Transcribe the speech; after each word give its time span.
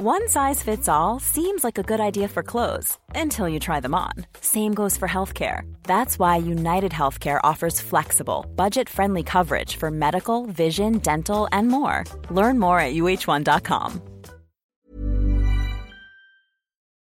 One 0.00 0.28
size 0.28 0.62
fits 0.62 0.88
all 0.88 1.18
seems 1.18 1.64
like 1.64 1.76
a 1.76 1.82
good 1.82 1.98
idea 1.98 2.28
for 2.28 2.44
clothes 2.44 2.96
until 3.16 3.48
you 3.48 3.58
try 3.58 3.80
them 3.80 3.96
on. 3.96 4.12
Same 4.40 4.72
goes 4.72 4.96
for 4.96 5.08
healthcare. 5.08 5.62
That's 5.82 6.20
why 6.20 6.36
United 6.36 6.92
Healthcare 6.92 7.40
offers 7.42 7.80
flexible, 7.80 8.46
budget 8.54 8.88
friendly 8.88 9.24
coverage 9.24 9.74
for 9.74 9.90
medical, 9.90 10.46
vision, 10.46 10.98
dental, 10.98 11.48
and 11.50 11.66
more. 11.66 12.04
Learn 12.30 12.60
more 12.60 12.78
at 12.78 12.94
uh1.com. 12.94 14.00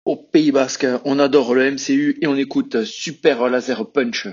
Au 0.07 0.16
Pays 0.16 0.52
Basque, 0.52 0.88
on 1.05 1.20
adore 1.20 1.54
le 1.54 1.70
MCU 1.70 2.18
et 2.20 2.25
on 2.25 2.36
écoute 2.36 2.84
Super 2.84 3.48
Laser 3.48 3.86
Punch. 3.93 4.27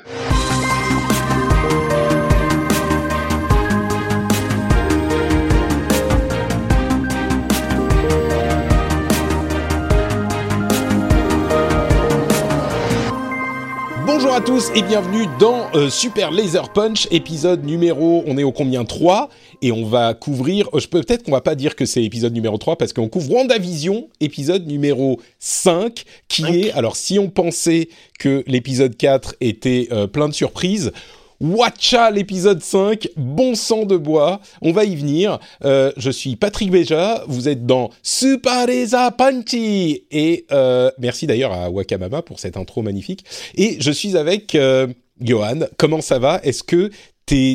À 14.38 14.40
tous 14.40 14.70
et 14.76 14.82
bienvenue 14.82 15.26
dans 15.40 15.68
euh, 15.74 15.90
Super 15.90 16.30
Laser 16.30 16.72
Punch, 16.72 17.08
épisode 17.10 17.64
numéro, 17.64 18.22
on 18.24 18.38
est 18.38 18.44
au 18.44 18.52
combien 18.52 18.84
3 18.84 19.30
et 19.62 19.72
on 19.72 19.84
va 19.84 20.14
couvrir, 20.14 20.68
euh, 20.74 20.78
je 20.78 20.86
peux 20.86 21.00
peut-être 21.02 21.24
qu'on 21.24 21.32
va 21.32 21.40
pas 21.40 21.56
dire 21.56 21.74
que 21.74 21.84
c'est 21.84 22.04
épisode 22.04 22.32
numéro 22.32 22.56
3 22.56 22.76
parce 22.78 22.92
qu'on 22.92 23.08
couvre 23.08 23.32
WandaVision, 23.32 24.08
épisode 24.20 24.64
numéro 24.68 25.20
5 25.40 26.04
qui 26.28 26.44
est, 26.44 26.70
alors 26.70 26.94
si 26.94 27.18
on 27.18 27.30
pensait 27.30 27.88
que 28.20 28.44
l'épisode 28.46 28.96
4 28.96 29.34
était 29.40 29.88
euh, 29.90 30.06
plein 30.06 30.28
de 30.28 30.34
surprises, 30.34 30.92
Watcha 31.40 32.10
l'épisode 32.10 32.60
5, 32.60 33.10
bon 33.16 33.54
sang 33.54 33.84
de 33.84 33.96
bois, 33.96 34.40
on 34.60 34.72
va 34.72 34.84
y 34.84 34.96
venir. 34.96 35.38
Euh, 35.64 35.92
je 35.96 36.10
suis 36.10 36.34
Patrick 36.34 36.72
Béja, 36.72 37.22
vous 37.28 37.48
êtes 37.48 37.64
dans 37.64 37.90
Supereza 38.02 39.12
Punchy 39.12 40.04
et 40.10 40.46
euh, 40.50 40.90
merci 40.98 41.28
d'ailleurs 41.28 41.52
à 41.52 41.70
Wakamama 41.70 42.22
pour 42.22 42.40
cette 42.40 42.56
intro 42.56 42.82
magnifique. 42.82 43.24
Et 43.54 43.76
je 43.80 43.92
suis 43.92 44.16
avec 44.16 44.56
euh, 44.56 44.88
Johan. 45.20 45.60
Comment 45.76 46.00
ça 46.00 46.18
va? 46.18 46.40
Est-ce 46.42 46.64
que 46.64 46.90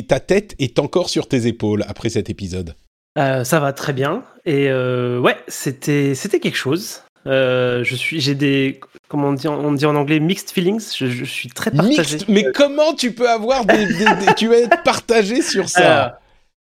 ta 0.06 0.18
tête 0.18 0.54
est 0.58 0.78
encore 0.78 1.10
sur 1.10 1.28
tes 1.28 1.46
épaules 1.46 1.84
après 1.86 2.08
cet 2.08 2.30
épisode? 2.30 2.74
Ça 3.16 3.60
va 3.60 3.72
très 3.74 3.92
bien. 3.92 4.24
Et 4.46 4.72
ouais, 4.72 5.36
c'était 5.46 6.14
quelque 6.14 6.56
chose. 6.56 7.03
Euh, 7.26 7.82
je 7.84 7.94
suis, 7.94 8.20
j'ai 8.20 8.34
des, 8.34 8.80
comment 9.08 9.28
on 9.28 9.32
dit, 9.32 9.48
on 9.48 9.72
dit 9.72 9.86
en 9.86 9.96
anglais, 9.96 10.20
mixed 10.20 10.50
feelings. 10.50 10.94
Je, 10.96 11.06
je 11.06 11.24
suis 11.24 11.48
très 11.48 11.70
partagé. 11.70 12.14
Mixte, 12.16 12.28
mais 12.28 12.52
comment 12.52 12.94
tu 12.94 13.12
peux 13.12 13.28
avoir 13.28 13.64
des, 13.64 13.86
des- 13.86 13.94
des- 13.94 14.34
tu 14.36 14.48
vas 14.48 14.56
être 14.58 14.82
partagé 14.82 15.40
sur 15.42 15.68
ça 15.68 16.18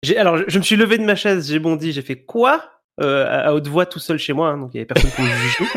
Euh, 0.07 0.13
alors, 0.19 0.37
je, 0.39 0.45
je 0.49 0.59
me 0.59 0.63
suis 0.63 0.77
levé 0.77 0.99
de 0.99 1.05
ma 1.05 1.15
chaise, 1.15 1.49
j'ai 1.49 1.59
bondi, 1.59 1.93
j'ai 1.93 2.03
fait 2.03 2.17
quoi 2.17 2.65
Euh, 3.01 3.25
à, 3.47 3.55
haute 3.55 3.67
voix 3.69 3.87
tout 3.87 3.99
seul 3.99 4.19
chez 4.19 4.35
moi, 4.35 4.49
hein, 4.51 4.59
donc 4.59 4.71
il 4.75 4.77
y 4.77 4.81
avait 4.81 4.87
personne 4.87 5.11
pour 5.13 5.25
me 5.25 5.31
juger. 5.31 5.65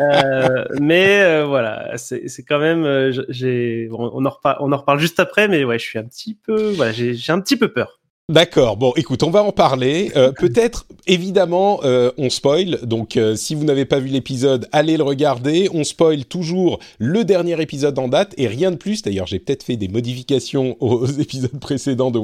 Euh, 0.00 0.64
mais 0.80 1.22
euh, 1.22 1.44
voilà, 1.46 1.96
c'est, 1.96 2.26
quand 2.46 2.58
même, 2.58 3.10
j'ai, 3.28 3.88
on, 3.92 4.10
on 4.14 4.24
en 4.26 4.30
reparle, 4.30 4.56
on 4.60 4.72
en 4.72 4.76
reparle 4.76 4.98
juste 4.98 5.18
après, 5.20 5.48
mais 5.48 5.64
ouais, 5.64 5.78
je 5.78 5.84
suis 5.84 5.98
un 5.98 6.04
petit 6.04 6.34
peu, 6.34 6.72
voilà, 6.72 6.92
j'ai 6.92 7.16
un 7.32 7.40
petit 7.40 7.56
peu 7.56 7.68
peur. 7.68 8.00
D'accord. 8.28 8.76
Bon, 8.76 8.92
écoute, 8.96 9.22
on 9.22 9.30
va 9.30 9.44
en 9.44 9.52
parler. 9.52 10.10
Euh, 10.16 10.32
Peut-être, 10.32 10.86
évidemment, 11.06 11.78
euh, 11.84 12.10
on 12.18 12.28
spoil. 12.28 12.80
Donc, 12.82 13.16
euh, 13.16 13.36
si 13.36 13.54
vous 13.54 13.62
n'avez 13.62 13.84
pas 13.84 14.00
vu 14.00 14.08
l'épisode, 14.08 14.68
allez 14.72 14.96
le 14.96 15.04
regarder. 15.04 15.68
On 15.72 15.84
spoil 15.84 16.24
toujours 16.24 16.80
le 16.98 17.24
dernier 17.24 17.60
épisode 17.62 17.96
en 18.00 18.08
date 18.08 18.34
et 18.36 18.48
rien 18.48 18.72
de 18.72 18.76
plus. 18.76 19.02
D'ailleurs, 19.02 19.28
j'ai 19.28 19.38
peut-être 19.38 19.62
fait 19.62 19.76
des 19.76 19.86
modifications 19.86 20.76
aux 20.80 21.06
épisodes 21.06 21.56
précédents 21.60 22.10
de, 22.10 22.20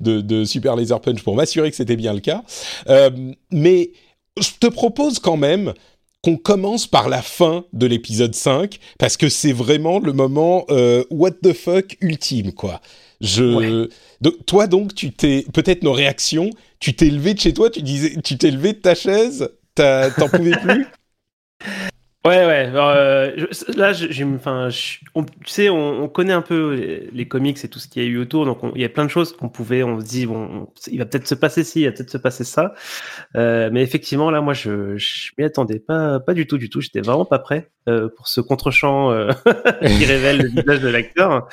de, 0.00 0.20
de 0.20 0.44
Super 0.44 0.76
Laser 0.76 1.00
Punch 1.00 1.22
pour 1.22 1.34
m'assurer 1.36 1.70
que 1.70 1.76
c'était 1.76 1.96
bien 1.96 2.12
le 2.12 2.20
cas. 2.20 2.42
Euh, 2.90 3.08
mais 3.50 3.92
je 4.38 4.50
te 4.60 4.66
propose 4.66 5.18
quand 5.20 5.38
même 5.38 5.72
qu'on 6.22 6.36
commence 6.36 6.86
par 6.86 7.08
la 7.08 7.22
fin 7.22 7.64
de 7.72 7.86
l'épisode 7.86 8.34
5 8.34 8.78
parce 8.98 9.16
que 9.16 9.30
c'est 9.30 9.52
vraiment 9.52 10.00
le 10.00 10.12
moment 10.12 10.66
euh, 10.68 11.02
what 11.10 11.30
the 11.42 11.54
fuck 11.54 11.96
ultime 12.02 12.52
quoi. 12.52 12.82
Je 13.22 13.54
Ouais. 13.84 13.88
Donc, 14.20 14.44
toi 14.46 14.66
donc 14.66 14.94
tu 14.94 15.12
t'es 15.12 15.44
peut-être 15.52 15.82
nos 15.82 15.92
réactions, 15.92 16.50
tu 16.80 16.94
t'es 16.94 17.10
levé 17.10 17.34
de 17.34 17.40
chez 17.40 17.52
toi, 17.54 17.70
tu 17.70 17.82
disais 17.82 18.20
tu 18.22 18.36
t'es 18.38 18.50
levé 18.50 18.72
de 18.72 18.78
ta 18.78 18.94
chaise, 18.94 19.50
t'en 19.74 20.28
pouvais 20.28 20.54
plus? 20.62 20.86
Ouais, 22.26 22.44
ouais. 22.44 22.64
alors, 22.66 22.88
euh, 22.88 23.30
je- 23.36 23.78
là, 23.78 23.92
j'ai, 23.92 24.24
enfin, 24.24 24.68
je- 24.68 24.98
on- 25.14 25.22
tu 25.22 25.32
sais, 25.46 25.68
on, 25.68 26.02
on 26.02 26.08
connaît 26.08 26.32
un 26.32 26.42
peu 26.42 26.74
les, 26.74 27.08
les 27.12 27.28
comics 27.28 27.64
et 27.64 27.68
tout 27.68 27.78
ce 27.78 27.86
qu'il 27.86 28.02
y 28.02 28.04
a 28.04 28.08
eu 28.08 28.18
autour, 28.18 28.44
donc 28.46 28.64
on- 28.64 28.72
il 28.74 28.80
y 28.80 28.84
a 28.84 28.88
plein 28.88 29.04
de 29.04 29.10
choses 29.10 29.32
qu'on 29.36 29.48
pouvait, 29.48 29.84
on 29.84 30.00
se 30.00 30.04
dit, 30.06 30.26
bon, 30.26 30.48
on- 30.52 30.68
il 30.90 30.98
va 30.98 31.04
peut-être 31.06 31.28
se 31.28 31.36
passer 31.36 31.62
ci, 31.62 31.82
il 31.82 31.84
va 31.84 31.92
peut-être 31.92 32.10
se 32.10 32.18
passer 32.18 32.42
ça, 32.42 32.74
Euh, 33.36 33.70
mais 33.72 33.82
effectivement, 33.82 34.32
là, 34.32 34.40
moi, 34.40 34.54
je, 34.54 34.96
je 34.96 35.30
m'y 35.38 35.44
attendais 35.44 35.78
pas, 35.78 36.18
pas 36.18 36.34
du 36.34 36.48
tout, 36.48 36.58
du 36.58 36.68
tout. 36.70 36.80
J'étais 36.80 37.00
vraiment 37.00 37.26
pas 37.26 37.38
prêt 37.38 37.70
euh, 37.88 38.08
pour 38.16 38.26
ce 38.26 38.40
contre-champ 38.40 39.12
euh, 39.12 39.30
qui 39.86 40.04
révèle 40.04 40.38
le 40.42 40.48
visage 40.48 40.80
de 40.80 40.88
l'acteur. 40.88 41.48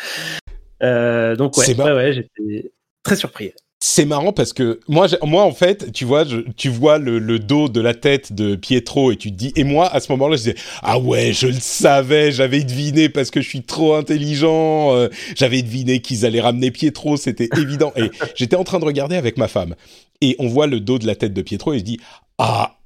Euh, 0.83 1.35
donc 1.35 1.57
ouais, 1.57 1.65
j'étais 2.13 2.71
très 3.03 3.15
surpris. 3.15 3.53
C'est 3.85 4.05
marrant 4.05 4.31
parce 4.31 4.53
que 4.53 4.79
moi, 4.87 5.07
moi 5.23 5.43
en 5.43 5.51
fait, 5.51 5.91
tu 5.91 6.05
vois, 6.05 6.23
je- 6.23 6.37
tu 6.55 6.69
vois 6.69 6.97
le, 6.99 7.19
le 7.19 7.37
dos 7.37 7.67
de 7.67 7.81
la 7.81 7.93
tête 7.93 8.31
de 8.31 8.55
Pietro 8.55 9.11
et 9.11 9.17
tu 9.17 9.29
te 9.29 9.35
dis, 9.35 9.51
et 9.57 9.65
moi 9.65 9.93
à 9.93 9.99
ce 9.99 10.09
moment-là, 10.13 10.37
je 10.37 10.43
disais, 10.43 10.55
ah 10.81 10.97
ouais, 10.99 11.33
je 11.33 11.47
le 11.47 11.53
savais, 11.59 12.31
j'avais 12.31 12.63
deviné 12.63 13.09
parce 13.09 13.29
que 13.29 13.41
je 13.41 13.49
suis 13.49 13.63
trop 13.63 13.95
intelligent, 13.95 14.95
euh, 14.95 15.09
j'avais 15.35 15.61
deviné 15.61 15.99
qu'ils 15.99 16.25
allaient 16.25 16.39
ramener 16.39 16.71
Pietro, 16.71 17.17
c'était 17.17 17.49
évident. 17.57 17.91
Et 17.97 18.09
j'étais 18.35 18.55
en 18.55 18.63
train 18.63 18.79
de 18.79 18.85
regarder 18.85 19.17
avec 19.17 19.35
ma 19.37 19.49
femme 19.49 19.75
et 20.21 20.37
on 20.39 20.47
voit 20.47 20.67
le 20.67 20.79
dos 20.79 20.97
de 20.97 21.05
la 21.05 21.15
tête 21.15 21.33
de 21.33 21.41
Pietro 21.41 21.73
et 21.73 21.79
je 21.79 21.83
dis, 21.83 21.99
ah, 22.37 22.77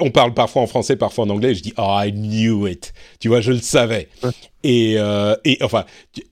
on 0.00 0.10
parle 0.10 0.32
parfois 0.34 0.62
en 0.62 0.66
français, 0.66 0.94
parfois 0.96 1.24
en 1.24 1.30
anglais, 1.30 1.50
et 1.50 1.54
je 1.54 1.62
dis, 1.62 1.74
oh, 1.76 1.96
I 2.00 2.12
knew 2.12 2.68
it. 2.68 2.92
Tu 3.18 3.28
vois, 3.28 3.40
je 3.40 3.50
le 3.52 3.58
savais. 3.60 4.08
Et, 4.62 4.94
euh, 4.96 5.34
et 5.44 5.58
enfin, 5.62 5.84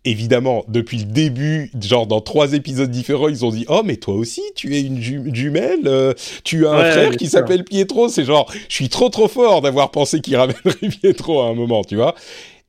évidemment, 0.05 0.65
depuis 0.69 0.99
le 0.99 1.05
début, 1.05 1.73
genre 1.83 2.07
dans 2.07 2.21
trois 2.21 2.53
épisodes 2.53 2.91
différents, 2.91 3.27
ils 3.29 3.45
ont 3.45 3.51
dit 3.51 3.67
Oh, 3.69 3.83
mais 3.85 3.97
toi 3.97 4.15
aussi, 4.15 4.43
tu 4.55 4.77
es 4.77 4.83
une 4.83 5.01
ju- 5.03 5.31
jumelle, 5.35 5.81
euh, 5.87 6.15
tu 6.45 6.65
as 6.67 6.71
un 6.71 6.79
Ouais, 6.83 6.91
frère 6.93 7.17
qui 7.17 7.27
s'appelle 7.27 7.65
Pietro. 7.65 8.09
C'est 8.09 8.25
genre, 8.25 8.49
je 8.69 8.73
suis 8.75 8.89
trop 8.89 9.09
trop 9.09 9.27
fort 9.27 9.63
d'avoir 9.63 9.91
pensé 9.91 10.21
qu'il 10.21 10.37
ramènerait 10.37 10.89
Pietro 11.01 11.41
à 11.41 11.47
un 11.49 11.55
moment, 11.55 11.83
tu 11.83 11.97
vois. 11.97 12.15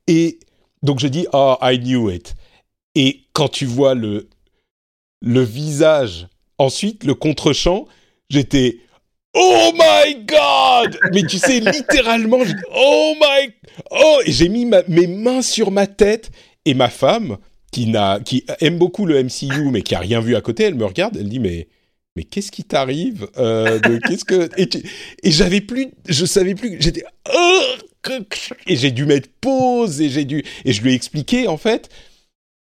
Et 0.08 0.40
donc 0.82 1.00
je 1.00 1.08
dis 1.08 1.28
Oh, 1.32 1.56
I 1.62 1.78
knew 1.80 2.10
it. 2.10 2.34
Et 2.96 3.20
quand 3.34 3.50
tu 3.50 3.66
vois 3.68 3.94
le, 3.94 4.30
le 5.22 5.42
visage, 5.44 6.28
ensuite 6.58 7.04
le 7.04 7.14
contre-champ, 7.14 7.86
j'étais 8.32 8.80
Oh 9.34 9.72
my 9.74 10.26
god 10.26 11.00
Mais 11.14 11.24
tu 11.24 11.38
sais, 11.38 11.60
littéralement, 11.60 12.40
oh 12.76 13.14
my... 13.20 13.54
Oh 13.92 14.20
Et 14.26 14.32
j'ai 14.32 14.50
mis 14.50 14.66
mes 14.66 15.08
mains 15.08 15.42
sur 15.42 15.72
ma 15.72 15.88
tête 15.88 16.32
et 16.66 16.74
ma 16.74 16.90
femme, 16.90 17.38
qui, 17.72 17.88
n'a, 17.88 18.20
qui 18.20 18.46
aime 18.60 18.78
beaucoup 18.78 19.06
le 19.06 19.24
MCU, 19.24 19.72
mais 19.72 19.82
qui 19.82 19.96
a 19.96 20.00
rien 20.00 20.20
vu 20.20 20.36
à 20.36 20.42
côté, 20.42 20.64
elle 20.64 20.76
me 20.76 20.86
regarde, 20.86 21.18
elle 21.18 21.30
dit, 21.30 21.40
mais... 21.40 21.68
Mais 22.18 22.24
qu'est-ce 22.24 22.52
qui 22.52 22.66
t'arrive 22.66 23.30
euh, 23.38 23.80
Qu'est-ce 24.06 24.26
que 24.26 24.50
et, 24.58 24.68
tu- 24.68 24.84
et 25.24 25.32
j'avais 25.32 25.62
plus, 25.62 25.92
je 26.10 26.26
savais 26.26 26.56
plus. 26.56 26.76
J'étais 26.82 27.06
oh, 27.34 27.62
et 28.68 28.76
j'ai 28.76 28.92
dû 28.92 29.06
mettre 29.06 29.30
pause 29.40 30.02
et 30.02 30.10
j'ai 30.10 30.26
dû 30.26 30.44
et 30.66 30.74
je 30.74 30.82
lui 30.82 30.92
ai 30.92 30.94
expliqué 30.96 31.48
en 31.48 31.56
fait 31.58 31.90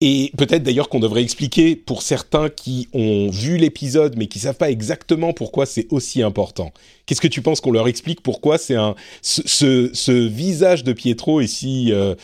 et 0.01 0.31
peut-être 0.37 0.62
d'ailleurs 0.62 0.89
qu'on 0.89 1.01
devrait 1.01 1.23
expliquer 1.23 1.75
pour 1.75 2.03
certains 2.03 2.51
qui 2.51 2.89
ont 2.93 3.31
vu 3.31 3.57
l'épisode 3.57 4.17
mais 4.19 4.27
qui 4.27 4.39
savent 4.39 4.57
pas 4.57 4.71
exactement 4.71 5.33
pourquoi 5.33 5.65
c'est 5.65 5.87
aussi 5.91 6.23
important. 6.23 6.73
Qu'est-ce 7.07 7.21
que 7.21 7.29
tu 7.29 7.41
penses 7.41 7.61
qu'on 7.61 7.73
leur 7.73 7.89
explique 7.89 8.21
pourquoi 8.23 8.59
c'est 8.59 8.75
un 8.75 8.95
ce, 9.23 10.27
visage 10.27 10.84
de 10.84 10.93
Pietro 10.93 11.41
est 11.41 11.47
si 11.47 11.93
euh, 11.93 12.15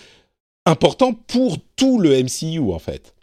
important 0.67 1.15
pour 1.15 1.57
tout 1.77 1.99
le 1.99 2.23
MCU 2.23 2.73
en 2.73 2.79
fait? 2.79 3.15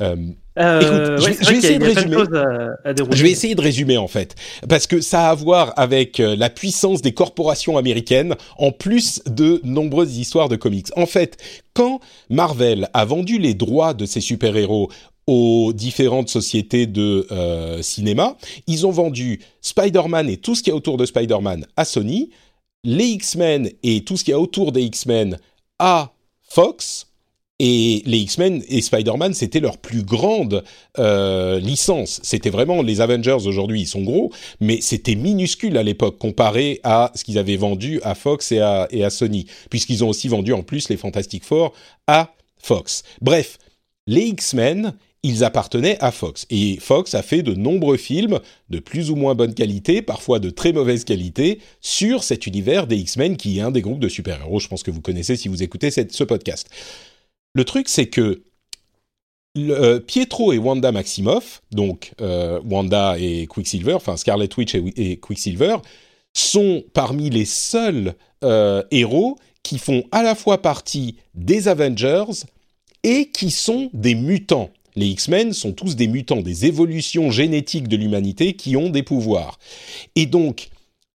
Euh, 0.00 0.16
Euh, 0.58 0.80
Écoute, 0.80 1.20
je 1.20 1.24
ouais, 1.24 1.32
vais- 1.32 1.44
je 1.44 1.52
essayer 1.54 1.78
de 1.78 1.84
résumer. 1.84 2.16
à, 2.16 2.88
à 2.90 2.94
je 2.94 3.22
vais 3.22 3.30
essayer 3.30 3.54
de 3.54 3.60
résumer 3.60 3.98
en 3.98 4.08
fait, 4.08 4.34
parce 4.68 4.86
que 4.86 5.00
ça 5.00 5.28
a 5.28 5.30
à 5.30 5.34
voir 5.34 5.72
avec 5.76 6.18
euh, 6.20 6.34
la 6.36 6.48
puissance 6.50 7.02
des 7.02 7.12
corporations 7.12 7.76
américaines, 7.76 8.34
en 8.58 8.72
plus 8.72 9.20
de 9.26 9.60
nombreuses 9.64 10.16
histoires 10.16 10.48
de 10.48 10.56
comics. 10.56 10.86
En 10.96 11.06
fait, 11.06 11.36
quand 11.74 12.00
Marvel 12.30 12.88
a 12.94 13.04
vendu 13.04 13.38
les 13.38 13.54
droits 13.54 13.92
de 13.92 14.06
ses 14.06 14.20
super-héros 14.22 14.90
aux 15.26 15.72
différentes 15.74 16.28
sociétés 16.28 16.86
de 16.86 17.26
euh, 17.32 17.82
cinéma, 17.82 18.36
ils 18.66 18.86
ont 18.86 18.92
vendu 18.92 19.40
Spider-Man 19.60 20.30
et 20.30 20.36
tout 20.36 20.54
ce 20.54 20.62
qu'il 20.62 20.70
y 20.70 20.74
a 20.74 20.76
autour 20.76 20.96
de 20.96 21.04
Spider-Man 21.04 21.66
à 21.76 21.84
Sony, 21.84 22.30
les 22.84 23.06
X-Men 23.06 23.68
et 23.82 24.04
tout 24.04 24.16
ce 24.16 24.22
qu'il 24.24 24.32
y 24.32 24.34
a 24.34 24.40
autour 24.40 24.70
des 24.72 24.82
X-Men 24.82 25.38
à 25.80 26.12
Fox, 26.48 27.05
et 27.58 28.02
les 28.04 28.18
X-Men 28.18 28.62
et 28.68 28.82
Spider-Man, 28.82 29.32
c'était 29.32 29.60
leur 29.60 29.78
plus 29.78 30.02
grande 30.02 30.62
euh, 30.98 31.58
licence. 31.58 32.20
C'était 32.22 32.50
vraiment 32.50 32.82
les 32.82 33.00
Avengers 33.00 33.46
aujourd'hui, 33.46 33.82
ils 33.82 33.86
sont 33.86 34.02
gros, 34.02 34.30
mais 34.60 34.80
c'était 34.82 35.14
minuscule 35.14 35.78
à 35.78 35.82
l'époque 35.82 36.18
comparé 36.18 36.80
à 36.82 37.12
ce 37.14 37.24
qu'ils 37.24 37.38
avaient 37.38 37.56
vendu 37.56 38.00
à 38.02 38.14
Fox 38.14 38.52
et 38.52 38.60
à, 38.60 38.88
et 38.90 39.04
à 39.04 39.10
Sony, 39.10 39.46
puisqu'ils 39.70 40.04
ont 40.04 40.08
aussi 40.08 40.28
vendu 40.28 40.52
en 40.52 40.62
plus 40.62 40.88
les 40.90 40.98
Fantastic 40.98 41.44
Four 41.44 41.72
à 42.06 42.34
Fox. 42.58 43.04
Bref, 43.22 43.58
les 44.06 44.26
X-Men, 44.26 44.92
ils 45.22 45.42
appartenaient 45.42 45.96
à 46.00 46.12
Fox. 46.12 46.46
Et 46.50 46.76
Fox 46.78 47.14
a 47.14 47.22
fait 47.22 47.42
de 47.42 47.54
nombreux 47.54 47.96
films 47.96 48.38
de 48.70 48.78
plus 48.78 49.10
ou 49.10 49.16
moins 49.16 49.34
bonne 49.34 49.54
qualité, 49.54 50.02
parfois 50.02 50.38
de 50.38 50.50
très 50.50 50.72
mauvaise 50.72 51.04
qualité, 51.04 51.60
sur 51.80 52.22
cet 52.22 52.46
univers 52.46 52.86
des 52.86 52.96
X-Men 52.96 53.36
qui 53.36 53.58
est 53.58 53.62
un 53.62 53.70
des 53.70 53.82
groupes 53.82 53.98
de 53.98 54.08
super-héros. 54.08 54.60
Je 54.60 54.68
pense 54.68 54.82
que 54.82 54.90
vous 54.90 55.00
connaissez 55.00 55.36
si 55.36 55.48
vous 55.48 55.62
écoutez 55.62 55.90
ce 55.90 56.24
podcast. 56.24 56.68
Le 57.56 57.64
truc, 57.64 57.88
c'est 57.88 58.08
que 58.08 58.42
euh, 59.56 59.98
Pietro 59.98 60.52
et 60.52 60.58
Wanda 60.58 60.92
Maximoff, 60.92 61.62
donc 61.72 62.12
euh, 62.20 62.60
Wanda 62.68 63.16
et 63.18 63.46
Quicksilver, 63.46 63.94
enfin 63.94 64.18
Scarlet 64.18 64.50
Witch 64.58 64.74
et, 64.74 65.16
Quicksilver, 65.16 65.78
sont 66.34 66.84
parmi 66.92 67.30
les 67.30 67.46
seuls 67.46 68.14
euh, 68.44 68.82
héros 68.90 69.38
qui 69.62 69.78
font 69.78 70.04
à 70.12 70.22
la 70.22 70.34
fois 70.34 70.60
partie 70.60 71.16
des 71.32 71.68
Avengers 71.68 72.44
et 73.02 73.30
qui 73.30 73.50
sont 73.50 73.88
des 73.94 74.14
mutants. 74.14 74.68
Les 74.94 75.06
X-Men 75.06 75.54
sont 75.54 75.72
tous 75.72 75.96
des 75.96 76.08
mutants, 76.08 76.42
des 76.42 76.66
évolutions 76.66 77.30
génétiques 77.30 77.88
de 77.88 77.96
l'humanité 77.96 78.52
qui 78.52 78.76
ont 78.76 78.90
des 78.90 79.02
pouvoirs. 79.02 79.58
Et 80.14 80.26
donc, 80.26 80.68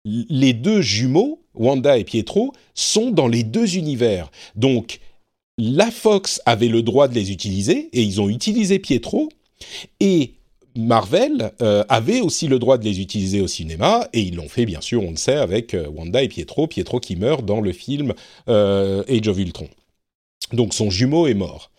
les 0.05 0.53
deux 0.53 0.81
jumeaux, 0.81 1.43
Wanda 1.53 1.99
et 1.99 2.03
Pietro, 2.03 2.51
sont 2.73 3.11
dans 3.11 3.27
les 3.27 3.43
deux 3.43 3.77
univers. 3.77 4.31
Donc, 4.55 4.99
la 5.63 5.91
Fox 5.91 6.41
avait 6.47 6.69
le 6.69 6.81
droit 6.81 7.07
de 7.07 7.13
les 7.13 7.31
utiliser 7.31 7.89
et 7.93 8.01
ils 8.01 8.19
ont 8.19 8.29
utilisé 8.29 8.79
Pietro 8.79 9.29
et 9.99 10.33
Marvel 10.75 11.51
euh, 11.61 11.83
avait 11.87 12.19
aussi 12.19 12.47
le 12.47 12.57
droit 12.57 12.79
de 12.79 12.83
les 12.83 12.99
utiliser 12.99 13.41
au 13.41 13.47
cinéma 13.47 14.07
et 14.11 14.21
ils 14.21 14.35
l'ont 14.35 14.49
fait 14.49 14.65
bien 14.65 14.81
sûr, 14.81 15.03
on 15.03 15.11
le 15.11 15.17
sait, 15.17 15.35
avec 15.35 15.75
euh, 15.75 15.87
Wanda 15.87 16.23
et 16.23 16.29
Pietro, 16.29 16.65
Pietro 16.65 16.99
qui 16.99 17.15
meurt 17.15 17.45
dans 17.45 17.61
le 17.61 17.73
film 17.73 18.15
euh, 18.49 19.03
Age 19.07 19.27
of 19.27 19.37
Ultron. 19.37 19.67
Donc 20.51 20.73
son 20.73 20.89
jumeau 20.89 21.27
est 21.27 21.35
mort. 21.35 21.69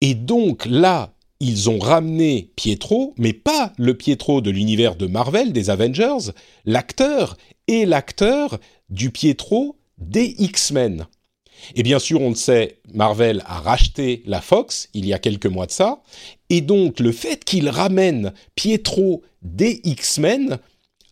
Et 0.00 0.14
donc 0.14 0.66
là, 0.66 1.14
ils 1.38 1.70
ont 1.70 1.78
ramené 1.78 2.50
Pietro, 2.56 3.14
mais 3.16 3.32
pas 3.32 3.72
le 3.78 3.94
Pietro 3.94 4.40
de 4.40 4.50
l'univers 4.50 4.96
de 4.96 5.06
Marvel, 5.06 5.52
des 5.52 5.70
Avengers, 5.70 6.32
l'acteur 6.64 7.36
et 7.68 7.86
l'acteur 7.86 8.58
du 8.88 9.10
Pietro 9.10 9.76
des 9.98 10.34
X-Men. 10.38 11.06
Et 11.74 11.82
bien 11.82 11.98
sûr, 11.98 12.20
on 12.20 12.30
le 12.30 12.34
sait, 12.34 12.78
Marvel 12.92 13.42
a 13.46 13.60
racheté 13.60 14.22
la 14.26 14.40
Fox 14.40 14.88
il 14.94 15.06
y 15.06 15.12
a 15.12 15.18
quelques 15.18 15.46
mois 15.46 15.66
de 15.66 15.72
ça, 15.72 16.02
et 16.48 16.60
donc 16.60 17.00
le 17.00 17.12
fait 17.12 17.44
qu'il 17.44 17.68
ramène 17.68 18.32
Pietro 18.54 19.22
des 19.42 19.80
X-Men 19.84 20.58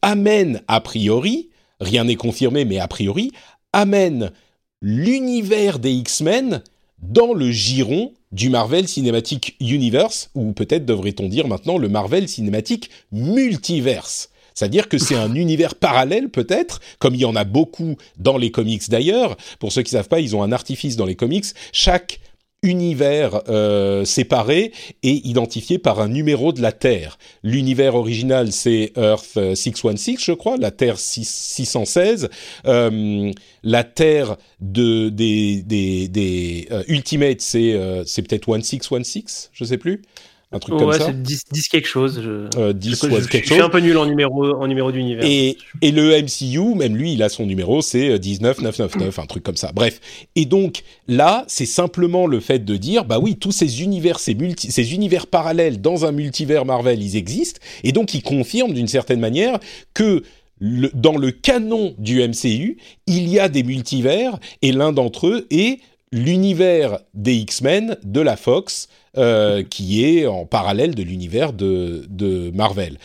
amène 0.03 0.63
a 0.69 0.81
priori, 0.81 1.51
rien 1.81 2.05
n'est 2.05 2.17
confirmé, 2.17 2.65
mais 2.65 2.79
a 2.79 2.89
priori, 2.89 3.33
amène 3.73 4.33
l'univers 4.81 5.79
des 5.79 5.93
X-Men 5.93 6.63
dans 7.01 7.33
le 7.33 7.51
giron 7.51 8.13
du 8.33 8.51
Marvel 8.51 8.89
Cinematic 8.89 9.57
Universe, 9.61 10.31
ou 10.35 10.53
peut-être 10.53 10.85
devrait-on 10.85 11.29
dire 11.29 11.49
maintenant 11.49 11.79
le 11.79 11.89
Marvel 11.89 12.29
Cinematic 12.29 12.91
Multiverse. 13.13 14.31
C'est-à-dire 14.59 14.89
que 14.89 14.99
c'est 14.99 15.15
un 15.15 15.37
univers 15.37 15.77
parallèle 15.77 16.31
peut-être, 16.31 16.81
comme 16.99 17.15
il 17.15 17.21
y 17.21 17.25
en 17.25 17.37
a 17.37 17.45
beaucoup 17.45 17.97
dans 18.19 18.37
les 18.37 18.51
comics 18.51 18.91
d'ailleurs. 18.91 19.37
Pour 19.61 19.71
ceux 19.71 19.83
qui 19.83 19.93
savent 19.93 20.09
pas, 20.09 20.19
ils 20.19 20.35
ont 20.35 20.43
un 20.43 20.51
artifice 20.51 20.97
dans 20.97 21.07
les 21.07 21.15
comics. 21.15 21.45
Chaque 21.73 22.19
univers 22.65 23.43
euh, 23.49 24.05
séparé 24.05 24.73
et 25.05 25.29
identifié 25.29 25.79
par 25.79 26.01
un 26.01 26.09
numéro 26.09 26.53
de 26.53 26.61
la 26.61 26.73
Terre. 26.73 27.17
L'univers 27.45 27.95
original, 27.95 28.51
c'est 28.51 28.91
Earth 28.97 29.39
616, 29.55 30.17
je 30.19 30.33
crois, 30.33 30.57
la 30.57 30.73
Terre 30.73 30.99
616. 30.99 32.29
Euh, 32.67 33.31
la 33.63 33.85
Terre 33.85 34.39
de, 34.61 35.09
des, 35.09 35.63
des, 35.63 36.09
des 36.09 36.67
euh, 36.73 36.83
Ultimates, 36.89 37.43
c'est 37.43 37.75
euh, 37.75 38.03
c'est 38.05 38.23
peut-être 38.23 38.49
1616, 38.49 39.51
je 39.53 39.65
sais 39.65 39.79
plus 39.79 40.03
un 40.51 40.59
truc 40.59 40.79
comme 40.79 40.93
ça. 40.93 41.07
c'est 41.07 41.23
10, 41.23 41.43
10, 41.53 41.69
quelque 41.69 41.89
chose. 41.89 42.23
Je, 42.23 42.59
euh, 42.59 42.73
10 42.73 42.91
je, 42.91 42.95
je, 42.95 43.29
quelque 43.29 43.47
je 43.47 43.53
suis 43.53 43.63
un 43.63 43.69
peu 43.69 43.81
nul 43.81 43.99
en 43.99 44.07
numéro, 44.07 44.55
en 44.55 44.67
numéro 44.67 44.91
d'univers. 44.91 45.23
Et, 45.25 45.59
et 45.83 45.91
le 45.91 46.11
MCU, 46.23 46.75
même 46.75 46.97
lui, 46.97 47.13
il 47.13 47.23
a 47.23 47.29
son 47.29 47.45
numéro, 47.45 47.83
c'est 47.83 48.19
19999, 48.19 49.19
un 49.19 49.27
truc 49.27 49.43
comme 49.43 49.57
ça. 49.57 49.73
Bref. 49.75 50.01
Et 50.37 50.47
donc, 50.47 50.85
là, 51.07 51.45
c'est 51.49 51.67
simplement 51.67 52.27
le 52.27 52.41
fait 52.41 52.65
de 52.65 52.77
dire, 52.77 53.05
bah 53.05 53.19
oui, 53.19 53.37
tous 53.37 53.53
ces 53.53 53.83
univers, 53.83 54.19
ces, 54.19 54.35
multi, 54.35 54.73
ces 54.73 54.95
univers 54.95 55.27
parallèles 55.27 55.83
dans 55.83 56.07
un 56.07 56.13
multivers 56.13 56.65
Marvel, 56.65 57.03
ils 57.03 57.17
existent. 57.17 57.61
Et 57.85 57.93
donc, 57.93 58.15
ils 58.15 58.23
confirment 58.23 58.73
d'une 58.73 58.89
certaine 58.89 59.21
manière 59.21 59.59
que 59.93 60.23
le, 60.61 60.91
dans 60.95 61.19
le 61.19 61.31
canon 61.31 61.95
du 61.99 62.27
MCU, 62.27 62.79
il 63.07 63.29
y 63.29 63.39
a 63.39 63.51
des 63.51 63.63
multivers, 63.63 64.39
et 64.63 64.73
l'un 64.73 64.93
d'entre 64.93 65.27
eux 65.27 65.47
est 65.51 65.81
l'univers 66.11 67.01
des 67.13 67.35
X-Men 67.35 67.97
de 68.03 68.21
la 68.21 68.37
Fox, 68.37 68.89
euh, 69.19 69.63
qui 69.63 70.05
est 70.05 70.27
en 70.27 70.47
parallèle 70.47 70.95
de 70.95 71.03
l'univers 71.03 71.53
de, 71.53 72.07
de 72.09 72.51
Marvel. 72.55 72.99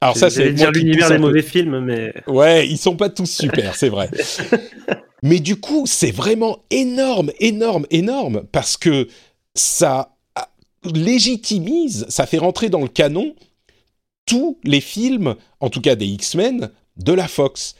Alors 0.00 0.16
ça, 0.16 0.30
c'est 0.30 0.52
dire 0.52 0.70
l'univers 0.70 1.10
des 1.10 1.18
mauvais 1.18 1.42
films, 1.42 1.80
mais 1.80 2.14
ouais, 2.28 2.68
ils 2.68 2.78
sont 2.78 2.96
pas 2.96 3.08
tous 3.08 3.30
super, 3.30 3.74
c'est 3.74 3.88
vrai. 3.88 4.08
mais 5.22 5.40
du 5.40 5.56
coup, 5.56 5.84
c'est 5.86 6.12
vraiment 6.12 6.60
énorme, 6.70 7.32
énorme, 7.40 7.86
énorme 7.90 8.44
parce 8.52 8.76
que 8.76 9.08
ça 9.54 10.14
légitimise, 10.84 12.06
ça 12.08 12.26
fait 12.26 12.38
rentrer 12.38 12.68
dans 12.68 12.82
le 12.82 12.88
canon 12.88 13.34
tous 14.26 14.58
les 14.62 14.80
films, 14.80 15.34
en 15.60 15.70
tout 15.70 15.80
cas 15.80 15.96
des 15.96 16.06
X-Men, 16.06 16.70
de 16.96 17.12
la 17.12 17.26
Fox. 17.26 17.74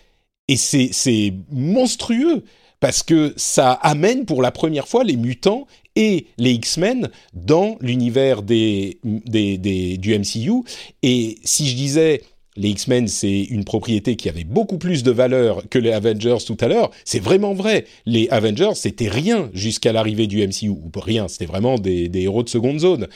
Et 0.48 0.56
c'est 0.56 1.34
monstrueux 1.50 2.42
parce 2.80 3.02
que 3.02 3.32
ça 3.36 3.72
amène 3.72 4.24
pour 4.24 4.42
la 4.42 4.50
première 4.50 4.88
fois 4.88 5.04
les 5.04 5.16
mutants 5.16 5.66
et 5.96 6.26
les 6.38 6.52
X-Men 6.52 7.10
dans 7.34 7.76
l'univers 7.80 8.42
du 8.42 8.94
MCU. 9.04 10.62
Et 11.02 11.38
si 11.42 11.68
je 11.68 11.74
disais 11.74 12.22
les 12.58 12.70
X-Men, 12.70 13.06
c'est 13.06 13.42
une 13.42 13.64
propriété 13.64 14.16
qui 14.16 14.28
avait 14.28 14.44
beaucoup 14.44 14.78
plus 14.78 15.04
de 15.04 15.12
valeur 15.12 15.62
que 15.68 15.78
les 15.78 15.92
Avengers 15.92 16.38
tout 16.44 16.56
à 16.60 16.66
l'heure. 16.66 16.90
C'est 17.04 17.20
vraiment 17.20 17.54
vrai. 17.54 17.86
Les 18.04 18.28
Avengers, 18.30 18.74
c'était 18.74 19.08
rien 19.08 19.48
jusqu'à 19.54 19.92
l'arrivée 19.92 20.26
du 20.26 20.44
MCU. 20.44 20.68
Ou 20.68 20.90
rien, 20.96 21.28
c'était 21.28 21.46
vraiment 21.46 21.78
des, 21.78 22.10
héros 22.14 22.42
de 22.42 22.48
seconde 22.48 22.80
zone. 22.80 23.06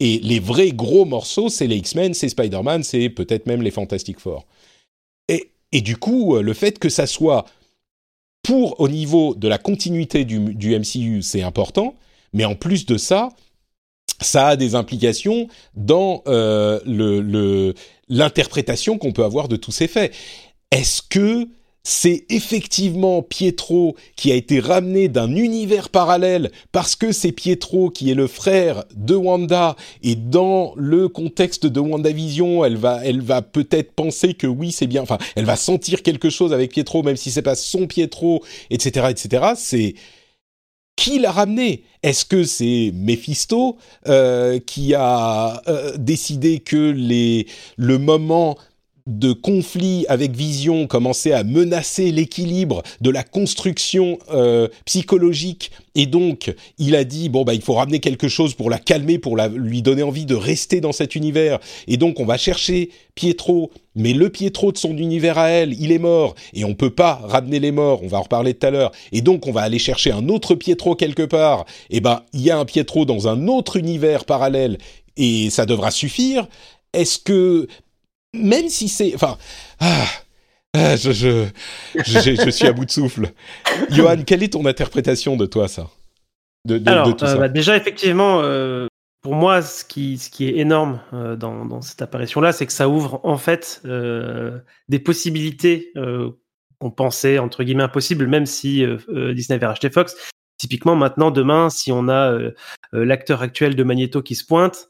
Et 0.00 0.18
les 0.18 0.40
vrais 0.40 0.70
gros 0.70 1.04
morceaux, 1.04 1.48
c'est 1.48 1.68
les 1.68 1.76
X-Men, 1.76 2.12
c'est 2.12 2.28
Spider-Man, 2.28 2.82
c'est 2.82 3.08
peut-être 3.08 3.46
même 3.46 3.62
les 3.62 3.70
Fantastic 3.70 4.18
Four. 4.18 4.46
Et, 5.28 5.50
et 5.70 5.80
du 5.80 5.96
coup, 5.96 6.36
le 6.36 6.52
fait 6.52 6.80
que 6.80 6.88
ça 6.88 7.06
soit 7.06 7.44
pour, 8.48 8.80
au 8.80 8.88
niveau 8.88 9.34
de 9.34 9.46
la 9.46 9.58
continuité 9.58 10.24
du, 10.24 10.78
MCU, 10.78 11.20
c'est 11.20 11.42
important. 11.42 11.94
Mais 12.32 12.46
en 12.46 12.54
plus 12.54 12.86
de 12.86 12.96
ça, 12.96 13.28
ça 14.22 14.48
a 14.48 14.56
des 14.56 14.74
implications 14.74 15.48
dans 15.76 16.22
euh, 16.26 16.80
l'interprétation 18.08 18.96
qu'on 18.96 19.12
peut 19.12 19.24
avoir 19.24 19.48
de 19.48 19.56
tous 19.56 19.70
ces 19.70 19.86
faits. 19.86 20.14
Est-ce 20.70 21.02
que 21.02 21.46
c'est 21.88 22.26
effectivement 22.28 23.22
Pietro 23.22 23.96
qui 24.14 24.30
a 24.30 24.34
été 24.34 24.60
ramené 24.60 25.08
d'un 25.08 25.34
univers 25.34 25.88
parallèle 25.88 26.52
parce 26.70 26.94
que 26.96 27.12
c'est 27.12 27.32
Pietro 27.32 27.88
qui 27.88 28.10
est 28.10 28.14
le 28.14 28.26
frère 28.26 28.84
de 28.94 29.14
Wanda 29.14 29.74
et 30.02 30.14
dans 30.14 30.74
le 30.76 31.08
contexte 31.08 31.64
de 31.64 31.80
WandaVision, 31.80 32.62
elle 32.62 32.76
va, 32.76 33.00
elle 33.02 33.22
va 33.22 33.40
peut-être 33.40 33.92
penser 33.92 34.34
que 34.34 34.46
oui, 34.46 34.70
c'est 34.70 34.86
bien, 34.86 35.00
enfin, 35.00 35.16
elle 35.34 35.46
va 35.46 35.56
sentir 35.56 36.02
quelque 36.02 36.28
chose 36.28 36.52
avec 36.52 36.72
Pietro 36.72 37.02
même 37.02 37.16
si 37.16 37.30
c'est 37.30 37.40
pas 37.40 37.54
son 37.54 37.86
Pietro, 37.86 38.44
etc., 38.68 39.06
etc. 39.08 39.52
C'est, 39.56 39.94
qui 40.94 41.20
l'a 41.20 41.32
ramené? 41.32 41.84
Est-ce 42.02 42.26
que 42.26 42.44
c'est 42.44 42.90
Mephisto 42.92 43.78
euh, 44.08 44.58
qui 44.58 44.94
a 44.94 45.62
euh, 45.68 45.96
décidé 45.96 46.58
que 46.58 46.90
les, 46.90 47.46
le 47.76 47.98
moment 47.98 48.58
de 49.08 49.32
conflit 49.32 50.04
avec 50.10 50.36
Vision 50.36 50.86
commençait 50.86 51.32
à 51.32 51.42
menacer 51.42 52.12
l'équilibre 52.12 52.82
de 53.00 53.08
la 53.08 53.22
construction 53.22 54.18
euh, 54.30 54.68
psychologique. 54.84 55.70
Et 55.94 56.04
donc 56.04 56.54
il 56.76 56.94
a 56.94 57.04
dit 57.04 57.30
bon 57.30 57.42
bah 57.42 57.54
il 57.54 57.62
faut 57.62 57.72
ramener 57.72 58.00
quelque 58.00 58.28
chose 58.28 58.52
pour 58.52 58.68
la 58.68 58.78
calmer 58.78 59.18
pour 59.18 59.34
la, 59.34 59.48
lui 59.48 59.80
donner 59.80 60.02
envie 60.02 60.26
de 60.26 60.34
rester 60.34 60.82
dans 60.82 60.92
cet 60.92 61.14
univers. 61.14 61.58
Et 61.86 61.96
donc 61.96 62.20
on 62.20 62.26
va 62.26 62.36
chercher 62.36 62.90
Pietro. 63.14 63.70
Mais 63.94 64.12
le 64.12 64.28
Pietro 64.28 64.72
de 64.72 64.78
son 64.78 64.96
univers 64.96 65.38
à 65.38 65.48
elle 65.48 65.72
il 65.80 65.90
est 65.90 65.98
mort. 65.98 66.34
Et 66.52 66.66
on 66.66 66.74
peut 66.74 66.90
pas 66.90 67.14
ramener 67.24 67.60
les 67.60 67.72
morts. 67.72 68.02
On 68.02 68.08
va 68.08 68.18
en 68.18 68.22
reparler 68.22 68.52
tout 68.52 68.66
à 68.66 68.70
l'heure. 68.70 68.92
Et 69.10 69.22
donc 69.22 69.46
on 69.46 69.52
va 69.52 69.62
aller 69.62 69.78
chercher 69.78 70.12
un 70.12 70.28
autre 70.28 70.54
Pietro 70.54 70.94
quelque 70.94 71.24
part. 71.24 71.64
Et 71.88 72.00
ben 72.00 72.24
il 72.34 72.42
y 72.42 72.50
a 72.50 72.58
un 72.58 72.66
Pietro 72.66 73.06
dans 73.06 73.26
un 73.26 73.48
autre 73.48 73.78
univers 73.78 74.26
parallèle. 74.26 74.76
Et 75.16 75.48
ça 75.48 75.64
devra 75.64 75.90
suffire. 75.90 76.46
Est-ce 76.92 77.18
que 77.18 77.66
même 78.38 78.68
si 78.68 78.88
c'est, 78.88 79.14
enfin, 79.14 79.36
ah, 79.80 80.06
ah, 80.74 80.96
je, 80.96 81.12
je, 81.12 81.46
je, 82.04 82.50
suis 82.50 82.66
à 82.66 82.72
bout 82.72 82.84
de 82.84 82.90
souffle. 82.90 83.32
Johan, 83.90 84.22
quelle 84.24 84.42
est 84.42 84.52
ton 84.52 84.66
interprétation 84.66 85.36
de 85.36 85.46
toi, 85.46 85.66
ça? 85.66 85.88
De, 86.66 86.78
de, 86.78 86.90
Alors, 86.90 87.16
tout 87.16 87.24
euh, 87.24 87.28
ça 87.28 87.36
bah, 87.36 87.48
déjà, 87.48 87.76
effectivement, 87.76 88.40
euh, 88.42 88.86
pour 89.22 89.34
moi, 89.34 89.62
ce 89.62 89.84
qui, 89.84 90.18
ce 90.18 90.28
qui 90.30 90.46
est 90.46 90.58
énorme 90.58 91.00
euh, 91.12 91.36
dans, 91.36 91.64
dans, 91.64 91.80
cette 91.80 92.02
apparition-là, 92.02 92.52
c'est 92.52 92.66
que 92.66 92.72
ça 92.72 92.88
ouvre 92.88 93.20
en 93.24 93.38
fait 93.38 93.82
des 94.88 94.98
possibilités 94.98 95.92
qu'on 96.80 96.90
pensait 96.90 97.38
entre 97.38 97.64
guillemets 97.64 97.82
impossibles, 97.84 98.26
même 98.26 98.46
si 98.46 98.84
Disney 99.08 99.56
avait 99.56 99.66
racheté 99.66 99.90
Fox. 99.90 100.16
Typiquement, 100.58 100.96
maintenant, 100.96 101.30
demain, 101.30 101.70
si 101.70 101.92
on 101.92 102.08
a 102.08 102.36
l'acteur 102.92 103.42
actuel 103.42 103.74
de 103.74 103.82
Magneto 103.84 104.22
qui 104.22 104.34
se 104.34 104.44
pointe, 104.44 104.88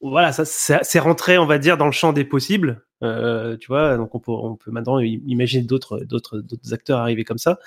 voilà, 0.00 0.32
ça 0.32 0.44
c'est 0.44 0.98
rentré, 0.98 1.38
on 1.38 1.46
va 1.46 1.58
dire, 1.58 1.76
dans 1.76 1.86
le 1.86 1.92
champ 1.92 2.12
des 2.12 2.24
possibles. 2.24 2.82
tu 3.02 3.66
vois, 3.68 3.96
donc 3.96 4.14
on 4.14 4.18
peut, 4.18 4.32
on 4.32 4.56
peut 4.56 4.70
maintenant 4.70 4.98
imaginer 4.98 5.64
d'autres, 5.64 6.00
d'autres, 6.00 6.38
d'autres 6.38 6.74
acteurs 6.74 6.98
arriver 6.98 7.24
comme 7.24 7.38
ça. 7.38 7.58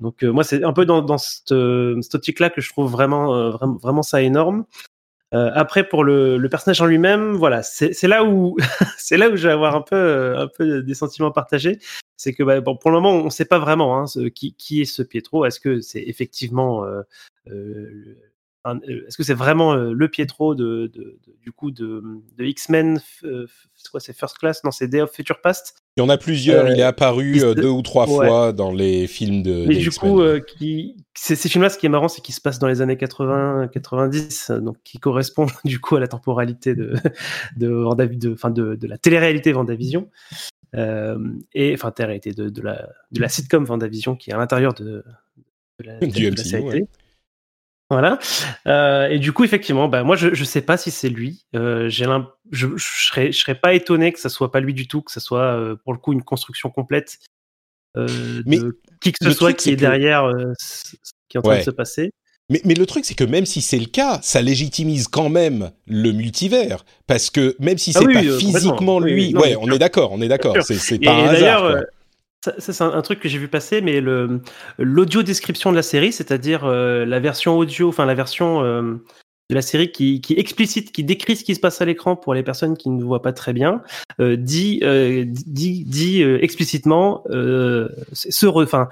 Donc 0.00 0.22
moi, 0.22 0.44
c'est 0.44 0.64
un 0.64 0.72
peu 0.72 0.84
dans, 0.84 1.02
dans 1.02 1.18
cette, 1.18 1.54
cette 2.02 2.14
optique-là 2.14 2.50
que 2.50 2.60
je 2.60 2.70
trouve 2.70 2.90
vraiment, 2.90 3.50
vraiment, 3.50 3.76
vraiment 3.76 4.02
ça 4.02 4.22
énorme. 4.22 4.64
Euh, 5.34 5.50
après, 5.54 5.86
pour 5.86 6.04
le, 6.04 6.46
personnage 6.48 6.80
en 6.80 6.86
lui-même, 6.86 7.32
voilà, 7.32 7.62
c'est 7.62 8.02
là 8.04 8.24
où 8.24 8.56
c'est 8.98 9.16
là 9.16 9.28
où 9.28 9.36
je 9.36 9.46
vais 9.46 9.52
avoir 9.52 9.74
un 9.76 9.82
peu 9.82 10.36
un 10.36 10.48
peu 10.48 10.82
des 10.82 10.94
sentiments 10.94 11.30
partagés. 11.32 11.78
C'est 12.16 12.32
que 12.32 12.42
bah, 12.42 12.60
pour 12.62 12.90
le 12.90 12.96
moment, 13.00 13.12
on 13.12 13.24
ne 13.24 13.30
sait 13.30 13.44
pas 13.44 13.58
vraiment 13.58 14.00
hein, 14.00 14.06
qui, 14.34 14.54
qui 14.54 14.80
est 14.80 14.84
ce 14.86 15.02
Pietro. 15.02 15.44
Est-ce 15.44 15.60
que 15.60 15.80
c'est 15.80 16.02
effectivement 16.02 16.84
euh, 16.84 17.02
euh, 17.48 17.52
euh, 17.52 18.27
est-ce 18.66 19.16
que 19.16 19.22
c'est 19.22 19.34
vraiment 19.34 19.72
euh, 19.72 19.92
le 19.92 20.08
Pietro 20.08 20.54
de, 20.54 20.90
de, 20.92 21.18
du 21.42 21.52
coup 21.52 21.70
de, 21.70 22.02
X-Men 22.38 23.00
C'est 23.22 23.90
quoi 23.90 24.00
C'est 24.00 24.12
First 24.12 24.38
Class? 24.38 24.62
Non, 24.64 24.70
c'est 24.70 24.88
Day 24.88 25.00
of 25.00 25.12
Future 25.12 25.40
Past. 25.40 25.74
Il 25.96 26.02
y 26.02 26.04
en 26.04 26.08
a 26.08 26.18
plusieurs. 26.18 26.68
il 26.68 26.78
est 26.78 26.82
apparu 26.82 27.38
deux 27.54 27.68
ou 27.68 27.82
trois 27.82 28.06
fois 28.06 28.52
dans 28.52 28.72
les 28.72 29.06
films 29.06 29.42
de. 29.42 29.64
Mais 29.66 29.76
du 29.76 29.90
coup, 29.90 30.20
qui, 30.56 30.96
ces 31.14 31.36
films-là, 31.36 31.70
ce 31.70 31.78
qui 31.78 31.86
est 31.86 31.90
marrant, 31.90 32.08
c'est 32.08 32.20
qu'ils 32.20 32.34
se 32.34 32.40
passent 32.40 32.58
dans 32.58 32.68
les 32.68 32.80
années 32.80 32.96
80-90, 32.96 34.60
donc 34.60 34.76
qui 34.84 34.98
correspond 34.98 35.46
du 35.64 35.80
coup 35.80 35.96
à 35.96 36.00
la 36.00 36.08
temporalité 36.08 36.74
de 36.74 36.94
de, 37.56 38.16
de, 38.16 38.32
enfin 38.32 38.50
de, 38.50 38.74
de 38.74 38.86
la 38.86 38.98
télé-réalité 38.98 39.52
Vendavision. 39.52 40.10
Euh, 40.74 41.18
et 41.54 41.72
enfin 41.72 41.90
télé-réalité 41.90 42.32
de, 42.32 42.60
la, 42.60 42.88
de 43.10 43.20
la 43.20 43.28
sitcom 43.28 43.64
Vendavision 43.64 44.16
qui 44.16 44.30
est 44.30 44.34
à 44.34 44.36
l'intérieur 44.36 44.74
de, 44.74 45.02
la, 45.80 45.98
du 45.98 46.30
MCU, 46.30 46.86
voilà. 47.90 48.18
Euh, 48.66 49.08
et 49.08 49.18
du 49.18 49.32
coup, 49.32 49.44
effectivement, 49.44 49.88
bah, 49.88 50.04
moi, 50.04 50.14
je 50.14 50.28
ne 50.28 50.44
sais 50.44 50.60
pas 50.60 50.76
si 50.76 50.90
c'est 50.90 51.08
lui. 51.08 51.44
Euh, 51.56 51.88
j'ai 51.88 52.06
je 52.50 52.66
ne 52.66 52.76
serais, 52.76 53.32
je 53.32 53.38
serais 53.38 53.54
pas 53.54 53.72
étonné 53.72 54.12
que 54.12 54.20
ça 54.20 54.28
soit 54.28 54.52
pas 54.52 54.60
lui 54.60 54.74
du 54.74 54.86
tout, 54.86 55.00
que 55.00 55.10
ça 55.10 55.20
soit 55.20 55.54
euh, 55.54 55.76
pour 55.84 55.94
le 55.94 55.98
coup 55.98 56.12
une 56.12 56.22
construction 56.22 56.70
complète 56.70 57.18
euh, 57.96 58.42
Mais 58.44 58.58
de 58.58 58.78
qui 59.00 59.12
que 59.12 59.24
ce 59.24 59.32
soit 59.32 59.54
qui 59.54 59.70
est, 59.70 59.76
derrière 59.76 60.30
ce 60.58 60.96
qui 61.28 61.36
est 61.36 61.38
en 61.38 61.42
train 61.42 61.58
de 61.58 61.62
se 61.62 61.70
passer. 61.70 62.10
Mais, 62.50 62.62
mais, 62.64 62.74
le 62.74 62.86
truc, 62.86 63.04
c'est 63.04 63.14
que 63.14 63.24
même 63.24 63.44
si 63.44 63.60
c'est 63.60 63.78
le 63.78 63.86
cas, 63.86 64.20
ça 64.22 64.40
légitimise 64.40 65.06
quand 65.06 65.28
même 65.28 65.70
le 65.86 66.12
multivers. 66.12 66.84
Parce 67.06 67.28
que 67.28 67.54
même 67.58 67.76
si 67.76 67.92
ah 67.94 68.00
c'est 68.00 68.12
pas 68.12 68.38
physiquement 68.38 69.00
lui, 69.00 69.34
ouais, 69.34 69.54
on 69.56 69.70
est 69.70 69.78
d'accord, 69.78 70.12
on 70.12 70.22
est 70.22 70.28
d'accord. 70.28 70.56
C'est 70.62 70.98
pas 70.98 71.12
un 71.12 71.28
hasard. 71.28 71.82
Ça, 72.44 72.54
c'est 72.58 72.82
un, 72.82 73.02
truc 73.02 73.18
que 73.18 73.28
j'ai 73.28 73.38
vu 73.38 73.48
passer, 73.48 73.80
mais 73.80 74.00
l'audio 74.78 75.22
description 75.24 75.70
de 75.70 75.76
la 75.76 75.82
série, 75.82 76.12
c'est-à-dire 76.12 76.64
euh, 76.64 77.04
la 77.04 77.18
version 77.18 77.58
audio, 77.58 77.88
enfin 77.88 78.06
la 78.06 78.14
version 78.14 78.62
euh, 78.62 78.94
de 79.50 79.54
la 79.56 79.62
série 79.62 79.90
qui, 79.90 80.20
qui 80.20 80.34
explicite, 80.34 80.92
qui 80.92 81.02
décrit 81.02 81.34
ce 81.34 81.42
qui 81.42 81.56
se 81.56 81.60
passe 81.60 81.80
à 81.80 81.84
l'écran 81.84 82.14
pour 82.14 82.34
les 82.34 82.44
personnes 82.44 82.76
qui 82.76 82.90
ne 82.90 83.02
voient 83.02 83.22
pas 83.22 83.32
très 83.32 83.52
bien, 83.52 83.82
euh, 84.20 84.36
dit, 84.36 84.80
dit, 85.26 85.84
dit 85.84 86.22
explicitement 86.22 87.24
ce, 87.28 88.46
enfin 88.46 88.88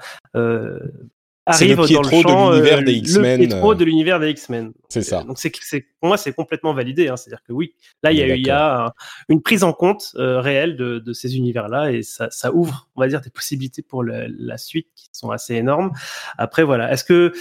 arrive 1.47 1.81
le 1.81 1.93
dans 1.93 2.01
le 2.01 2.09
champ, 2.09 2.49
de 2.51 2.55
l'univers 2.55 2.83
des 2.83 2.93
X-Men. 2.93 3.41
Le 3.41 3.47
Pietro 3.47 3.75
de 3.75 3.85
l'univers 3.85 4.19
des 4.19 4.29
X-Men. 4.31 4.73
C'est 4.89 5.01
ça. 5.01 5.23
Donc 5.23 5.37
c'est, 5.39 5.51
pour 5.99 6.07
moi 6.07 6.17
c'est 6.17 6.33
complètement 6.33 6.73
validé. 6.73 7.07
Hein. 7.07 7.15
C'est-à-dire 7.17 7.43
que 7.43 7.53
oui, 7.53 7.73
là 8.03 8.11
il 8.11 8.17
y 8.17 8.23
a, 8.23 8.35
il 8.35 8.45
y 8.45 8.49
a 8.49 8.93
une 9.29 9.41
prise 9.41 9.63
en 9.63 9.73
compte 9.73 10.11
euh, 10.15 10.39
réelle 10.39 10.75
de, 10.75 10.99
de 10.99 11.13
ces 11.13 11.37
univers-là 11.37 11.91
et 11.91 12.03
ça, 12.03 12.29
ça, 12.31 12.53
ouvre, 12.53 12.89
on 12.95 13.01
va 13.01 13.07
dire, 13.07 13.21
des 13.21 13.29
possibilités 13.29 13.81
pour 13.81 14.03
le, 14.03 14.27
la 14.37 14.57
suite 14.57 14.87
qui 14.95 15.09
sont 15.13 15.31
assez 15.31 15.55
énormes. 15.55 15.91
Après 16.37 16.63
voilà, 16.63 16.91
est-ce 16.91 17.03
que 17.03 17.31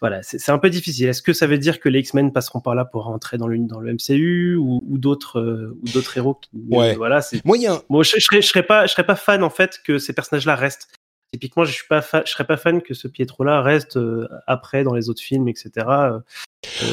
voilà, 0.00 0.22
c'est, 0.22 0.50
un 0.50 0.58
peu 0.58 0.70
difficile. 0.70 1.08
Est-ce 1.08 1.22
que 1.22 1.32
ça 1.32 1.46
veut 1.46 1.58
dire 1.58 1.80
que 1.80 1.88
les 1.88 2.00
X-Men 2.00 2.32
passeront 2.32 2.60
par 2.60 2.74
là 2.74 2.84
pour 2.84 3.04
rentrer 3.04 3.38
dans 3.38 3.46
le 3.46 3.58
dans 3.58 3.80
le 3.80 3.92
MCU 3.92 4.56
ou, 4.56 4.82
ou 4.88 4.98
d'autres 4.98 5.40
euh, 5.40 5.78
ou 5.82 5.88
d'autres 5.92 6.16
héros 6.16 6.34
qui 6.34 6.50
ouais. 6.70 6.94
voilà, 6.94 7.22
c'est 7.22 7.44
moyen. 7.44 7.82
Moi 7.88 8.02
je, 8.02 8.16
je, 8.16 8.24
serais, 8.24 8.42
je 8.42 8.48
serais 8.48 8.62
pas 8.62 8.86
je 8.86 8.92
serais 8.92 9.06
pas 9.06 9.16
fan 9.16 9.42
en 9.42 9.50
fait 9.50 9.80
que 9.84 9.98
ces 9.98 10.12
personnages-là 10.12 10.56
restent 10.56 10.88
typiquement, 11.32 11.64
je 11.64 11.72
suis 11.72 11.86
pas, 11.88 12.00
je 12.00 12.30
serais 12.30 12.44
pas 12.44 12.56
fan 12.56 12.82
que 12.82 12.94
ce 12.94 13.08
Pietro-là 13.08 13.62
reste 13.62 13.96
euh, 13.96 14.28
après 14.46 14.84
dans 14.84 14.94
les 14.94 15.08
autres 15.08 15.22
films, 15.22 15.48
etc. 15.48 15.70
Euh, 15.76 16.18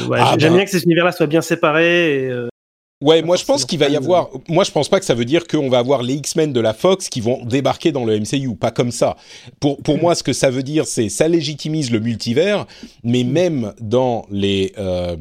ouais, 0.08 0.18
ah 0.20 0.34
J'aime 0.38 0.52
bah. 0.52 0.56
bien 0.56 0.64
que 0.64 0.70
ces 0.70 0.82
univers-là 0.84 1.12
soient 1.12 1.26
bien 1.26 1.42
séparés. 1.42 2.24
Et, 2.24 2.30
euh, 2.30 2.48
Ouais, 3.02 3.22
moi 3.22 3.36
je 3.36 3.46
pense 3.46 3.64
qu'il 3.64 3.78
va 3.78 3.88
y 3.88 3.96
avoir. 3.96 4.28
Moi 4.46 4.62
je 4.62 4.70
pense 4.70 4.90
pas 4.90 5.00
que 5.00 5.06
ça 5.06 5.14
veut 5.14 5.24
dire 5.24 5.46
qu'on 5.46 5.70
va 5.70 5.78
avoir 5.78 6.02
les 6.02 6.16
X-Men 6.16 6.52
de 6.52 6.60
la 6.60 6.74
Fox 6.74 7.08
qui 7.08 7.22
vont 7.22 7.42
débarquer 7.46 7.92
dans 7.92 8.04
le 8.04 8.20
MCU, 8.20 8.54
pas 8.56 8.70
comme 8.70 8.90
ça. 8.90 9.16
Pour 9.58 9.78
pour 9.78 9.96
moi, 9.96 10.14
ce 10.14 10.22
que 10.22 10.34
ça 10.34 10.50
veut 10.50 10.62
dire, 10.62 10.84
c'est 10.84 11.08
ça 11.08 11.26
légitimise 11.26 11.90
le 11.90 11.98
multivers, 11.98 12.66
mais 13.02 13.24
même 13.24 13.72
dans 13.80 14.26
les 14.30 14.74
euh, 14.76 15.16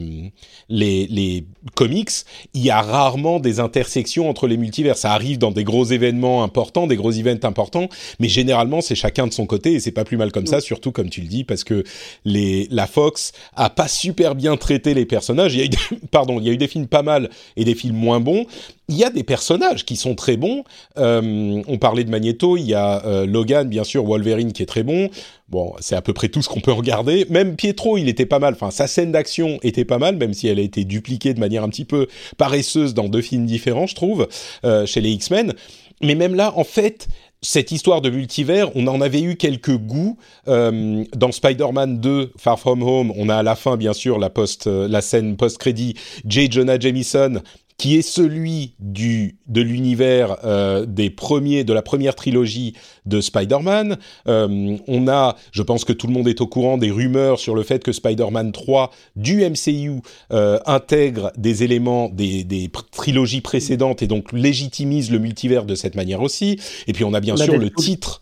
les 0.67 1.07
les 1.07 1.45
comics, 1.73 2.09
il 2.53 2.65
y 2.65 2.69
a 2.69 2.81
rarement 2.81 3.39
des 3.39 3.61
intersections 3.61 4.29
entre 4.29 4.47
les 4.47 4.57
multivers. 4.57 4.97
Ça 4.97 5.13
arrive 5.13 5.37
dans 5.37 5.51
des 5.51 5.63
gros 5.63 5.85
événements 5.85 6.43
importants, 6.43 6.85
des 6.85 6.97
gros 6.97 7.13
events 7.13 7.45
importants, 7.45 7.87
mais 8.19 8.27
généralement 8.27 8.81
c'est 8.81 8.95
chacun 8.95 9.25
de 9.25 9.31
son 9.31 9.45
côté 9.45 9.71
et 9.71 9.79
c'est 9.79 9.93
pas 9.93 10.03
plus 10.03 10.17
mal 10.17 10.33
comme 10.33 10.47
ça, 10.47 10.59
surtout 10.59 10.91
comme 10.91 11.09
tu 11.09 11.21
le 11.21 11.27
dis, 11.27 11.45
parce 11.45 11.63
que 11.63 11.85
les 12.25 12.67
la 12.71 12.87
Fox 12.87 13.31
a 13.55 13.69
pas 13.69 13.87
super 13.87 14.35
bien 14.35 14.57
traité 14.57 14.93
les 14.93 15.05
personnages. 15.05 15.55
Il 15.55 15.59
y 15.59 15.63
a 15.63 15.65
eu 15.65 15.69
pardon, 16.11 16.41
il 16.41 16.45
y 16.45 16.49
a 16.49 16.51
eu 16.51 16.57
des 16.57 16.67
films 16.67 16.87
pas 16.87 17.03
mal 17.03 17.29
et 17.55 17.63
des 17.68 17.68
films 17.75 17.95
moins 17.95 18.19
bons. 18.19 18.45
Il 18.87 18.97
y 18.97 19.03
a 19.03 19.09
des 19.09 19.23
personnages 19.23 19.85
qui 19.85 19.95
sont 19.95 20.15
très 20.15 20.37
bons. 20.37 20.63
Euh, 20.97 21.61
on 21.67 21.77
parlait 21.77 22.03
de 22.03 22.09
Magneto, 22.09 22.57
il 22.57 22.65
y 22.65 22.73
a 22.73 23.05
euh, 23.05 23.25
Logan, 23.25 23.67
bien 23.67 23.83
sûr, 23.83 24.03
Wolverine 24.03 24.51
qui 24.51 24.63
est 24.63 24.67
très 24.67 24.83
bon. 24.83 25.09
Bon, 25.49 25.73
c'est 25.79 25.95
à 25.95 26.01
peu 26.01 26.13
près 26.13 26.29
tout 26.29 26.41
ce 26.41 26.49
qu'on 26.49 26.59
peut 26.59 26.71
regarder. 26.71 27.25
Même 27.29 27.55
Pietro, 27.55 27.97
il 27.97 28.09
était 28.09 28.25
pas 28.25 28.39
mal. 28.39 28.53
Enfin, 28.53 28.71
sa 28.71 28.87
scène 28.87 29.11
d'action 29.11 29.59
était 29.63 29.85
pas 29.85 29.97
mal, 29.97 30.17
même 30.17 30.33
si 30.33 30.47
elle 30.47 30.59
a 30.59 30.63
été 30.63 30.85
dupliquée 30.85 31.33
de 31.33 31.39
manière 31.39 31.63
un 31.63 31.69
petit 31.69 31.85
peu 31.85 32.07
paresseuse 32.37 32.93
dans 32.93 33.09
deux 33.09 33.21
films 33.21 33.45
différents, 33.45 33.87
je 33.87 33.95
trouve, 33.95 34.27
euh, 34.63 34.85
chez 34.85 35.01
les 35.01 35.11
X-Men. 35.11 35.53
Mais 36.01 36.15
même 36.15 36.35
là, 36.35 36.53
en 36.55 36.63
fait, 36.63 37.07
cette 37.41 37.71
histoire 37.71 38.01
de 38.01 38.09
multivers, 38.09 38.75
on 38.75 38.87
en 38.87 39.01
avait 39.01 39.21
eu 39.21 39.35
quelques 39.35 39.77
goûts 39.77 40.17
euh, 40.47 41.03
dans 41.15 41.31
Spider-Man 41.31 41.99
2 41.99 42.33
Far 42.37 42.59
From 42.59 42.83
Home. 42.83 43.13
On 43.15 43.29
a 43.29 43.37
à 43.37 43.43
la 43.43 43.55
fin, 43.55 43.77
bien 43.77 43.93
sûr, 43.93 44.19
la 44.19 44.29
post, 44.29 44.67
la 44.67 45.01
scène 45.01 45.37
post-crédit 45.37 45.95
J. 46.25 46.51
Jonah 46.51 46.79
Jameson 46.79 47.41
qui 47.79 47.95
est 47.95 48.01
celui 48.01 48.73
du 48.79 49.37
de 49.47 49.61
l'univers 49.61 50.35
euh, 50.43 50.85
des 50.85 51.09
premiers 51.09 51.63
de 51.63 51.71
la 51.71 51.81
première 51.81 52.13
trilogie 52.13 52.73
de 53.05 53.21
Spider-Man. 53.21 53.97
Euh, 54.27 54.77
on 54.87 55.07
a, 55.07 55.37
je 55.53 55.63
pense 55.63 55.85
que 55.85 55.93
tout 55.93 56.05
le 56.05 56.13
monde 56.13 56.27
est 56.27 56.41
au 56.41 56.47
courant 56.47 56.77
des 56.77 56.91
rumeurs 56.91 57.39
sur 57.39 57.55
le 57.55 57.63
fait 57.63 57.81
que 57.81 57.93
Spider-Man 57.93 58.51
3 58.51 58.91
du 59.15 59.43
MCU 59.49 60.01
euh, 60.33 60.59
intègre 60.65 61.31
des 61.37 61.63
éléments 61.63 62.09
des, 62.09 62.43
des 62.43 62.69
trilogies 62.91 63.41
précédentes 63.41 64.03
et 64.03 64.07
donc 64.07 64.33
légitimise 64.33 65.09
le 65.09 65.17
multivers 65.17 65.65
de 65.65 65.73
cette 65.73 65.95
manière 65.95 66.21
aussi. 66.21 66.59
Et 66.87 66.93
puis 66.93 67.05
on 67.05 67.13
a 67.13 67.21
bien 67.21 67.37
sûr 67.37 67.57
le 67.57 67.69
titre, 67.69 68.21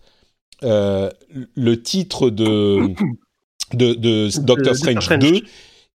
euh, 0.64 1.10
le 1.56 1.82
titre 1.82 2.30
de 2.30 2.94
de, 3.74 3.96
de 3.96 4.30
Doctor 4.42 4.76
Strange 4.76 5.10
2 5.20 5.42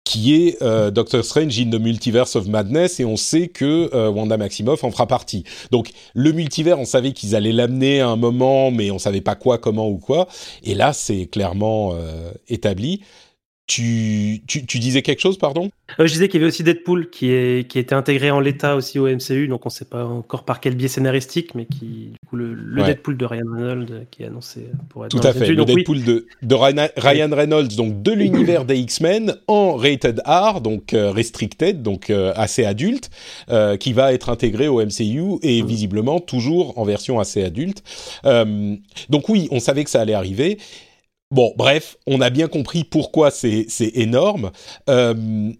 qui 0.03 0.35
est 0.35 0.61
euh, 0.61 0.91
Doctor 0.91 1.23
Strange 1.23 1.57
in 1.59 1.69
the 1.69 1.79
Multiverse 1.79 2.35
of 2.35 2.47
Madness, 2.47 2.99
et 2.99 3.05
on 3.05 3.17
sait 3.17 3.47
que 3.47 3.89
euh, 3.93 4.09
Wanda 4.09 4.37
Maximoff 4.37 4.83
en 4.83 4.91
fera 4.91 5.07
partie. 5.07 5.43
Donc 5.71 5.91
le 6.13 6.31
multivers, 6.31 6.79
on 6.79 6.85
savait 6.85 7.13
qu'ils 7.13 7.35
allaient 7.35 7.53
l'amener 7.53 8.01
à 8.01 8.09
un 8.09 8.15
moment, 8.15 8.69
mais 8.71 8.91
on 8.91 8.99
savait 8.99 9.21
pas 9.21 9.35
quoi, 9.35 9.57
comment 9.57 9.89
ou 9.89 9.97
quoi. 9.97 10.27
Et 10.63 10.75
là, 10.75 10.93
c'est 10.93 11.25
clairement 11.27 11.93
euh, 11.93 12.31
établi. 12.49 13.01
Tu, 13.65 14.41
tu, 14.45 14.65
tu, 14.65 14.77
disais 14.77 15.01
quelque 15.01 15.21
chose, 15.21 15.37
pardon? 15.37 15.71
Euh, 15.97 16.05
Je 16.05 16.11
disais 16.11 16.27
qu'il 16.27 16.41
y 16.41 16.43
avait 16.43 16.49
aussi 16.49 16.63
Deadpool 16.63 17.09
qui, 17.09 17.31
est, 17.31 17.65
qui 17.65 17.77
a 17.77 17.81
été 17.81 17.95
intégré 17.95 18.29
en 18.29 18.41
l'état 18.41 18.75
aussi 18.75 18.99
au 18.99 19.07
MCU, 19.07 19.47
donc 19.47 19.65
on 19.65 19.69
ne 19.69 19.73
sait 19.73 19.85
pas 19.85 20.05
encore 20.05 20.43
par 20.43 20.59
quel 20.59 20.75
biais 20.75 20.89
scénaristique, 20.89 21.55
mais 21.55 21.65
qui, 21.65 22.11
du 22.11 22.27
coup, 22.27 22.35
le, 22.35 22.53
le 22.53 22.83
Deadpool 22.83 23.15
de 23.15 23.25
Ryan 23.25 23.45
Reynolds 23.53 23.87
euh, 23.91 24.03
qui 24.11 24.23
est 24.23 24.25
annoncé 24.25 24.67
pour 24.89 25.05
être 25.05 25.11
Tout 25.11 25.25
à 25.25 25.31
fait, 25.31 25.47
le 25.47 25.63
Deadpool 25.63 26.03
de, 26.03 26.27
de, 26.41 26.55
Ryan 26.55 27.29
Reynolds, 27.31 27.75
donc 27.77 28.01
de 28.03 28.11
l'univers 28.11 28.65
des 28.65 28.77
X-Men, 28.79 29.37
en 29.47 29.75
rated 29.75 30.21
R, 30.25 30.59
donc 30.59 30.93
euh, 30.93 31.11
restricted, 31.11 31.81
donc 31.81 32.09
euh, 32.09 32.33
assez 32.35 32.65
adulte, 32.65 33.09
euh, 33.49 33.77
qui 33.77 33.93
va 33.93 34.13
être 34.13 34.29
intégré 34.29 34.67
au 34.67 34.83
MCU 34.83 35.39
et 35.41 35.63
mm. 35.63 35.65
visiblement 35.65 36.19
toujours 36.19 36.77
en 36.77 36.83
version 36.83 37.19
assez 37.19 37.43
adulte. 37.43 37.83
donc 38.23 39.29
oui, 39.29 39.47
on 39.51 39.59
savait 39.59 39.83
que 39.83 39.89
ça 39.89 40.01
allait 40.01 40.13
arriver. 40.13 40.57
Bon, 41.33 41.51
bref, 41.57 41.97
on 42.05 42.21
a 42.21 42.29
bien 42.29 42.47
compris 42.47 42.83
pourquoi 42.83 43.31
c'est 43.31 43.65
énorme. 43.95 44.51
Euh, 44.87 45.51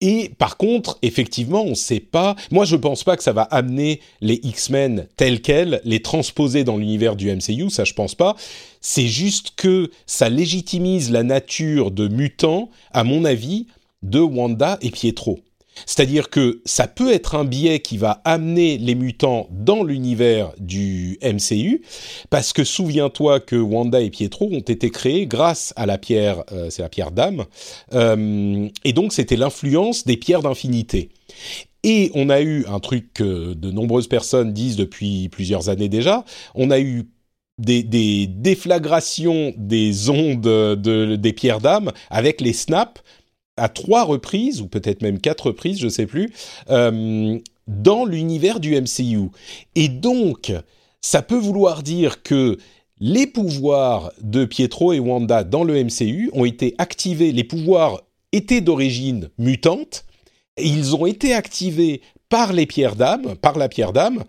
et 0.00 0.28
par 0.38 0.56
contre, 0.56 0.96
effectivement, 1.02 1.62
on 1.62 1.70
ne 1.70 1.74
sait 1.74 1.98
pas. 1.98 2.36
Moi, 2.52 2.64
je 2.64 2.76
ne 2.76 2.80
pense 2.80 3.02
pas 3.02 3.16
que 3.16 3.24
ça 3.24 3.32
va 3.32 3.42
amener 3.42 4.00
les 4.20 4.38
X-Men 4.44 5.08
tels 5.16 5.42
quels, 5.42 5.80
les 5.82 6.02
transposer 6.02 6.62
dans 6.62 6.76
l'univers 6.76 7.16
du 7.16 7.34
MCU. 7.34 7.68
Ça, 7.68 7.82
je 7.82 7.94
pense 7.94 8.14
pas. 8.14 8.36
C'est 8.80 9.08
juste 9.08 9.54
que 9.56 9.90
ça 10.06 10.28
légitimise 10.28 11.10
la 11.10 11.24
nature 11.24 11.90
de 11.90 12.06
mutants, 12.06 12.70
à 12.92 13.02
mon 13.02 13.24
avis, 13.24 13.66
de 14.04 14.20
Wanda 14.20 14.78
et 14.82 14.92
Pietro. 14.92 15.40
C'est-à-dire 15.86 16.30
que 16.30 16.60
ça 16.64 16.86
peut 16.86 17.12
être 17.12 17.34
un 17.34 17.44
biais 17.44 17.80
qui 17.80 17.98
va 17.98 18.20
amener 18.24 18.78
les 18.78 18.94
mutants 18.94 19.48
dans 19.50 19.82
l'univers 19.82 20.52
du 20.58 21.18
MCU, 21.22 21.82
parce 22.30 22.52
que 22.52 22.64
souviens-toi 22.64 23.40
que 23.40 23.56
Wanda 23.56 24.00
et 24.00 24.10
Pietro 24.10 24.48
ont 24.50 24.60
été 24.60 24.90
créés 24.90 25.26
grâce 25.26 25.72
à 25.76 25.86
la 25.86 25.98
pierre, 25.98 26.44
euh, 26.52 26.70
c'est 26.70 26.82
la 26.82 26.88
pierre 26.88 27.10
d'âme, 27.10 27.44
euh, 27.94 28.68
et 28.84 28.92
donc 28.92 29.12
c'était 29.12 29.36
l'influence 29.36 30.04
des 30.04 30.16
pierres 30.16 30.42
d'infinité. 30.42 31.10
Et 31.84 32.10
on 32.14 32.28
a 32.28 32.40
eu 32.40 32.66
un 32.66 32.80
truc 32.80 33.12
que 33.14 33.54
de 33.54 33.70
nombreuses 33.70 34.08
personnes 34.08 34.52
disent 34.52 34.76
depuis 34.76 35.28
plusieurs 35.28 35.68
années 35.68 35.88
déjà, 35.88 36.24
on 36.54 36.70
a 36.70 36.80
eu 36.80 37.04
des, 37.58 38.26
déflagrations 38.26 39.52
des 39.56 40.10
ondes 40.10 40.40
de, 40.40 41.16
des 41.16 41.32
pierres 41.32 41.60
d'âme 41.60 41.92
avec 42.10 42.40
les 42.40 42.52
snaps 42.52 43.02
à 43.58 43.68
trois 43.68 44.04
reprises, 44.04 44.60
ou 44.60 44.66
peut-être 44.66 45.02
même 45.02 45.20
quatre 45.20 45.46
reprises, 45.46 45.78
je 45.78 45.86
ne 45.86 45.90
sais 45.90 46.06
plus, 46.06 46.32
euh, 46.70 47.38
dans 47.66 48.04
l'univers 48.04 48.60
du 48.60 48.74
MCU. 48.80 49.28
Et 49.74 49.88
donc, 49.88 50.52
ça 51.00 51.22
peut 51.22 51.36
vouloir 51.36 51.82
dire 51.82 52.22
que 52.22 52.58
les 53.00 53.26
pouvoirs 53.26 54.12
de 54.20 54.44
Pietro 54.44 54.92
et 54.92 54.98
Wanda 54.98 55.44
dans 55.44 55.64
le 55.64 55.84
MCU 55.84 56.30
ont 56.32 56.44
été 56.44 56.74
activés, 56.78 57.32
les 57.32 57.44
pouvoirs 57.44 58.02
étaient 58.32 58.60
d'origine 58.60 59.28
mutante, 59.38 60.04
et 60.56 60.66
ils 60.66 60.96
ont 60.96 61.06
été 61.06 61.34
activés 61.34 62.02
par 62.28 62.52
les 62.52 62.66
pierres 62.66 62.96
d'âme, 62.96 63.36
par 63.36 63.56
la 63.56 63.68
pierre 63.68 63.92
d'âme, 63.92 64.24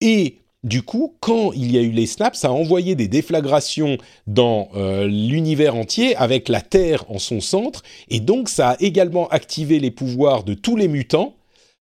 et 0.00 0.38
du 0.66 0.82
coup, 0.82 1.14
quand 1.20 1.52
il 1.52 1.70
y 1.70 1.78
a 1.78 1.80
eu 1.80 1.92
les 1.92 2.06
snaps, 2.06 2.40
ça 2.40 2.48
a 2.48 2.50
envoyé 2.50 2.96
des 2.96 3.06
déflagrations 3.06 3.98
dans 4.26 4.68
euh, 4.74 5.06
l'univers 5.06 5.76
entier 5.76 6.16
avec 6.16 6.48
la 6.48 6.60
Terre 6.60 7.04
en 7.08 7.20
son 7.20 7.40
centre, 7.40 7.84
et 8.08 8.18
donc 8.18 8.48
ça 8.48 8.70
a 8.70 8.76
également 8.80 9.28
activé 9.28 9.78
les 9.78 9.92
pouvoirs 9.92 10.42
de 10.42 10.54
tous 10.54 10.74
les 10.74 10.88
mutants 10.88 11.36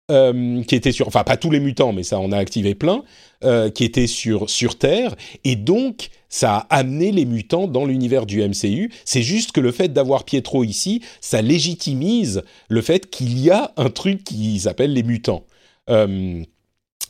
euh, 0.10 0.64
qui 0.64 0.74
étaient 0.74 0.92
sur, 0.92 1.08
enfin 1.08 1.24
pas 1.24 1.38
tous 1.38 1.52
les 1.52 1.60
mutants, 1.60 1.94
mais 1.94 2.02
ça 2.02 2.20
en 2.20 2.32
a 2.32 2.38
activé 2.38 2.74
plein, 2.74 3.04
euh, 3.44 3.70
qui 3.70 3.84
étaient 3.84 4.08
sur 4.08 4.50
sur 4.50 4.80
Terre, 4.80 5.16
et 5.44 5.56
donc 5.56 6.10
ça 6.28 6.56
a 6.56 6.78
amené 6.80 7.12
les 7.12 7.26
mutants 7.26 7.68
dans 7.68 7.86
l'univers 7.86 8.26
du 8.26 8.42
MCU. 8.42 8.92
C'est 9.06 9.22
juste 9.22 9.52
que 9.52 9.62
le 9.62 9.72
fait 9.72 9.94
d'avoir 9.94 10.24
Pietro 10.24 10.64
ici, 10.64 11.04
ça 11.20 11.44
légitimise 11.44 12.42
le 12.68 12.82
fait 12.82 13.12
qu'il 13.12 13.38
y 13.38 13.52
a 13.52 13.74
un 13.78 13.92
truc 13.92 14.24
qui 14.24 14.60
s'appelle 14.60 14.94
les 14.94 15.04
mutants. 15.04 15.46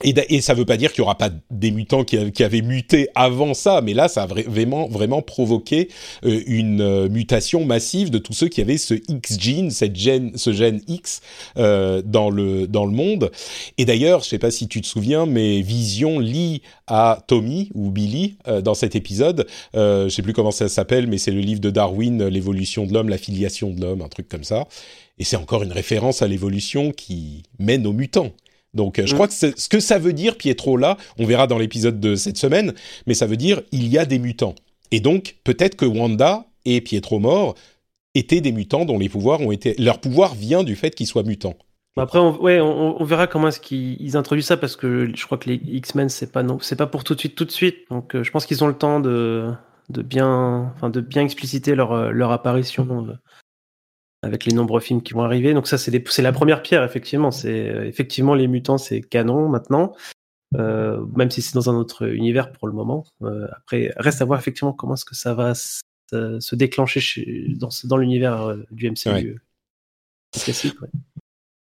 Et, 0.03 0.41
ça 0.41 0.53
ne 0.53 0.59
veut 0.59 0.65
pas 0.65 0.77
dire 0.77 0.91
qu'il 0.91 1.01
n'y 1.01 1.05
aura 1.05 1.17
pas 1.17 1.29
des 1.49 1.71
mutants 1.71 2.03
qui, 2.03 2.43
avaient 2.43 2.61
muté 2.61 3.09
avant 3.15 3.53
ça, 3.53 3.81
mais 3.81 3.93
là, 3.93 4.07
ça 4.07 4.23
a 4.23 4.25
vraiment, 4.25 4.87
vraiment 4.87 5.21
provoqué 5.21 5.89
euh, 6.25 6.41
une 6.47 6.81
euh, 6.81 7.09
mutation 7.09 7.65
massive 7.65 8.09
de 8.09 8.17
tous 8.17 8.33
ceux 8.33 8.47
qui 8.47 8.61
avaient 8.61 8.77
ce 8.77 8.95
X-gene, 9.07 9.69
cette 9.71 9.95
gène, 9.95 10.31
ce 10.35 10.51
gène 10.53 10.81
X 10.87 11.21
euh, 11.57 12.01
dans, 12.03 12.29
le, 12.29 12.67
dans 12.67 12.85
le 12.85 12.91
monde. 12.91 13.31
Et 13.77 13.85
d'ailleurs, 13.85 14.21
je 14.21 14.25
ne 14.25 14.29
sais 14.29 14.39
pas 14.39 14.51
si 14.51 14.67
tu 14.67 14.81
te 14.81 14.87
souviens, 14.87 15.25
mais 15.25 15.61
Vision 15.61 16.19
lit 16.19 16.61
à 16.87 17.23
Tommy, 17.27 17.69
ou 17.73 17.89
Billy, 17.89 18.35
euh, 18.47 18.61
dans 18.61 18.73
cet 18.73 18.95
épisode. 18.95 19.47
Euh, 19.75 20.01
je 20.01 20.05
ne 20.05 20.09
sais 20.09 20.21
plus 20.21 20.33
comment 20.33 20.51
ça 20.51 20.67
s'appelle, 20.67 21.07
mais 21.07 21.17
c'est 21.17 21.31
le 21.31 21.39
livre 21.39 21.61
de 21.61 21.69
Darwin, 21.69 22.27
L'évolution 22.27 22.85
de 22.85 22.93
l'homme, 22.93 23.07
la 23.09 23.17
filiation 23.17 23.69
de 23.69 23.79
l'homme, 23.79 24.01
un 24.01 24.09
truc 24.09 24.27
comme 24.27 24.43
ça. 24.43 24.67
Et 25.17 25.23
c'est 25.23 25.37
encore 25.37 25.63
une 25.63 25.71
référence 25.71 26.21
à 26.21 26.27
l'évolution 26.27 26.91
qui 26.91 27.43
mène 27.59 27.87
aux 27.87 27.93
mutants. 27.93 28.31
Donc 28.73 28.99
euh, 28.99 29.05
je 29.05 29.13
mm. 29.13 29.15
crois 29.15 29.27
que 29.27 29.33
ce 29.33 29.69
que 29.69 29.79
ça 29.79 29.99
veut 29.99 30.13
dire, 30.13 30.37
Pietro, 30.37 30.77
là, 30.77 30.97
on 31.19 31.25
verra 31.25 31.47
dans 31.47 31.57
l'épisode 31.57 31.99
de 31.99 32.15
cette 32.15 32.37
semaine, 32.37 32.73
mais 33.07 33.13
ça 33.13 33.25
veut 33.25 33.37
dire 33.37 33.61
il 33.71 33.87
y 33.87 33.97
a 33.97 34.05
des 34.05 34.19
mutants. 34.19 34.55
Et 34.91 34.99
donc 34.99 35.37
peut-être 35.43 35.75
que 35.75 35.85
Wanda 35.85 36.45
et 36.65 36.81
Pietro 36.81 37.19
mort 37.19 37.55
étaient 38.15 38.41
des 38.41 38.51
mutants 38.51 38.85
dont 38.85 38.99
les 38.99 39.09
pouvoirs 39.09 39.41
ont 39.41 39.51
été... 39.51 39.75
Leur 39.77 39.99
pouvoir 39.99 40.35
vient 40.35 40.63
du 40.63 40.75
fait 40.75 40.93
qu'ils 40.93 41.07
soient 41.07 41.23
mutants. 41.23 41.55
Après, 41.97 42.19
on, 42.19 42.41
ouais, 42.41 42.59
on, 42.61 43.03
verra 43.03 43.27
comment 43.27 43.49
est-ce 43.49 43.59
qu'ils 43.59 44.15
introduisent 44.15 44.45
ça 44.45 44.57
parce 44.57 44.77
que 44.77 45.11
je 45.13 45.25
crois 45.25 45.37
que 45.37 45.49
les 45.49 45.55
X-Men 45.55 46.07
c'est 46.07 46.31
pas 46.31 46.41
non, 46.41 46.57
c'est 46.61 46.77
pas 46.77 46.87
pour 46.87 47.03
tout 47.03 47.15
de 47.15 47.19
suite, 47.19 47.35
tout 47.35 47.43
de 47.43 47.51
suite. 47.51 47.79
Donc, 47.89 48.15
euh, 48.15 48.23
je 48.23 48.31
pense 48.31 48.45
qu'ils 48.45 48.63
ont 48.63 48.67
le 48.67 48.77
temps 48.77 49.01
de, 49.01 49.51
de 49.89 50.01
bien, 50.01 50.71
enfin, 50.75 50.89
de 50.89 51.01
bien 51.01 51.21
expliciter 51.21 51.75
leur, 51.75 51.91
euh, 51.91 52.11
leur 52.11 52.31
apparition 52.31 52.85
avec 54.23 54.45
les 54.45 54.53
nombreux 54.53 54.81
films 54.81 55.01
qui 55.01 55.13
vont 55.13 55.23
arriver. 55.23 55.53
Donc 55.53 55.67
ça, 55.67 55.77
c'est 55.77 56.21
la 56.21 56.31
première 56.31 56.61
pierre, 56.61 56.83
effectivement. 56.83 57.31
C'est 57.31 57.69
euh, 57.69 57.87
effectivement 57.87 58.33
les 58.33 58.47
mutants, 58.47 58.77
c'est 58.77 59.01
canon 59.01 59.49
maintenant, 59.49 59.93
euh, 60.55 61.03
même 61.15 61.31
si 61.31 61.41
c'est 61.41 61.53
dans 61.53 61.69
un 61.69 61.75
autre 61.75 62.07
univers 62.07 62.51
pour 62.51 62.67
le 62.67 62.73
moment. 62.73 63.05
Euh, 63.23 63.47
après, 63.51 63.91
reste 63.97 64.21
à 64.21 64.25
voir 64.25 64.39
effectivement 64.39 64.73
comment 64.73 64.93
est-ce 64.93 65.05
que 65.05 65.15
ça 65.15 65.33
va 65.33 65.53
se 65.55 66.55
déclencher 66.55 66.99
chez, 66.99 67.53
dans, 67.55 67.69
dans 67.85 67.97
l'univers 67.97 68.55
du 68.69 68.91
MCU. 68.91 69.41
Classique, 70.33 70.75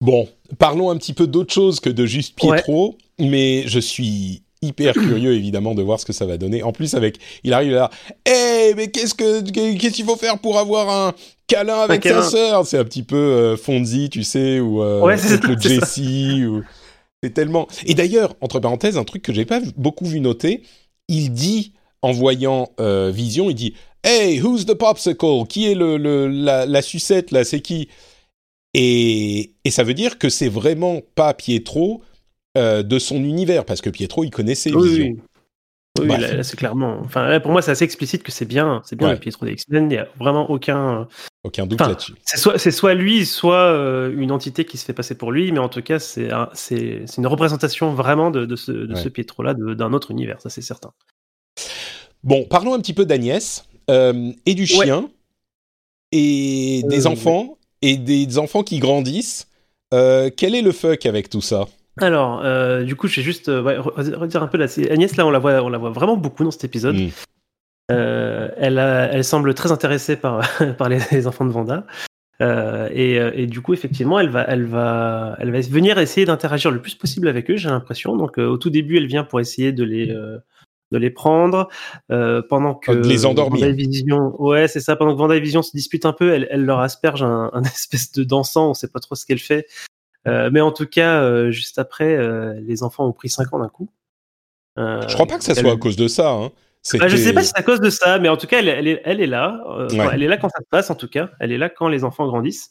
Bon, 0.01 0.29
parlons 0.59 0.91
un 0.91 0.97
petit 0.97 1.13
peu 1.13 1.27
d'autre 1.27 1.53
chose 1.53 1.81
que 1.81 1.91
de 1.91 2.07
juste 2.07 2.37
Pietro, 2.37 2.97
mais 3.19 3.67
je 3.67 3.81
suis 3.81 4.45
hyper 4.63 4.95
curieux 4.95 5.35
évidemment 5.35 5.75
de 5.75 5.83
voir 5.83 6.01
ce 6.01 6.07
que 6.07 6.13
ça 6.13 6.27
va 6.27 6.37
donner. 6.37 6.63
En 6.63 6.73
plus 6.73 6.95
avec, 6.95 7.19
il 7.45 7.53
arrive 7.53 7.73
là, 7.73 7.91
hé, 8.27 8.75
mais 8.77 8.91
qu'est-ce 8.91 9.15
que 9.15 9.41
qu'est-ce 9.51 9.95
qu'il 9.95 10.05
faut 10.05 10.17
faire 10.17 10.39
pour 10.39 10.59
avoir 10.59 10.89
un 10.91 11.15
câlin 11.47 11.81
avec 11.81 12.05
sa 12.05 12.23
sœur? 12.23 12.67
C'est 12.67 12.79
un 12.79 12.85
petit 12.85 13.03
peu 13.03 13.17
euh, 13.17 13.57
Fonzie, 13.57 14.11
tu 14.11 14.23
sais, 14.23 14.61
ou 14.61 14.83
euh, 14.83 15.17
le 15.43 15.59
Jessie, 15.61 16.45
ou 16.45 16.63
c'est 17.23 17.35
tellement. 17.35 17.69
Et 17.87 17.95
d'ailleurs, 17.95 18.35
entre 18.41 18.61
parenthèses, 18.61 18.97
un 18.99 19.05
truc 19.05 19.23
que 19.23 19.33
j'ai 19.33 19.45
pas 19.45 19.61
beaucoup 19.77 20.07
vu 20.07 20.21
noter, 20.21 20.63
il 21.09 21.31
dit 21.31 21.73
en 22.03 22.13
voyant 22.13 22.71
euh, 22.81 23.11
Vision, 23.13 23.51
il 23.51 23.55
dit, 23.55 23.75
hey, 24.05 24.41
who's 24.41 24.67
the 24.67 24.75
popsicle? 24.75 25.47
Qui 25.49 25.71
est 25.71 25.75
le, 25.75 25.97
le 25.97 26.29
la, 26.29 26.67
la 26.67 26.83
sucette 26.83 27.31
là? 27.31 27.45
C'est 27.45 27.61
qui 27.61 27.89
et, 28.75 29.53
et 29.65 29.71
ça 29.71 29.83
veut 29.83 29.95
dire 29.95 30.19
que 30.19 30.29
c'est 30.29 30.49
vraiment 30.49 31.01
pas 31.15 31.33
Pietro 31.35 32.03
euh, 32.59 32.83
de 32.83 32.99
son 32.99 33.17
univers, 33.17 33.65
parce 33.65 33.81
que 33.81 33.89
Pietro, 33.89 34.25
il 34.25 34.31
connaissait 34.31 34.73
oui, 34.73 34.89
Vision. 34.89 35.17
Oui, 36.01 36.09
là, 36.09 36.43
c'est 36.43 36.57
clairement. 36.57 36.99
Enfin, 37.05 37.39
pour 37.39 37.53
moi, 37.53 37.63
c'est 37.63 37.71
assez 37.71 37.85
explicite 37.85 38.25
que 38.25 38.33
c'est 38.33 38.47
bien, 38.47 38.83
c'est 38.85 38.97
bien 38.97 39.13
le 39.13 39.19
Pietro 39.19 39.47
des 39.47 39.53
X-Men. 39.53 39.85
Il 39.85 39.89
n'y 39.89 39.97
a 39.97 40.09
vraiment 40.19 40.51
aucun. 40.51 41.07
Aucun 41.45 41.67
doute 41.67 41.81
là-dessus. 41.81 42.15
C'est 42.25 42.37
soit, 42.37 42.59
c'est 42.59 42.73
soit 42.73 42.95
lui, 42.95 43.25
soit 43.27 43.55
euh, 43.55 44.13
une 44.17 44.33
entité 44.33 44.65
qui 44.65 44.77
se 44.77 44.85
fait 44.85 44.93
passer 44.93 45.15
pour 45.15 45.31
lui, 45.31 45.53
mais 45.53 45.61
en 45.61 45.69
tout 45.69 45.83
cas, 45.83 46.01
c'est, 46.01 46.31
c'est, 46.53 47.05
une 47.17 47.27
représentation 47.29 47.95
vraiment 47.95 48.33
de, 48.33 48.57
ce, 48.57 48.73
de 48.73 48.95
ce 48.97 49.09
Pietro-là, 49.09 49.55
d'un 49.55 49.93
autre 49.93 50.11
univers, 50.11 50.41
ça 50.41 50.51
c'est 50.51 50.63
certain. 50.63 50.91
Bon, 52.25 52.45
parlons 52.45 52.75
un 52.75 52.81
petit 52.81 52.95
peu 52.95 53.07
d'Agnès 53.07 53.65
euh, 53.89 54.33
et 54.47 54.55
du 54.55 54.67
chien 54.67 55.09
et 56.11 56.83
des 56.89 57.07
enfants 57.07 57.57
et 57.83 57.97
des 57.97 58.39
enfants 58.39 58.65
qui 58.65 58.81
grandissent. 58.81 59.47
quel 59.93 60.55
est 60.55 60.63
le 60.63 60.73
fuck 60.73 61.07
avec 61.07 61.31
tout 61.31 61.41
ça? 61.41 61.69
Alors, 62.01 62.43
euh, 62.45 62.83
du 62.83 62.97
coup, 62.97 63.09
je 63.09 63.17
vais 63.17 63.23
juste 63.23 63.49
euh, 63.49 63.81
redire 63.81 64.43
un 64.43 64.47
peu 64.47 64.59
là. 64.59 64.67
Agnès, 64.91 65.17
là, 65.17 65.27
on 65.27 65.31
la 65.31 65.39
voit, 65.39 65.63
on 65.63 65.69
la 65.69 65.79
voit 65.79 65.91
vraiment 65.91 66.17
beaucoup 66.17 66.45
dans 66.45 66.51
cet 66.51 66.65
épisode. 66.65 66.97
Mm. 66.97 67.09
Euh, 67.91 68.49
elle, 68.57 68.79
elle 68.79 69.25
semble 69.25 69.55
très 69.55 69.73
intéressée 69.73 70.17
par, 70.17 70.43
par 70.79 70.89
les, 70.89 71.27
enfants 71.27 71.47
de 71.47 71.51
Vanda. 71.51 71.87
Et, 72.41 73.15
et, 73.15 73.47
du 73.47 73.61
coup, 73.61 73.73
effectivement, 73.73 74.21
elle 74.21 74.31
va, 74.31 74.45
elle 74.47 74.65
va, 74.65 75.37
elle 75.41 75.51
va 75.51 75.61
venir 75.61 75.99
essayer 75.99 76.27
d'interagir 76.27 76.71
le 76.71 76.81
plus 76.81 76.95
possible 76.95 77.29
avec 77.29 77.51
eux. 77.51 77.57
J'ai 77.57 77.69
l'impression. 77.69 78.17
Donc, 78.17 78.39
au 78.39 78.57
tout 78.59 78.71
début, 78.71 78.97
elle 78.97 79.07
vient 79.07 79.25
pour 79.25 79.41
essayer 79.41 79.73
de 79.73 79.83
les, 79.83 80.07
de 80.07 80.99
les 80.99 81.11
prendre 81.11 81.69
pendant 82.09 82.75
que 82.75 82.93
de 82.93 83.09
les 83.09 83.27
endormir. 83.27 83.67
Vision, 83.73 84.41
ouais, 84.41 84.69
c'est 84.69 84.81
ça. 84.81 84.95
Pendant 84.95 85.15
que 85.15 85.19
Vanda 85.19 85.35
et 85.35 85.41
Vision 85.41 85.63
se 85.63 85.73
disputent 85.75 86.07
un 86.07 86.13
peu, 86.13 86.33
elle, 86.33 86.47
elle 86.51 86.65
leur 86.65 86.79
asperge 86.79 87.23
un, 87.23 87.51
un 87.53 87.63
espèce 87.65 88.13
de 88.13 88.23
dansant. 88.23 88.71
On 88.71 88.75
sait 88.75 88.89
pas 88.89 89.01
trop 89.01 89.17
ce 89.17 89.27
qu'elle 89.27 89.41
fait. 89.41 89.67
Euh, 90.29 90.51
mais 90.53 90.61
en 90.61 90.73
tout 90.73 90.87
cas, 90.87 91.23
euh, 91.23 91.51
juste 91.51 91.79
après, 91.79 92.17
euh, 92.17 92.61
les 92.61 92.83
enfants 92.83 93.07
ont 93.07 93.13
pris 93.13 93.29
5 93.29 93.53
ans 93.55 93.59
d'un 93.59 93.69
coup. 93.69 93.89
je 94.77 95.13
crois 95.15 95.27
pas 95.27 95.39
que 95.39 95.45
ça 95.45 95.55
soit 95.55 95.73
à 95.73 95.77
cause 95.77 95.97
de 95.97 96.09
ça. 96.09 96.31
Hein. 96.31 96.51
Ah, 97.01 97.09
je 97.09 97.17
sais 97.17 97.33
pas 97.33 97.43
si 97.43 97.49
c'est 97.49 97.59
à 97.59 97.63
cause 97.63 97.81
de 97.81 97.91
ça, 97.91 98.19
mais 98.19 98.29
en 98.29 98.37
tout 98.37 98.47
cas, 98.47 98.61
elle, 98.61 98.69
est, 98.69 99.03
elle 99.05 99.21
est, 99.21 99.27
là. 99.27 99.63
elle 100.13 100.23
est 100.23 100.29
là 100.29 100.37
quand 100.37 100.49
ça 100.49 100.61
se 100.61 100.69
passe, 100.71 100.91
en 100.91 100.95
tout 100.95 101.09
cas. 101.09 101.31
Elle 101.41 101.53
est 101.53 101.59
là 101.59 101.69
quand 101.69 101.89
les 101.89 102.05
enfants 102.05 102.27
grandissent. 102.27 102.71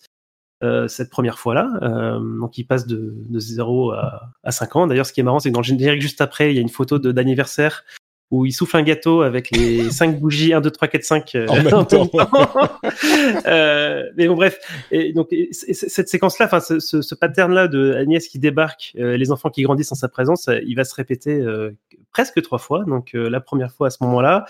cette 0.88 1.10
première 1.10 1.38
fois-là. 1.39 2.20
donc, 2.39 2.58
ils 2.58 2.63
passent 2.63 2.88
de, 2.88 3.13
de 3.30 3.39
0 3.39 3.91
à, 3.91 4.30
à 4.43 4.52
5 4.52 4.76
ans. 4.76 4.88
D'ailleurs, 4.88 5.06
ce 5.06 5.13
qui 5.13 5.20
est 5.20 5.24
marrant, 5.24 5.39
c'est 5.39 5.50
que 5.50 5.54
dans 5.54 5.60
le 5.60 5.65
générique 5.65 6.02
juste 6.02 6.22
après, 6.22 6.52
il 6.52 6.56
y 6.56 6.60
a 6.60 6.62
une 6.62 6.70
photo 6.70 6.98
d'anniversaire 7.00 7.84
où 8.30 8.46
il 8.46 8.52
souffle 8.52 8.78
un 8.78 8.84
gâteau 8.84 9.22
avec 9.22 9.52
les 9.52 9.90
5 9.92 10.20
bougies 10.20 10.54
1, 10.54 10.62
2, 10.62 10.72
3, 10.72 10.88
4, 10.88 11.04
5 11.04 11.38
en 11.48 11.56
même 11.56 11.86
temps. 11.86 12.10
euh, 13.48 14.04
mais 14.16 14.28
bon, 14.28 14.36
bref. 14.36 14.60
Et 14.92 15.13
donc, 15.13 15.30
cette 15.52 16.10
séquence-là, 16.10 16.46
enfin, 16.46 16.60
ce, 16.60 16.80
ce, 16.80 17.02
ce 17.02 17.16
pattern-là 17.16 17.68
de 17.68 17.94
Agnès 17.94 18.28
qui 18.28 18.40
débarque, 18.40 18.94
euh, 18.98 19.18
les 19.18 19.32
enfants 19.32 19.50
qui 19.50 19.62
grandissent 19.62 19.92
en 19.92 19.96
sa 19.96 20.10
présence, 20.10 20.48
euh, 20.48 20.60
il 20.66 20.76
va 20.76 20.84
se 20.84 20.94
répéter 20.94 21.40
euh, 21.40 21.72
presque 22.12 22.42
trois 22.42 22.60
fois. 22.60 22.84
Donc, 22.86 23.12
la 23.13 23.40
première 23.40 23.72
fois 23.72 23.88
à 23.88 23.90
ce 23.90 23.98
moment-là, 24.02 24.46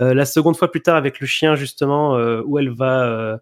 la 0.00 0.24
seconde 0.24 0.56
fois 0.56 0.70
plus 0.70 0.82
tard 0.82 0.96
avec 0.96 1.20
le 1.20 1.26
chien, 1.26 1.54
justement, 1.54 2.16
où 2.44 2.58
elle 2.58 2.70
va 2.70 3.04
euh, 3.04 3.38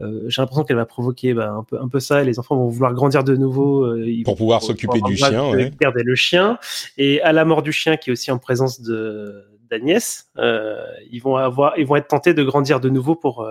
j'ai 0.00 0.40
l'impression 0.40 0.64
qu'elle 0.64 0.76
va 0.76 0.86
provoquer 0.86 1.34
bah, 1.34 1.50
un, 1.50 1.64
peu, 1.64 1.78
un 1.80 1.88
peu 1.88 2.00
ça. 2.00 2.22
Et 2.22 2.24
les 2.24 2.38
enfants 2.38 2.56
vont 2.56 2.68
vouloir 2.68 2.92
grandir 2.94 3.24
de 3.24 3.36
nouveau. 3.36 3.84
Euh, 3.84 4.22
pour 4.24 4.36
pouvoir 4.36 4.62
s'occuper 4.62 5.00
du 5.02 5.16
chien. 5.16 5.50
Ouais. 5.50 5.70
Perdre 5.70 6.00
le 6.02 6.14
chien. 6.14 6.58
Et 6.96 7.20
à 7.22 7.32
la 7.32 7.44
mort 7.44 7.62
du 7.62 7.72
chien, 7.72 7.96
qui 7.96 8.10
est 8.10 8.12
aussi 8.12 8.30
en 8.30 8.38
présence 8.38 8.80
de 8.80 9.44
d'Agnès, 9.70 10.26
euh, 10.36 10.84
ils 11.12 11.20
vont 11.20 11.36
avoir, 11.36 11.78
ils 11.78 11.86
vont 11.86 11.94
être 11.94 12.08
tentés 12.08 12.34
de 12.34 12.42
grandir 12.42 12.80
de 12.80 12.88
nouveau 12.88 13.14
pour 13.14 13.48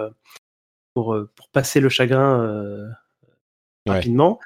pour, 0.94 1.18
pour 1.36 1.48
passer 1.50 1.80
le 1.80 1.90
chagrin. 1.90 2.90
rapidement. 3.86 4.40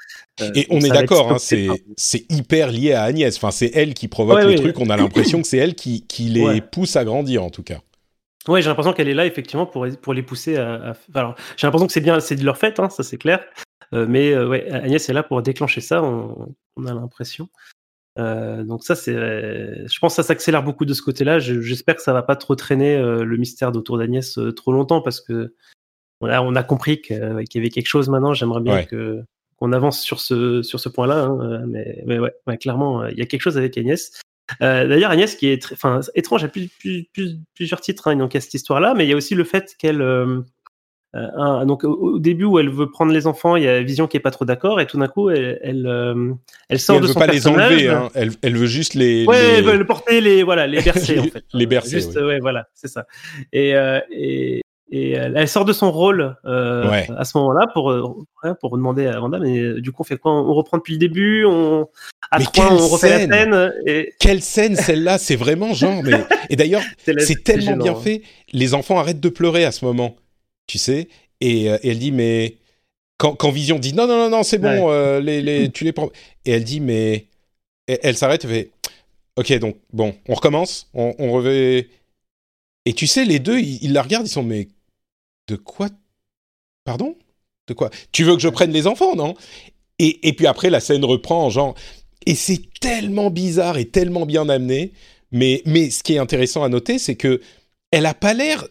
et 0.55 0.67
on 0.69 0.79
est 0.81 0.89
d'accord, 0.89 1.31
hein, 1.31 1.37
c'est 1.39 1.67
c'est 1.97 2.31
hyper 2.31 2.71
lié 2.71 2.93
à 2.93 3.03
Agnès. 3.03 3.35
Enfin, 3.37 3.51
c'est 3.51 3.71
elle 3.73 3.93
qui 3.93 4.07
provoque 4.07 4.43
le 4.43 4.55
truc. 4.55 4.79
On 4.79 4.89
a 4.89 4.97
l'impression 4.97 5.41
que 5.41 5.47
c'est 5.47 5.57
elle 5.57 5.75
qui, 5.75 6.05
qui 6.05 6.23
les 6.23 6.61
pousse 6.61 6.95
à 6.95 7.05
grandir, 7.05 7.43
en 7.43 7.49
tout 7.49 7.63
cas. 7.63 7.79
Ouais, 8.47 8.61
j'ai 8.61 8.69
l'impression 8.69 8.93
qu'elle 8.93 9.07
est 9.07 9.13
là 9.13 9.25
effectivement 9.25 9.65
pour, 9.65 9.87
pour 10.01 10.13
les 10.13 10.23
pousser 10.23 10.57
à. 10.57 10.93
Alors, 11.13 11.35
j'ai 11.55 11.65
l'impression 11.67 11.87
que 11.87 11.93
c'est 11.93 12.01
bien, 12.01 12.19
c'est 12.19 12.35
de 12.35 12.43
leur 12.43 12.57
fait, 12.57 12.79
hein, 12.79 12.89
ça 12.89 13.03
c'est 13.03 13.17
clair. 13.17 13.43
mais 13.91 14.37
ouais, 14.37 14.69
Agnès 14.71 15.07
est 15.07 15.13
là 15.13 15.23
pour 15.23 15.41
déclencher 15.41 15.81
ça, 15.81 16.03
on, 16.03 16.53
on 16.75 16.85
a 16.85 16.93
l'impression. 16.93 17.49
donc 18.17 18.83
ça, 18.83 18.95
c'est, 18.95 19.13
je 19.13 19.99
pense 19.99 20.13
que 20.13 20.21
ça 20.21 20.23
s'accélère 20.23 20.63
beaucoup 20.63 20.85
de 20.85 20.93
ce 20.93 21.01
côté-là. 21.01 21.39
J'espère 21.39 21.95
que 21.95 22.01
ça 22.01 22.13
va 22.13 22.21
pas 22.23 22.35
trop 22.35 22.55
traîner 22.55 22.97
le 22.97 23.37
mystère 23.37 23.71
d'autour 23.71 23.97
d'Agnès 23.97 24.37
trop 24.55 24.73
longtemps 24.73 25.01
parce 25.01 25.21
que 25.21 25.53
voilà, 26.19 26.41
on 26.41 26.55
a 26.55 26.63
compris 26.63 27.01
qu'il 27.01 27.17
y 27.17 27.57
avait 27.57 27.69
quelque 27.69 27.87
chose 27.87 28.09
maintenant. 28.09 28.33
J'aimerais 28.33 28.61
bien 28.61 28.83
que 28.83 29.21
qu'on 29.57 29.71
avance 29.71 30.01
sur 30.01 30.19
ce 30.19 30.61
sur 30.63 30.79
ce 30.79 30.89
point-là, 30.89 31.25
hein, 31.25 31.65
mais, 31.67 32.01
mais 32.05 32.19
ouais, 32.19 32.33
ouais, 32.47 32.57
clairement, 32.57 33.05
il 33.07 33.17
y 33.17 33.21
a 33.21 33.25
quelque 33.25 33.41
chose 33.41 33.57
avec 33.57 33.77
Agnès. 33.77 34.19
Euh, 34.61 34.87
D'ailleurs, 34.87 35.11
Agnès, 35.11 35.35
qui 35.35 35.47
est 35.47 35.61
très, 35.61 35.75
enfin, 35.75 35.99
étrange, 36.15 36.43
a 36.43 36.47
plus, 36.47 36.69
plus, 36.79 37.05
plus, 37.13 37.37
plusieurs 37.55 37.81
titres 37.81 38.07
hein, 38.07 38.15
donc 38.15 38.35
à 38.35 38.41
cette 38.41 38.53
histoire-là, 38.53 38.93
mais 38.95 39.05
il 39.05 39.09
y 39.09 39.13
a 39.13 39.15
aussi 39.15 39.35
le 39.35 39.43
fait 39.43 39.75
qu'elle, 39.77 40.01
euh, 40.01 40.41
euh 41.15 41.65
donc 41.65 41.83
au, 41.83 42.19
début 42.19 42.45
où 42.45 42.59
elle 42.59 42.69
veut 42.69 42.89
prendre 42.89 43.11
les 43.11 43.27
enfants, 43.27 43.55
il 43.55 43.63
y 43.63 43.67
a 43.67 43.81
Vision 43.81 44.07
qui 44.07 44.17
est 44.17 44.21
pas 44.21 44.31
trop 44.31 44.45
d'accord, 44.45 44.79
et 44.81 44.87
tout 44.87 44.97
d'un 44.97 45.07
coup, 45.07 45.29
elle, 45.29 45.59
elle, 45.61 45.87
euh, 45.87 46.33
elle 46.69 46.79
sort 46.79 46.97
elle 46.97 47.01
de 47.03 47.07
veut 47.07 47.13
son 47.13 47.19
pas 47.19 47.27
personnage. 47.27 47.71
les 47.71 47.89
enlever, 47.89 47.89
hein. 47.89 48.09
elle, 48.13 48.31
elle 48.41 48.57
veut 48.57 48.67
juste 48.67 48.93
les. 48.93 49.25
Ouais, 49.25 49.61
les... 49.61 49.69
elle 49.69 49.77
veut 49.77 49.85
porter, 49.85 50.21
les 50.21 50.43
voilà, 50.43 50.67
les 50.67 50.81
bercer 50.81 51.19
en 51.19 51.23
fait. 51.31 51.45
les 51.53 51.65
bercer. 51.65 51.99
Juste, 51.99 52.15
ouais, 52.15 52.39
voilà, 52.39 52.67
c'est 52.73 52.89
ça. 52.89 53.05
Et, 53.51 53.73
et 54.11 54.62
et 54.95 55.11
elle, 55.11 55.33
elle 55.35 55.47
sort 55.47 55.65
de 55.65 55.73
son 55.73 55.91
rôle 55.91 56.35
euh, 56.45 56.89
Ouais. 56.89 57.07
à 57.17 57.25
ce 57.25 57.37
moment-là 57.37 57.67
pour 57.73 57.89
euh, 57.91 58.03
pour 58.61 58.77
demander 58.77 59.07
à 59.07 59.19
Wanda 59.19 59.39
mais 59.39 59.57
euh, 59.57 59.81
du 59.81 59.91
coup 59.91 60.01
on 60.01 60.05
fait 60.05 60.17
quoi? 60.17 60.31
On 60.33 60.53
reprend 60.53 60.77
depuis 60.77 60.93
le 60.93 60.99
début? 60.99 61.45
On 61.45 61.87
à 62.29 62.37
Mais 62.39 62.45
trois 62.45 62.71
on 62.71 62.87
refait 62.87 63.07
scène 63.27 63.29
la 63.29 63.37
scène? 63.69 63.73
et 63.87 64.13
Quelle 64.19 64.41
scène 64.41 64.75
celle-là, 64.75 65.17
c'est 65.17 65.35
vraiment 65.35 65.73
genre. 65.73 66.01
Mais... 66.03 66.13
Et 66.49 66.55
d'ailleurs, 66.55 66.81
c'est 67.19 67.43
tellement 67.43 67.63
gênant, 67.71 67.83
bien 67.83 67.91
hein. 67.93 68.01
fait. 68.01 68.21
Les 68.51 68.73
enfants 68.73 68.97
arrêtent 68.99 69.19
de 69.19 69.29
pleurer 69.29 69.65
à 69.65 69.71
ce 69.71 69.83
moment, 69.85 70.15
tu 70.67 70.77
sais? 70.77 71.07
Et, 71.41 71.65
et 71.65 71.89
elle 71.89 71.99
dit 71.99 72.11
mais 72.11 72.57
quand, 73.17 73.35
quand 73.35 73.51
Vision 73.51 73.79
dit 73.79 73.93
non 73.93 74.07
non 74.07 74.17
non 74.17 74.29
non 74.29 74.43
c'est 74.43 74.57
bon, 74.57 74.89
euh, 74.91 75.19
les, 75.19 75.41
les, 75.41 75.69
tu 75.69 75.83
les 75.83 75.91
prends. 75.91 76.09
Et 76.45 76.51
elle 76.51 76.63
dit 76.63 76.79
mais 76.79 77.27
et 77.87 77.99
elle 78.03 78.15
s'arrête 78.15 78.45
et 78.45 78.47
fait 78.47 78.71
ok 79.37 79.59
donc 79.59 79.75
bon 79.91 80.13
on 80.29 80.33
recommence, 80.35 80.89
on, 80.93 81.13
on 81.19 81.31
revêt. 81.31 81.87
Et 82.85 82.93
tu 82.93 83.07
sais 83.07 83.25
les 83.25 83.39
deux 83.39 83.59
ils, 83.59 83.83
ils 83.83 83.93
la 83.93 84.01
regardent 84.01 84.27
ils 84.27 84.29
sont 84.29 84.43
mais 84.43 84.67
de 85.47 85.55
quoi 85.55 85.89
pardon? 86.83 87.15
De 87.67 87.73
quoi? 87.73 87.89
Tu 88.11 88.23
veux 88.23 88.35
que 88.35 88.41
je 88.41 88.49
prenne 88.49 88.71
les 88.71 88.87
enfants 88.87 89.15
non? 89.15 89.35
Et, 89.99 90.27
et 90.27 90.33
puis 90.33 90.47
après 90.47 90.69
la 90.69 90.79
scène 90.79 91.05
reprend 91.05 91.45
en 91.45 91.49
genre 91.49 91.75
et 92.25 92.35
c'est 92.35 92.61
tellement 92.79 93.29
bizarre 93.29 93.77
et 93.77 93.85
tellement 93.85 94.25
bien 94.25 94.47
amené. 94.49 94.93
Mais, 95.31 95.61
mais 95.65 95.89
ce 95.89 96.03
qui 96.03 96.13
est 96.13 96.19
intéressant 96.19 96.63
à 96.63 96.69
noter, 96.69 96.99
c'est 96.99 97.15
que 97.15 97.41
elle 97.91 98.05
a 98.05 98.13
pas 98.13 98.33
l'air, 98.33 98.67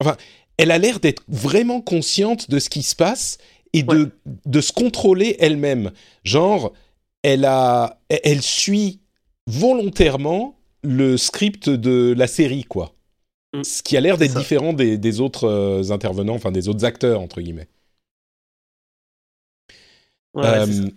enfin, 0.00 0.16
elle 0.56 0.70
a 0.70 0.78
l'air 0.78 1.00
d'être 1.00 1.22
vraiment 1.28 1.80
consciente 1.80 2.50
de 2.50 2.58
ce 2.58 2.68
qui 2.68 2.82
se 2.82 2.96
passe 2.96 3.38
et 3.72 3.82
de, 3.82 4.10
de 4.46 4.60
se 4.60 4.72
contrôler 4.72 5.36
elle-même. 5.38 5.92
Genre, 6.24 6.72
elle 7.22 7.44
a, 7.44 8.00
elle 8.08 8.42
suit 8.42 9.00
volontairement 9.46 10.58
le 10.82 11.16
script 11.16 11.68
de 11.68 12.14
la 12.16 12.26
série, 12.26 12.64
quoi. 12.64 12.94
Mm. 13.54 13.64
Ce 13.64 13.82
qui 13.82 13.96
a 13.96 14.00
l'air 14.00 14.16
d'être 14.16 14.36
différent 14.36 14.72
des, 14.72 14.96
des 14.98 15.20
autres 15.20 15.48
euh, 15.48 15.90
intervenants, 15.90 16.34
enfin 16.34 16.52
des 16.52 16.68
autres 16.68 16.84
acteurs, 16.84 17.20
entre 17.20 17.40
guillemets. 17.40 17.68
Ouais, 20.34 20.42
ça. 20.42 20.82
Euh, 20.82 20.90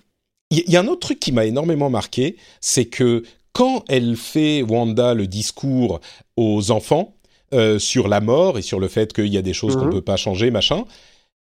Il 0.52 0.70
y, 0.72 0.78
a 0.78 0.82
un 0.82 0.88
autre 0.88 1.00
truc 1.02 1.20
qui 1.20 1.32
m'a 1.32 1.46
énormément 1.46 1.90
marqué, 1.90 2.38
c'est 2.62 2.86
que 2.86 3.24
quand 3.54 3.84
elle 3.88 4.16
fait 4.16 4.62
Wanda 4.62 5.16
le 5.16 5.26
discours 5.26 6.00
aux 6.38 6.70
enfants 6.70 7.16
euh, 7.54 7.80
sur 7.80 8.08
la 8.08 8.22
mort 8.22 8.58
et 8.60 8.62
sur 8.62 8.80
le 8.80 8.88
fait 8.88 9.14
qu'il 9.14 9.28
y 9.28 9.38
a 9.38 9.42
des 9.42 9.54
choses 9.54 9.76
qu'on 9.76 9.86
Mhm. 9.86 9.92
peut 9.92 10.02
pas 10.02 10.18
changer, 10.18 10.52
machin. 10.52 10.86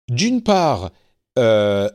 D'une 0.09 0.41
part, 0.43 0.91
euh, 1.39 1.89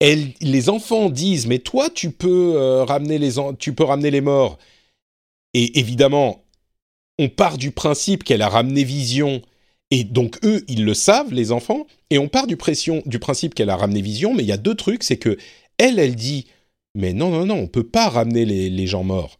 elle, 0.00 0.32
les 0.40 0.68
enfants 0.68 1.10
disent 1.10 1.46
mais 1.46 1.58
toi 1.60 1.90
tu 1.90 2.10
peux 2.10 2.54
euh, 2.56 2.84
ramener 2.84 3.18
les 3.18 3.34
tu 3.58 3.72
peux 3.74 3.84
ramener 3.84 4.10
les 4.10 4.20
morts. 4.20 4.58
Et 5.54 5.78
évidemment, 5.78 6.44
on 7.22 7.28
part 7.28 7.56
du 7.56 7.70
principe 7.70 8.24
qu'elle 8.24 8.42
a 8.42 8.48
ramené 8.48 8.84
Vision 8.84 9.42
et 9.90 10.04
donc 10.04 10.38
eux 10.44 10.64
ils 10.68 10.84
le 10.84 10.94
savent 10.94 11.32
les 11.32 11.52
enfants 11.52 11.86
et 12.10 12.18
on 12.18 12.28
part 12.28 12.46
du 12.46 12.56
principe 12.56 13.54
qu'elle 13.54 13.70
a 13.70 13.76
ramené 13.76 14.02
Vision 14.02 14.34
mais 14.34 14.42
il 14.42 14.48
y 14.48 14.52
a 14.52 14.56
deux 14.56 14.74
trucs 14.74 15.04
c'est 15.04 15.18
que 15.18 15.36
elle 15.78 15.98
elle 15.98 16.16
dit 16.16 16.46
mais 16.94 17.12
non 17.12 17.30
non 17.30 17.46
non 17.46 17.56
on 17.56 17.66
peut 17.66 17.86
pas 17.86 18.08
ramener 18.08 18.44
les, 18.44 18.86
gens 18.86 19.04
morts. 19.04 19.38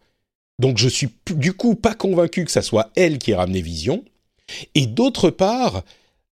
Donc 0.59 0.79
je 0.79 0.89
suis 0.89 1.09
du 1.35 1.55
coup 1.55 1.75
pas 1.75 1.95
convaincu 1.95 2.45
que 2.45 2.51
ça 2.51 2.63
soit 2.63 2.91
elle 2.97 3.19
qui 3.19 3.33
ait 3.33 3.37
ramené 3.37 3.61
Vision. 3.63 4.05
Et 4.75 4.87
d'autre 4.87 5.31
part, 5.31 5.83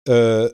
euh, 0.07 0.49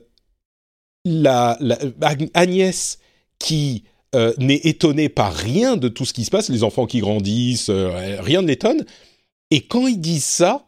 Agnès 2.34 2.98
qui 3.38 3.84
euh, 4.14 4.32
n'est 4.38 4.60
étonnée 4.64 5.08
par 5.08 5.34
rien 5.34 5.76
de 5.76 5.88
tout 5.88 6.04
ce 6.04 6.12
qui 6.12 6.24
se 6.24 6.30
passe, 6.30 6.48
les 6.48 6.64
enfants 6.64 6.86
qui 6.86 7.00
grandissent, 7.00 7.70
euh, 7.70 8.20
rien 8.20 8.42
ne 8.42 8.46
l'étonne. 8.46 8.84
Et 9.50 9.62
quand 9.62 9.86
ils 9.86 10.00
disent 10.00 10.24
ça, 10.24 10.65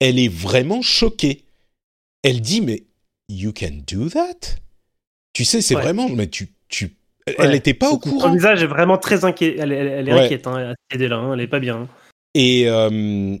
elle 0.00 0.18
est 0.18 0.32
vraiment 0.32 0.82
choquée. 0.82 1.44
Elle 2.22 2.40
dit 2.40 2.60
mais 2.60 2.84
you 3.28 3.52
can 3.52 3.80
do 3.86 4.08
that? 4.08 4.56
Tu 5.32 5.44
sais, 5.44 5.60
c'est 5.62 5.76
Ouais. 5.76 5.82
vraiment 5.82 6.08
mais 6.08 6.28
tu 6.28 6.48
tu 6.68 6.96
elle 7.38 7.50
n'était 7.50 7.74
pas 7.74 7.88
au 7.90 7.92
Son 7.92 7.98
courant. 7.98 8.32
visage 8.32 8.62
est 8.62 8.66
vraiment 8.66 8.96
très 8.96 9.24
inquiet. 9.26 9.56
Elle, 9.58 9.70
elle- 9.72 9.86
elle 9.86 10.08
est 10.08 10.12
Ouais. 10.14 10.24
inquiète, 10.24 10.46
hein, 10.46 10.70
à 10.70 10.74
cette 10.90 10.96
idée-là. 11.00 11.16
hein, 11.16 11.34
Elle 11.34 11.40
est 11.40 11.46
pas 11.46 11.60
bien. 11.60 11.76
hein. 11.82 11.88
Et, 12.34 12.68
euh, 12.68 13.36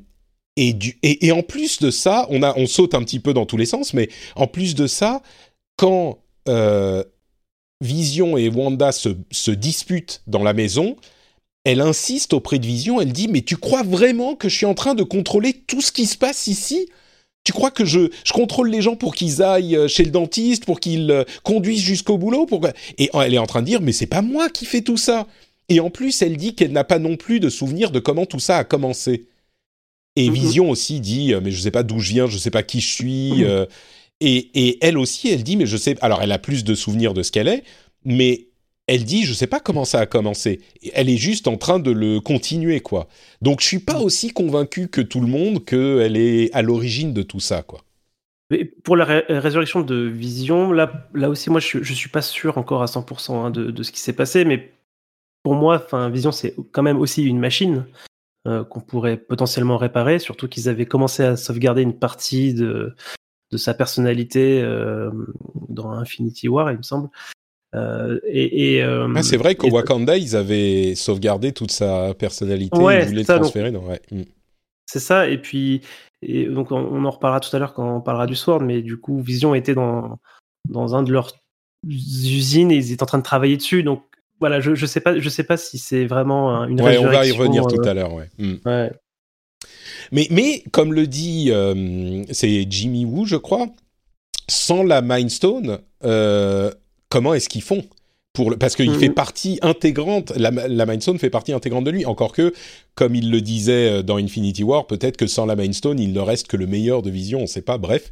et, 0.56 0.72
du, 0.74 0.98
et, 1.02 1.26
et 1.26 1.32
en 1.32 1.42
plus 1.42 1.78
de 1.80 1.90
ça, 1.90 2.26
on, 2.28 2.42
a, 2.42 2.52
on 2.58 2.66
saute 2.66 2.94
un 2.94 3.02
petit 3.02 3.18
peu 3.20 3.32
dans 3.32 3.46
tous 3.46 3.56
les 3.56 3.64
sens, 3.64 3.94
mais 3.94 4.10
en 4.36 4.46
plus 4.46 4.74
de 4.74 4.86
ça, 4.86 5.22
quand 5.76 6.18
euh, 6.48 7.02
Vision 7.82 8.36
et 8.36 8.48
Wanda 8.50 8.92
se, 8.92 9.10
se 9.30 9.50
disputent 9.50 10.22
dans 10.26 10.42
la 10.42 10.52
maison, 10.52 10.96
elle 11.70 11.80
insiste 11.82 12.32
auprès 12.32 12.58
de 12.58 12.66
Vision, 12.66 13.00
elle 13.00 13.12
dit, 13.12 13.28
mais 13.28 13.42
tu 13.42 13.56
crois 13.56 13.82
vraiment 13.82 14.34
que 14.34 14.48
je 14.48 14.56
suis 14.56 14.66
en 14.66 14.74
train 14.74 14.94
de 14.94 15.02
contrôler 15.02 15.52
tout 15.52 15.80
ce 15.82 15.92
qui 15.92 16.06
se 16.06 16.16
passe 16.16 16.46
ici? 16.46 16.88
Tu 17.44 17.52
crois 17.52 17.70
que 17.70 17.84
je, 17.84 18.10
je 18.24 18.32
contrôle 18.32 18.70
les 18.70 18.82
gens 18.82 18.96
pour 18.96 19.14
qu'ils 19.14 19.42
aillent 19.42 19.76
euh, 19.76 19.88
chez 19.88 20.04
le 20.04 20.10
dentiste, 20.10 20.64
pour 20.64 20.80
qu'ils 20.80 21.10
euh, 21.10 21.24
conduisent 21.42 21.80
jusqu'au 21.82 22.18
boulot 22.18 22.46
pour... 22.46 22.66
Et 22.98 23.10
elle 23.12 23.34
est 23.34 23.38
en 23.38 23.46
train 23.46 23.60
de 23.62 23.66
dire, 23.66 23.80
mais 23.80 23.92
c'est 23.92 24.06
pas 24.06 24.22
moi 24.22 24.48
qui 24.50 24.64
fais 24.66 24.82
tout 24.82 24.96
ça. 24.96 25.26
Et 25.68 25.80
en 25.80 25.90
plus, 25.90 26.22
elle 26.22 26.36
dit 26.36 26.54
qu'elle 26.54 26.72
n'a 26.72 26.84
pas 26.84 26.98
non 26.98 27.16
plus 27.16 27.40
de 27.40 27.48
souvenir 27.50 27.90
de 27.90 28.00
comment 28.00 28.26
tout 28.26 28.40
ça 28.40 28.58
a 28.58 28.64
commencé. 28.64 29.26
Et 30.16 30.28
Mhm. 30.28 30.34
Vision 30.34 30.70
aussi 30.70 31.00
dit, 31.00 31.32
euh, 31.32 31.40
mais 31.42 31.50
je 31.50 31.60
sais 31.60 31.70
pas 31.70 31.82
d'où 31.82 32.00
je 32.00 32.12
viens, 32.12 32.26
je 32.26 32.38
sais 32.38 32.50
pas 32.50 32.62
qui 32.62 32.80
je 32.80 32.90
suis. 32.90 33.44
euh, 33.44 33.66
et, 34.20 34.50
et 34.54 34.78
elle 34.84 34.98
aussi, 34.98 35.28
elle 35.28 35.44
dit, 35.44 35.56
mais 35.56 35.66
je 35.66 35.76
sais. 35.76 35.96
Alors, 36.00 36.20
elle 36.22 36.32
a 36.32 36.38
plus 36.38 36.64
de 36.64 36.74
souvenirs 36.74 37.14
de 37.14 37.22
ce 37.22 37.30
qu'elle 37.30 37.48
est, 37.48 37.62
mais 38.04 38.47
elle 38.88 39.04
dit, 39.04 39.24
je 39.24 39.34
sais 39.34 39.46
pas 39.46 39.60
comment 39.60 39.84
ça 39.84 40.00
a 40.00 40.06
commencé. 40.06 40.60
Elle 40.94 41.10
est 41.10 41.18
juste 41.18 41.46
en 41.46 41.58
train 41.58 41.78
de 41.78 41.90
le 41.90 42.20
continuer, 42.20 42.80
quoi. 42.80 43.06
Donc, 43.42 43.60
je 43.60 43.66
suis 43.66 43.78
pas 43.78 44.00
aussi 44.00 44.30
convaincu 44.32 44.88
que 44.88 45.02
tout 45.02 45.20
le 45.20 45.26
monde 45.26 45.64
qu'elle 45.64 46.16
est 46.16 46.52
à 46.54 46.62
l'origine 46.62 47.12
de 47.12 47.22
tout 47.22 47.38
ça, 47.38 47.62
quoi. 47.62 47.82
Mais 48.50 48.64
pour 48.64 48.96
la 48.96 49.04
ré- 49.04 49.24
résurrection 49.28 49.82
de 49.82 49.94
Vision, 49.94 50.72
là, 50.72 51.06
là 51.12 51.28
aussi, 51.28 51.50
moi, 51.50 51.60
je, 51.60 51.82
je 51.82 51.92
suis 51.92 52.08
pas 52.08 52.22
sûr 52.22 52.56
encore 52.56 52.82
à 52.82 52.86
100% 52.86 53.34
hein, 53.34 53.50
de, 53.50 53.82
ce 53.82 53.92
qui 53.92 54.00
s'est 54.00 54.14
passé, 54.14 54.46
mais 54.46 54.72
pour 55.42 55.54
moi, 55.54 55.82
enfin, 55.84 56.08
Vision, 56.08 56.32
c'est 56.32 56.56
quand 56.72 56.82
même 56.82 56.98
aussi 56.98 57.24
une 57.24 57.38
machine 57.38 57.84
euh, 58.46 58.64
qu'on 58.64 58.80
pourrait 58.80 59.18
potentiellement 59.18 59.76
réparer, 59.76 60.18
surtout 60.18 60.48
qu'ils 60.48 60.70
avaient 60.70 60.86
commencé 60.86 61.22
à 61.22 61.36
sauvegarder 61.36 61.82
une 61.82 61.98
partie 61.98 62.54
de, 62.54 62.94
de 63.50 63.56
sa 63.58 63.74
personnalité 63.74 64.62
euh, 64.62 65.10
dans 65.68 65.90
Infinity 65.90 66.48
War, 66.48 66.72
il 66.72 66.78
me 66.78 66.82
semble. 66.82 67.10
Euh, 67.74 68.18
et, 68.26 68.76
et, 68.76 68.82
euh, 68.82 69.12
Ah, 69.14 69.22
c'est 69.22 69.36
vrai 69.36 69.54
qu'au 69.54 69.68
Wakanda, 69.70 70.16
ils 70.16 70.34
avaient 70.36 70.94
sauvegardé 70.94 71.52
toute 71.52 71.70
sa 71.70 72.14
personnalité, 72.14 72.78
Ouais, 72.78 73.02
ils 73.02 73.08
voulaient 73.08 73.20
le 73.20 73.24
ça, 73.24 73.34
donc- 73.34 73.42
transférer. 73.42 73.70
dans- 73.72 73.84
ouais. 73.86 74.00
Mm. 74.10 74.22
C'est 74.86 75.00
ça, 75.00 75.28
et 75.28 75.36
puis 75.38 75.82
et 76.22 76.46
donc 76.46 76.72
on, 76.72 76.76
on 76.78 77.04
en 77.04 77.10
reparlera 77.10 77.40
tout 77.40 77.54
à 77.54 77.58
l'heure 77.58 77.74
quand 77.74 77.96
on 77.96 78.00
parlera 78.00 78.26
du 78.26 78.34
Sword, 78.34 78.62
mais 78.62 78.80
du 78.80 78.96
coup 78.96 79.20
Vision 79.20 79.54
était 79.54 79.74
dans 79.74 80.18
dans 80.68 80.94
un 80.96 81.02
de 81.02 81.12
leurs 81.12 81.32
usines 81.86 82.70
et 82.72 82.76
ils 82.76 82.92
étaient 82.92 83.02
en 83.02 83.06
train 83.06 83.18
de 83.18 83.22
travailler 83.22 83.58
dessus, 83.58 83.82
donc 83.82 84.02
voilà, 84.40 84.60
je 84.60 84.74
je 84.74 84.86
sais 84.86 85.00
pas 85.00 85.18
je 85.18 85.28
sais 85.28 85.44
pas 85.44 85.58
si 85.58 85.76
c'est 85.78 86.06
vraiment 86.06 86.64
une 86.64 86.80
Ouais, 86.80 86.96
on 86.98 87.04
va 87.04 87.26
y 87.26 87.32
revenir 87.32 87.66
euh, 87.66 87.68
tout 87.70 87.82
à 87.86 87.92
l'heure, 87.92 88.14
ouais. 88.14 88.30
Mm. 88.38 88.54
ouais. 88.64 88.90
Mais, 90.10 90.26
mais 90.30 90.62
comme 90.72 90.94
le 90.94 91.06
dit, 91.06 91.52
c'est 92.30 92.66
Jimmy 92.70 93.04
Woo, 93.04 93.26
je 93.26 93.36
crois, 93.36 93.66
sans 94.48 94.82
la 94.82 95.02
Mind 95.02 95.28
Stone, 95.28 95.80
comment 97.08 97.34
est-ce 97.34 97.48
qu'ils 97.48 97.62
font 97.62 97.84
pour 98.32 98.50
le, 98.50 98.56
Parce 98.56 98.76
qu'il 98.76 98.90
Mhm. 98.90 98.98
fait 99.00 99.10
partie 99.10 99.58
intégrante, 99.62 100.32
la, 100.36 100.50
la 100.50 100.86
Mind 100.86 101.02
Stone 101.02 101.18
fait 101.18 101.30
partie 101.30 101.52
intégrante 101.52 101.84
de 101.84 101.90
lui. 101.90 102.04
Encore 102.06 102.32
que, 102.32 102.52
comme 102.94 103.14
il 103.14 103.30
le 103.30 103.40
disait 103.40 103.90
euh, 103.98 104.02
dans 104.02 104.16
Infinity 104.16 104.62
War, 104.64 104.86
peut-être 104.86 105.16
que 105.16 105.26
sans 105.26 105.46
la 105.46 105.56
Mind 105.56 105.74
Stone, 105.74 105.98
il 105.98 106.12
ne 106.12 106.20
reste 106.20 106.46
que 106.46 106.56
le 106.56 106.66
meilleur 106.66 107.02
de 107.02 107.10
Vision, 107.10 107.38
on 107.38 107.42
ne 107.42 107.46
sait 107.46 107.62
pas, 107.62 107.78
bref. 107.78 108.10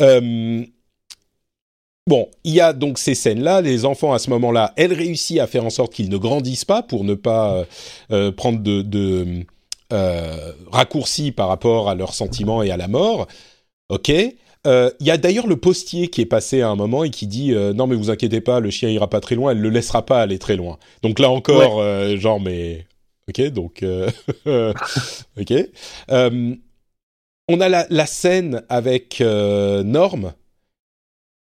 Euh, 0.00 0.64
Bon, 2.08 2.28
il 2.44 2.54
y 2.54 2.60
a 2.60 2.72
donc 2.72 2.98
ces 2.98 3.16
scènes-là, 3.16 3.60
les 3.62 3.84
enfants 3.84 4.12
à 4.12 4.20
ce 4.20 4.30
moment-là, 4.30 4.72
elle 4.76 4.92
réussit 4.92 5.40
à 5.40 5.48
faire 5.48 5.64
en 5.64 5.70
sorte 5.70 5.92
qu'ils 5.92 6.08
ne 6.08 6.16
grandissent 6.16 6.64
pas 6.64 6.82
pour 6.82 7.02
ne 7.02 7.14
pas 7.14 7.52
euh, 7.56 7.64
euh, 8.12 8.30
prendre 8.32 8.60
de, 8.60 8.82
de 8.82 9.44
euh, 9.92 10.52
raccourcis 10.70 11.32
par 11.32 11.48
rapport 11.48 11.88
à 11.90 11.96
leurs 11.96 12.14
sentiments 12.14 12.62
et 12.62 12.70
à 12.70 12.76
la 12.76 12.86
mort. 12.86 13.26
Ok. 13.88 14.12
Euh, 14.66 14.90
il 15.00 15.06
y 15.06 15.10
a 15.10 15.16
d'ailleurs 15.16 15.46
le 15.46 15.56
postier 15.56 16.08
qui 16.08 16.20
est 16.20 16.26
passé 16.26 16.60
à 16.60 16.68
un 16.68 16.76
moment 16.76 17.04
et 17.04 17.10
qui 17.10 17.26
dit 17.26 17.54
euh, 17.54 17.72
non 17.72 17.86
mais 17.86 17.94
vous 17.94 18.10
inquiétez 18.10 18.40
pas, 18.40 18.60
le 18.60 18.70
chien 18.70 18.88
ira 18.88 19.08
pas 19.08 19.20
très 19.20 19.34
loin, 19.34 19.52
elle 19.52 19.60
le 19.60 19.70
laissera 19.70 20.04
pas 20.04 20.20
aller 20.20 20.38
très 20.38 20.56
loin. 20.56 20.78
Donc 21.02 21.18
là 21.18 21.30
encore, 21.30 21.80
euh, 21.80 22.16
genre 22.16 22.40
mais 22.40 22.86
ok 23.28 23.42
donc 23.50 23.84
ok. 24.46 25.54
on 26.08 27.60
a 27.60 27.68
la, 27.68 27.86
la 27.88 28.06
scène 28.06 28.62
avec 28.68 29.20
Norm 29.20 30.32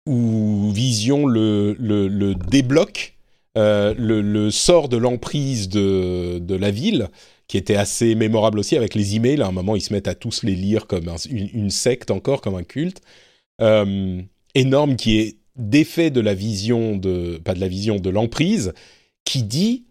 où 0.06 0.72
Vision 0.72 1.26
le, 1.26 1.76
le, 1.80 2.08
le 2.08 2.36
débloque, 2.36 3.18
le, 3.56 3.94
le, 4.22 4.52
sort 4.52 4.90
de 4.90 4.98
l'emprise 4.98 5.70
de, 5.70 6.40
de 6.40 6.56
la 6.56 6.72
ville 6.72 7.10
qui 7.48 7.58
était 7.58 7.76
assez 7.76 8.16
mémorable 8.16 8.60
aussi 8.60 8.76
avec 8.76 8.94
les 8.94 9.16
emails. 9.16 9.42
À 9.42 9.48
un 9.48 9.52
moment, 9.52 9.76
ils 9.76 9.82
se 9.82 9.94
mettent 9.94 10.08
à 10.08 10.16
tous 10.16 10.44
les 10.44 10.56
lire 10.56 10.88
comme 10.88 11.10
une, 11.30 11.70
secte 11.70 12.12
encore, 12.12 12.42
comme 12.42 12.56
un 12.56 12.64
culte. 12.64 13.02
Euh, 13.62 14.22
énorme 14.54 14.96
qui 14.96 15.20
est 15.20 15.38
défait 15.56 16.12
de 16.12 16.22
la 16.22 16.34
vision 16.34 16.98
de, 16.98 17.38
pas 17.38 17.54
de 17.54 17.60
la 17.60 17.68
vision, 17.68 17.98
de 17.98 18.10
l'emprise, 18.10 18.74
qui 19.26 19.44
dit, 19.44 19.86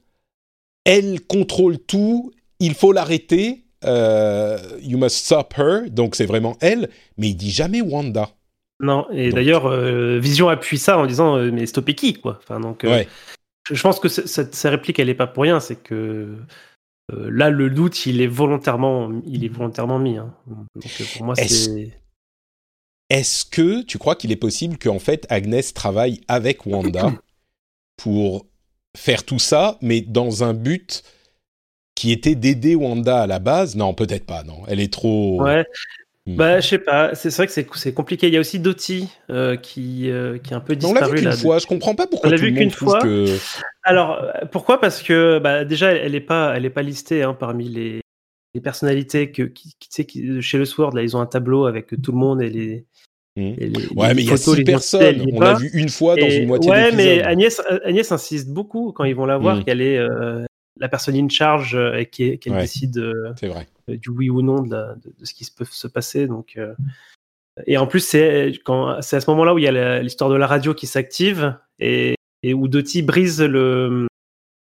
elle 0.85 1.21
contrôle 1.21 1.79
tout, 1.79 2.33
il 2.61 2.75
faut 2.75 2.93
l'arrêter, 2.93 3.65
euh, 3.85 4.59
you 4.81 4.99
must 4.99 5.17
stop 5.17 5.55
her, 5.57 5.91
donc 5.91 6.15
c'est 6.15 6.27
vraiment 6.27 6.57
elle, 6.61 6.89
mais 7.19 7.31
il 7.31 7.35
dit 7.35 7.51
jamais 7.51 7.81
Wanda. 7.81 8.31
Non, 8.79 9.07
et 9.11 9.31
d'ailleurs, 9.31 9.67
euh, 9.67 10.19
Vision 10.21 10.49
appuie 10.49 10.79
ça 10.79 10.99
en 10.99 11.07
disant, 11.07 11.39
mais 11.39 11.67
stopper 11.67 11.95
qui, 11.95 12.13
quoi. 12.13 12.39
Enfin, 12.43 12.61
donc, 12.61 12.83
ouais. 12.85 13.09
je, 13.69 13.81
pense 13.83 13.99
que 13.99 14.09
cette, 14.09 14.55
cette 14.55 14.71
réplique, 14.71 14.99
elle 14.99 15.09
n'est 15.09 15.15
pas 15.15 15.27
pour 15.27 15.43
rien, 15.45 15.61
c'est 15.61 15.83
que 15.83 16.37
euh, 17.13 17.31
là, 17.31 17.51
le 17.51 17.71
doute, 17.71 18.07
il 18.07 18.21
est 18.21 18.27
volontairement, 18.27 19.11
il 19.27 19.45
est 19.45 19.49
volontairement 19.49 19.99
mis. 19.99 20.17
Hein. 20.17 20.35
Donc, 20.47 21.01
euh, 21.01 21.05
pour 21.17 21.27
moi, 21.27 21.35
c'est. 21.37 22.01
Est-ce 23.09 23.45
que 23.45 23.83
tu 23.83 23.99
crois 23.99 24.17
qu'il 24.17 24.33
est 24.33 24.37
possible 24.37 24.79
qu'en 24.79 24.99
fait 24.99 25.27
Agnès 25.31 25.73
travaille 25.73 26.21
avec 26.27 26.67
Wanda 26.67 27.13
pour 27.97 28.47
faire 28.97 29.25
tout 29.25 29.39
ça, 29.39 29.79
mais 29.81 30.01
dans 30.01 30.43
un 30.43 30.55
but 30.55 31.05
qui 31.95 32.11
était 32.11 32.35
d'aider 32.35 32.75
Wanda 32.75 33.23
à 33.23 33.27
la 33.29 33.39
base? 33.39 33.77
Non, 33.77 33.95
peut-être 33.95 34.27
pas. 34.27 34.43
Non, 34.43 34.65
elle 34.67 34.81
est 34.81 34.93
trop. 34.93 35.41
Ouais. 35.41 35.65
Bah, 36.27 36.59
je 36.61 36.67
sais 36.67 36.79
pas. 36.79 37.15
C'est 37.15 37.35
vrai 37.35 37.47
que 37.47 37.53
c'est 37.53 37.95
compliqué. 37.95 38.27
Il 38.27 38.35
y 38.35 38.37
a 38.37 38.41
aussi 38.41 38.59
Doty 38.59 39.09
euh, 39.31 39.57
qui, 39.57 40.11
euh, 40.11 40.39
qui 40.39 40.53
est 40.53 40.57
un 40.57 40.61
peu 40.61 40.75
disparu. 40.75 40.99
On 40.99 41.01
l'a 41.01 41.09
vu 41.09 41.23
qu'une 41.23 41.33
fois. 41.33 41.59
Je 41.59 41.67
comprends 41.67 41.95
pas 41.95 42.07
pourquoi. 42.07 42.29
On 42.29 42.33
l'a 42.33 42.39
vu 42.39 42.53
qu'une 42.53 42.71
fois. 42.71 42.99
Alors 43.85 44.27
pourquoi? 44.51 44.81
Parce 44.81 45.03
que 45.03 45.39
bah, 45.39 45.65
déjà, 45.65 45.93
elle 45.93 46.13
n'est 46.13 46.21
pas, 46.21 46.55
elle 46.57 46.65
est 46.65 46.71
pas 46.71 46.83
listée 46.83 47.23
hein, 47.23 47.35
parmi 47.35 47.69
les, 47.69 48.01
les, 48.55 48.61
personnalités 48.61 49.31
que 49.31 49.43
qui, 49.43 49.77
sais, 49.89 50.05
qui, 50.05 50.43
chez 50.43 50.59
le 50.59 50.65
Sword. 50.65 50.95
Là, 50.95 51.03
ils 51.03 51.17
ont 51.17 51.21
un 51.21 51.27
tableau 51.27 51.67
avec 51.67 51.89
tout 52.03 52.13
le 52.13 52.19
monde 52.19 52.43
et 52.43 52.51
les. 52.51 52.87
Ouais, 53.37 54.15
mais 54.15 54.23
il 54.23 54.29
y 54.29 54.33
a 54.33 54.37
six 54.37 54.65
personnes. 54.65 55.27
On 55.33 55.41
l'a 55.41 55.55
vu 55.55 55.71
une 55.75 55.91
fois 55.91 56.17
dans 56.17 56.29
une 56.29 56.47
moitié 56.47 56.71
Ouais, 56.71 56.91
mais 56.91 57.23
Agnès, 57.23 57.61
Agnès 57.85 58.11
insiste 58.11 58.49
beaucoup 58.49 58.93
quand 58.93 59.05
ils 59.05 59.15
vont 59.15 59.27
la 59.27 59.37
voir 59.37 59.59
hmm. 59.59 59.65
qu'elle 59.65 59.83
est 59.83 59.99
euh, 59.99 60.45
la 60.81 60.89
personne 60.89 61.15
in 61.15 61.29
charge 61.29 61.77
et 61.77 62.07
qu'elle 62.07 62.39
décide. 62.57 63.01
C'est 63.39 63.49
vrai 63.49 63.61
euh, 63.61 63.76
du 63.89 64.11
oui 64.11 64.31
ou 64.31 64.43
non 64.43 64.63
de, 64.63 64.77
de, 65.19 65.25
ce 65.25 65.35
qui 65.35 65.49
peut 65.57 65.65
se 65.65 65.87
passer. 65.87 66.27
Donc, 66.27 66.55
euh, 66.57 66.75
et 67.67 67.79
en 67.79 67.87
plus, 67.87 68.01
c'est 68.01 68.53
à 68.67 69.03
ce 69.03 69.31
moment-là 69.31 69.55
où 69.55 69.59
il 69.59 69.65
y 69.65 69.69
a 69.69 70.03
l'histoire 70.03 70.31
de 70.31 70.37
la 70.37 70.47
radio 70.47 70.75
qui 70.75 70.87
s'active 70.87 71.57
et, 71.79 72.15
et, 72.43 72.55
où 72.55 72.69
Dottie 72.69 73.03
brise 73.03 73.41
le 73.41 74.07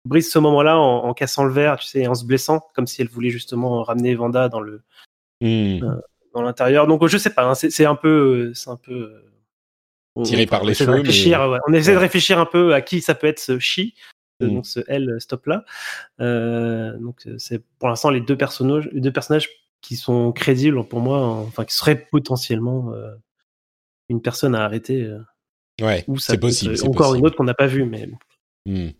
brise 0.06 0.30
ce 0.30 0.38
moment-là 0.38 0.78
en, 0.78 1.14
cassant 1.14 1.44
le 1.44 1.52
verre, 1.52 1.78
tu 1.78 1.86
sais, 1.86 2.06
en 2.06 2.14
se 2.14 2.26
blessant, 2.26 2.60
comme 2.74 2.86
si 2.86 3.00
elle 3.00 3.08
voulait 3.08 3.30
justement 3.30 3.82
ramener 3.82 4.14
Vanda 4.14 4.48
dans 4.48 4.60
le 4.60 4.82
hmm. 5.40 5.82
euh, 5.82 5.96
dans 6.34 6.42
l'intérieur. 6.42 6.86
Donc 6.86 7.06
je 7.06 7.18
sais 7.18 7.30
pas, 7.30 7.44
hein, 7.44 7.54
c'est 7.54 7.86
un 7.86 7.96
peu 7.96 8.52
c'est 8.54 8.70
un 8.70 8.76
peu 8.76 9.24
tiré 10.22 10.46
par 10.46 10.62
les 10.64 10.74
cheveux. 10.74 11.02
On 11.66 11.72
essaie 11.72 11.94
de 11.94 11.98
réfléchir 11.98 12.38
un 12.38 12.46
peu 12.46 12.74
à 12.74 12.80
qui 12.80 13.00
ça 13.00 13.14
peut 13.14 13.26
être 13.26 13.40
ce 13.40 13.58
chi. 13.58 13.94
Mm. 14.40 14.54
donc 14.54 14.66
ce 14.66 14.80
L 14.88 15.16
stop 15.20 15.46
là. 15.46 15.64
Euh, 16.20 16.96
donc 16.98 17.26
c'est 17.38 17.62
pour 17.78 17.88
l'instant 17.88 18.10
les 18.10 18.20
deux 18.20 18.36
personnages, 18.36 18.88
les 18.92 19.00
deux 19.00 19.12
personnages 19.12 19.48
qui 19.80 19.96
sont 19.96 20.32
crédibles 20.32 20.86
pour 20.88 21.00
moi, 21.00 21.18
enfin 21.20 21.64
qui 21.64 21.74
seraient 21.74 22.06
potentiellement 22.10 22.92
euh, 22.92 23.14
une 24.08 24.20
personne 24.20 24.54
à 24.54 24.64
arrêter. 24.64 25.02
Euh, 25.02 25.18
ouais, 25.82 26.04
c'est 26.18 26.38
possible. 26.38 26.74
Encore 26.84 27.14
une 27.14 27.26
autre 27.26 27.36
qu'on 27.36 27.44
n'a 27.44 27.54
pas 27.54 27.66
vue, 27.66 27.84
mais. 27.84 28.08
Mm. 28.66 28.90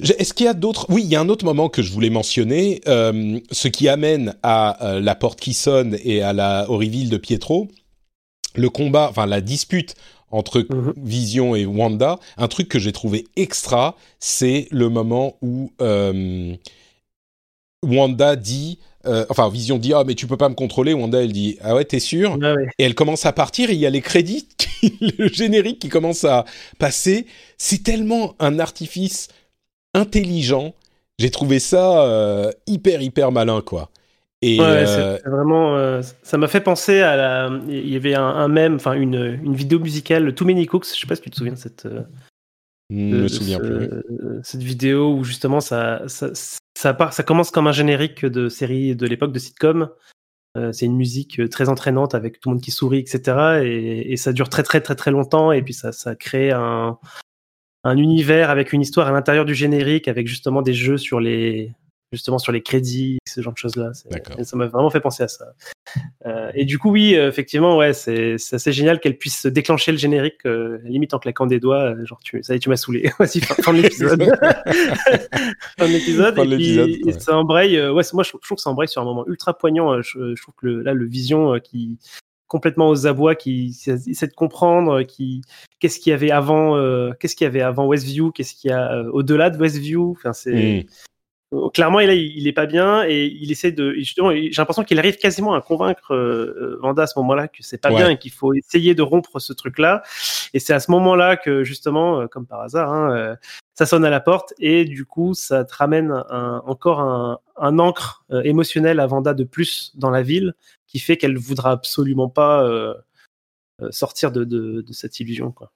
Est-ce 0.00 0.32
qu'il 0.32 0.46
y 0.46 0.48
a 0.48 0.54
d'autres 0.54 0.86
Oui, 0.90 1.02
il 1.02 1.10
y 1.10 1.16
a 1.16 1.20
un 1.20 1.28
autre 1.28 1.44
moment 1.44 1.68
que 1.68 1.82
je 1.82 1.92
voulais 1.92 2.10
mentionner, 2.10 2.80
ce 2.84 3.66
qui 3.66 3.88
amène 3.88 4.36
à 4.44 4.96
la 5.02 5.16
porte 5.16 5.40
qui 5.40 5.54
sonne 5.54 5.96
et 6.04 6.22
à 6.22 6.32
la 6.32 6.64
reveal 6.66 7.10
de 7.10 7.16
Pietro. 7.16 7.66
Le 8.54 8.70
combat, 8.70 9.08
enfin 9.10 9.26
la 9.26 9.40
dispute 9.40 9.96
entre 10.30 10.60
mhm. 10.68 10.94
Vision 10.96 11.54
et 11.54 11.66
Wanda. 11.66 12.18
Un 12.36 12.48
truc 12.48 12.68
que 12.68 12.78
j'ai 12.78 12.92
trouvé 12.92 13.26
extra, 13.36 13.96
c'est 14.20 14.68
le 14.70 14.88
moment 14.88 15.36
où 15.42 15.72
euh, 15.80 16.54
Wanda 17.84 18.36
dit, 18.36 18.78
euh, 19.06 19.24
enfin 19.30 19.48
Vision 19.48 19.78
dit 19.78 19.94
ah 19.94 20.04
mais 20.04 20.14
tu 20.14 20.26
peux 20.26 20.36
pas 20.36 20.48
me 20.48 20.54
contrôler. 20.54 20.92
Wanda 20.92 21.22
elle 21.22 21.32
dit 21.32 21.58
ah 21.60 21.74
ouais 21.74 21.84
t'es 21.84 22.00
sûr? 22.00 22.38
Ah 22.42 22.54
Et 22.78 22.84
elle 22.84 22.94
commence 22.94 23.26
à 23.26 23.32
partir 23.32 23.70
et 23.70 23.74
il 23.74 23.78
y 23.78 23.86
a 23.86 23.90
les 23.90 24.02
crédits, 24.02 24.48
le 25.18 25.28
générique 25.28 25.78
qui 25.78 25.88
commence 25.88 26.24
à 26.24 26.44
passer. 26.78 27.26
C'est 27.56 27.82
tellement 27.82 28.34
un 28.38 28.58
artifice 28.58 29.28
intelligent. 29.94 30.74
J'ai 31.18 31.30
trouvé 31.30 31.58
ça 31.58 32.02
euh, 32.02 32.52
hyper 32.66 33.02
hyper 33.02 33.32
malin 33.32 33.60
quoi. 33.60 33.90
Et 34.40 34.58
euh, 34.60 35.18
vraiment, 35.26 35.76
euh, 35.76 36.00
ça 36.22 36.38
m'a 36.38 36.46
fait 36.46 36.60
penser 36.60 37.00
à 37.00 37.16
la. 37.16 37.60
Il 37.66 37.88
y 37.88 37.96
avait 37.96 38.14
un, 38.14 38.22
un 38.22 38.48
même, 38.48 38.76
enfin 38.76 38.92
une, 38.92 39.40
une 39.42 39.54
vidéo 39.54 39.80
musicale, 39.80 40.32
Too 40.34 40.44
Many 40.44 40.66
Cooks. 40.66 40.86
Je 40.94 41.00
sais 41.00 41.06
pas 41.06 41.16
si 41.16 41.22
tu 41.22 41.30
te 41.30 41.36
souviens 41.36 41.54
de 41.54 41.58
cette. 41.58 41.86
Euh, 41.86 42.02
hmm, 42.90 43.22
me 43.22 43.28
souviens 43.28 43.58
plus. 43.58 43.90
Cette 44.44 44.62
vidéo 44.62 45.12
où 45.14 45.24
justement 45.24 45.60
ça, 45.60 46.02
ça, 46.06 46.30
ça, 46.76 46.94
part, 46.94 47.12
ça 47.12 47.24
commence 47.24 47.50
comme 47.50 47.66
un 47.66 47.72
générique 47.72 48.24
de 48.24 48.48
série 48.48 48.94
de 48.94 49.06
l'époque 49.06 49.32
de 49.32 49.40
sitcom. 49.40 49.90
c'est 50.72 50.86
une 50.86 50.96
musique 50.96 51.48
très 51.50 51.68
entraînante 51.68 52.14
avec 52.14 52.38
tout 52.38 52.50
le 52.50 52.54
monde 52.54 52.62
qui 52.62 52.70
sourit, 52.70 53.00
etc. 53.00 53.62
Et, 53.64 54.12
et, 54.12 54.16
ça 54.16 54.32
dure 54.32 54.48
très 54.48 54.62
très 54.62 54.80
très 54.80 54.94
très 54.94 55.10
longtemps. 55.10 55.50
Et 55.50 55.62
puis 55.62 55.74
ça, 55.74 55.90
ça 55.90 56.14
crée 56.14 56.52
un, 56.52 56.96
un 57.82 57.96
univers 57.96 58.50
avec 58.50 58.72
une 58.72 58.82
histoire 58.82 59.08
à 59.08 59.12
l'intérieur 59.12 59.44
du 59.44 59.54
générique, 59.56 60.06
avec 60.06 60.28
justement 60.28 60.62
des 60.62 60.74
jeux 60.74 60.96
sur 60.96 61.18
les 61.18 61.72
justement 62.12 62.38
sur 62.38 62.52
les 62.52 62.62
crédits, 62.62 63.18
ce 63.28 63.40
genre 63.40 63.52
de 63.52 63.58
choses-là. 63.58 63.92
Ça 63.94 64.56
m'a 64.56 64.66
vraiment 64.66 64.90
fait 64.90 65.00
penser 65.00 65.22
à 65.22 65.28
ça. 65.28 65.46
Euh, 66.26 66.50
et 66.54 66.64
du 66.64 66.78
coup, 66.78 66.90
oui, 66.90 67.14
euh, 67.14 67.28
effectivement, 67.28 67.76
ouais, 67.76 67.92
c'est 67.92 68.34
assez 68.34 68.72
génial 68.72 69.00
qu'elle 69.00 69.16
puisse 69.16 69.46
déclencher 69.46 69.92
le 69.92 69.98
générique, 69.98 70.44
euh, 70.46 70.78
limite 70.84 71.14
en 71.14 71.18
claquant 71.18 71.46
des 71.46 71.60
doigts. 71.60 71.94
Euh, 71.94 72.04
genre, 72.04 72.20
tu, 72.22 72.42
ça 72.42 72.54
y 72.54 72.56
est, 72.56 72.60
tu 72.60 72.68
m'as 72.68 72.76
saoulé. 72.76 73.10
Vas-y, 73.18 73.40
fin, 73.62 73.72
de 73.72 73.80
l'épisode. 73.80 74.22
fin 75.78 75.86
de 75.86 75.92
l'épisode. 75.92 76.38
Et 76.38 76.56
puis, 76.56 77.04
ouais. 77.04 77.12
ça 77.12 77.36
embraye. 77.36 77.78
ouais, 77.90 78.02
moi, 78.12 78.22
je, 78.22 78.30
trouve 78.30 78.56
que 78.56 78.60
ça 78.60 78.70
embraye 78.70 78.88
sur 78.88 79.02
un 79.02 79.04
moment 79.04 79.26
ultra 79.26 79.56
poignant. 79.56 80.00
Je, 80.02 80.34
je 80.34 80.42
trouve 80.42 80.54
que 80.56 80.66
le, 80.66 80.82
là, 80.82 80.94
le 80.94 81.06
vision 81.06 81.58
qui 81.60 81.98
complètement 82.46 82.88
aux 82.88 83.06
abois, 83.06 83.34
qui 83.34 83.76
essaie 83.86 84.26
de 84.26 84.32
comprendre 84.32 85.02
qui 85.02 85.42
qu'est-ce 85.80 86.00
qu'il 86.00 86.12
y 86.12 86.14
avait 86.14 86.30
avant, 86.30 86.76
qu'est-ce 87.20 87.36
qu'il 87.36 87.44
y 87.44 87.48
avait 87.48 87.60
avant 87.60 87.86
Westview, 87.86 88.32
qu'est-ce 88.32 88.54
qu'il 88.54 88.70
y 88.70 88.72
a 88.72 89.02
au-delà 89.12 89.50
de 89.50 89.58
Westview. 89.58 90.12
Enfin, 90.12 90.32
c'est 90.32 90.86
mm. 90.86 90.90
Euh, 91.54 91.70
clairement, 91.70 92.00
il, 92.00 92.10
il 92.10 92.46
est 92.46 92.52
pas 92.52 92.66
bien 92.66 93.04
et 93.04 93.26
il 93.26 93.50
essaie 93.50 93.72
de. 93.72 93.92
Justement, 93.94 94.32
j'ai 94.32 94.50
l'impression 94.56 94.84
qu'il 94.84 94.98
arrive 94.98 95.16
quasiment 95.16 95.54
à 95.54 95.62
convaincre 95.62 96.14
euh, 96.14 96.78
Vanda 96.82 97.04
à 97.04 97.06
ce 97.06 97.18
moment-là 97.20 97.48
que 97.48 97.62
c'est 97.62 97.78
pas 97.78 97.88
bien 97.88 98.10
et 98.10 98.18
qu'il 98.18 98.32
faut 98.32 98.52
essayer 98.52 98.94
de 98.94 99.02
rompre 99.02 99.38
ce 99.38 99.52
truc-là. 99.52 100.02
Et 100.52 100.60
c'est 100.60 100.74
à 100.74 100.80
ce 100.80 100.90
moment-là 100.90 101.36
que 101.36 101.64
justement, 101.64 102.20
euh, 102.20 102.26
comme 102.26 102.46
par 102.46 102.60
hasard, 102.60 102.92
hein, 102.92 103.36
ça 103.74 103.86
sonne 103.86 104.04
à 104.04 104.10
la 104.10 104.20
porte 104.20 104.52
et 104.58 104.84
du 104.84 105.06
coup, 105.06 105.32
ça 105.34 105.64
te 105.64 105.74
ramène 105.74 106.10
un, 106.28 106.62
encore 106.66 107.00
un, 107.00 107.38
un 107.56 107.78
encre 107.78 108.24
émotionnel 108.44 109.00
à 109.00 109.06
Vanda 109.06 109.32
de 109.32 109.44
plus 109.44 109.92
dans 109.94 110.10
la 110.10 110.22
ville, 110.22 110.54
qui 110.86 110.98
fait 110.98 111.16
qu'elle 111.16 111.38
voudra 111.38 111.70
absolument 111.70 112.28
pas 112.28 112.68
sortir 113.90 114.32
de, 114.32 114.44
de, 114.44 114.82
de, 114.82 114.92
cette 114.92 115.20
illusion, 115.20 115.52
quoi. 115.52 115.72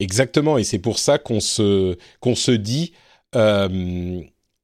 Exactement, 0.00 0.58
et 0.58 0.64
c'est 0.64 0.78
pour 0.78 1.00
ça 1.00 1.18
qu'on 1.18 1.40
se 1.40 1.96
qu'on 2.20 2.36
se 2.36 2.52
dit. 2.52 2.92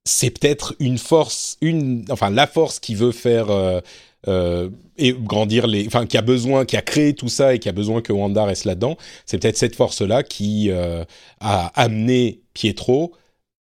C'est 0.06 0.30
peut-être 0.30 0.74
une 0.80 0.98
force, 0.98 1.56
une, 1.62 2.04
enfin 2.10 2.30
la 2.30 2.46
force 2.46 2.78
qui 2.78 2.94
veut 2.94 3.12
faire 3.12 3.48
euh, 3.50 3.80
euh, 4.28 4.68
et 4.98 5.12
grandir 5.12 5.66
les, 5.66 5.86
enfin 5.86 6.04
qui 6.04 6.18
a 6.18 6.22
besoin, 6.22 6.66
qui 6.66 6.76
a 6.76 6.82
créé 6.82 7.14
tout 7.14 7.28
ça 7.28 7.54
et 7.54 7.58
qui 7.58 7.70
a 7.70 7.72
besoin 7.72 8.02
que 8.02 8.12
Wanda 8.12 8.44
reste 8.44 8.66
là-dedans. 8.66 8.98
C'est 9.24 9.38
peut-être 9.38 9.56
cette 9.56 9.74
force-là 9.74 10.22
qui 10.22 10.70
euh, 10.70 11.04
a 11.40 11.68
amené 11.80 12.42
Pietro 12.52 13.14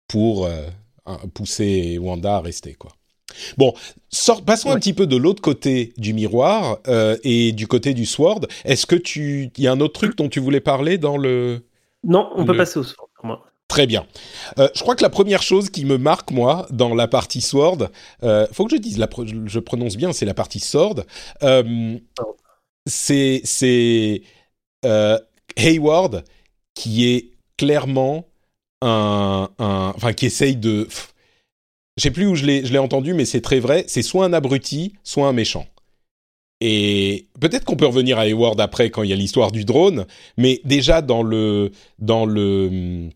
pour 0.08 0.48
pousser 1.34 1.98
Wanda 1.98 2.36
à 2.36 2.40
rester 2.40 2.74
quoi. 2.74 2.92
Bon, 3.56 3.74
sort, 4.10 4.44
passons 4.44 4.70
un 4.70 4.76
petit 4.76 4.92
peu 4.92 5.06
de 5.06 5.16
l'autre 5.16 5.42
côté 5.42 5.92
du 5.96 6.12
miroir 6.12 6.78
et 7.24 7.52
du 7.52 7.66
côté 7.66 7.94
du 7.94 8.06
sword. 8.06 8.46
Est-ce 8.64 8.86
que 8.86 8.96
tu, 8.96 9.50
il 9.56 9.64
y 9.64 9.66
a 9.66 9.72
un 9.72 9.80
autre 9.80 9.94
truc 9.94 10.16
dont 10.16 10.28
tu 10.28 10.40
voulais 10.40 10.60
parler 10.60 10.98
dans 10.98 11.16
le 11.16 11.64
Non, 12.04 12.30
on 12.36 12.44
peut 12.44 12.56
passer 12.56 12.78
au 12.78 12.84
sword 12.84 13.08
pour 13.16 13.26
moi. 13.26 13.44
Très 13.68 13.86
bien. 13.86 14.06
Euh, 14.58 14.68
je 14.74 14.82
crois 14.82 14.94
que 14.94 15.02
la 15.02 15.10
première 15.10 15.42
chose 15.42 15.70
qui 15.70 15.84
me 15.84 15.96
marque, 15.96 16.30
moi, 16.30 16.66
dans 16.70 16.94
la 16.94 17.08
partie 17.08 17.40
Sword, 17.40 17.88
euh, 18.22 18.46
faut 18.52 18.66
que 18.66 18.76
je 18.76 18.80
dise, 18.80 18.98
la 18.98 19.08
je 19.46 19.58
prononce 19.58 19.96
bien, 19.96 20.12
c'est 20.12 20.26
la 20.26 20.34
partie 20.34 20.60
Sword. 20.60 21.04
Euh, 21.42 21.98
c'est 22.86 24.22
Hayward 25.56 26.24
qui 26.74 27.06
est 27.06 27.30
clairement 27.56 28.26
un, 28.82 29.48
enfin 29.58 30.12
qui 30.12 30.26
essaye 30.26 30.56
de 30.56 30.88
je 31.96 32.02
sais 32.02 32.10
plus 32.10 32.26
où 32.26 32.34
je 32.34 32.44
l'ai 32.44 32.66
je 32.66 32.72
l'ai 32.72 32.78
entendu 32.78 33.14
mais 33.14 33.24
c'est 33.24 33.40
très 33.40 33.60
vrai 33.60 33.84
c'est 33.86 34.02
soit 34.02 34.24
un 34.26 34.32
abruti 34.32 34.94
soit 35.04 35.26
un 35.26 35.32
méchant 35.32 35.66
et 36.60 37.28
peut-être 37.40 37.64
qu'on 37.64 37.76
peut 37.76 37.86
revenir 37.86 38.18
à 38.18 38.22
Hayward 38.26 38.60
après 38.60 38.90
quand 38.90 39.02
il 39.02 39.10
y 39.10 39.12
a 39.12 39.16
l'histoire 39.16 39.52
du 39.52 39.64
drone 39.64 40.06
mais 40.36 40.60
déjà 40.64 41.00
dans 41.00 41.22
le 41.22 41.70
dans 41.98 42.26
le 42.26 43.08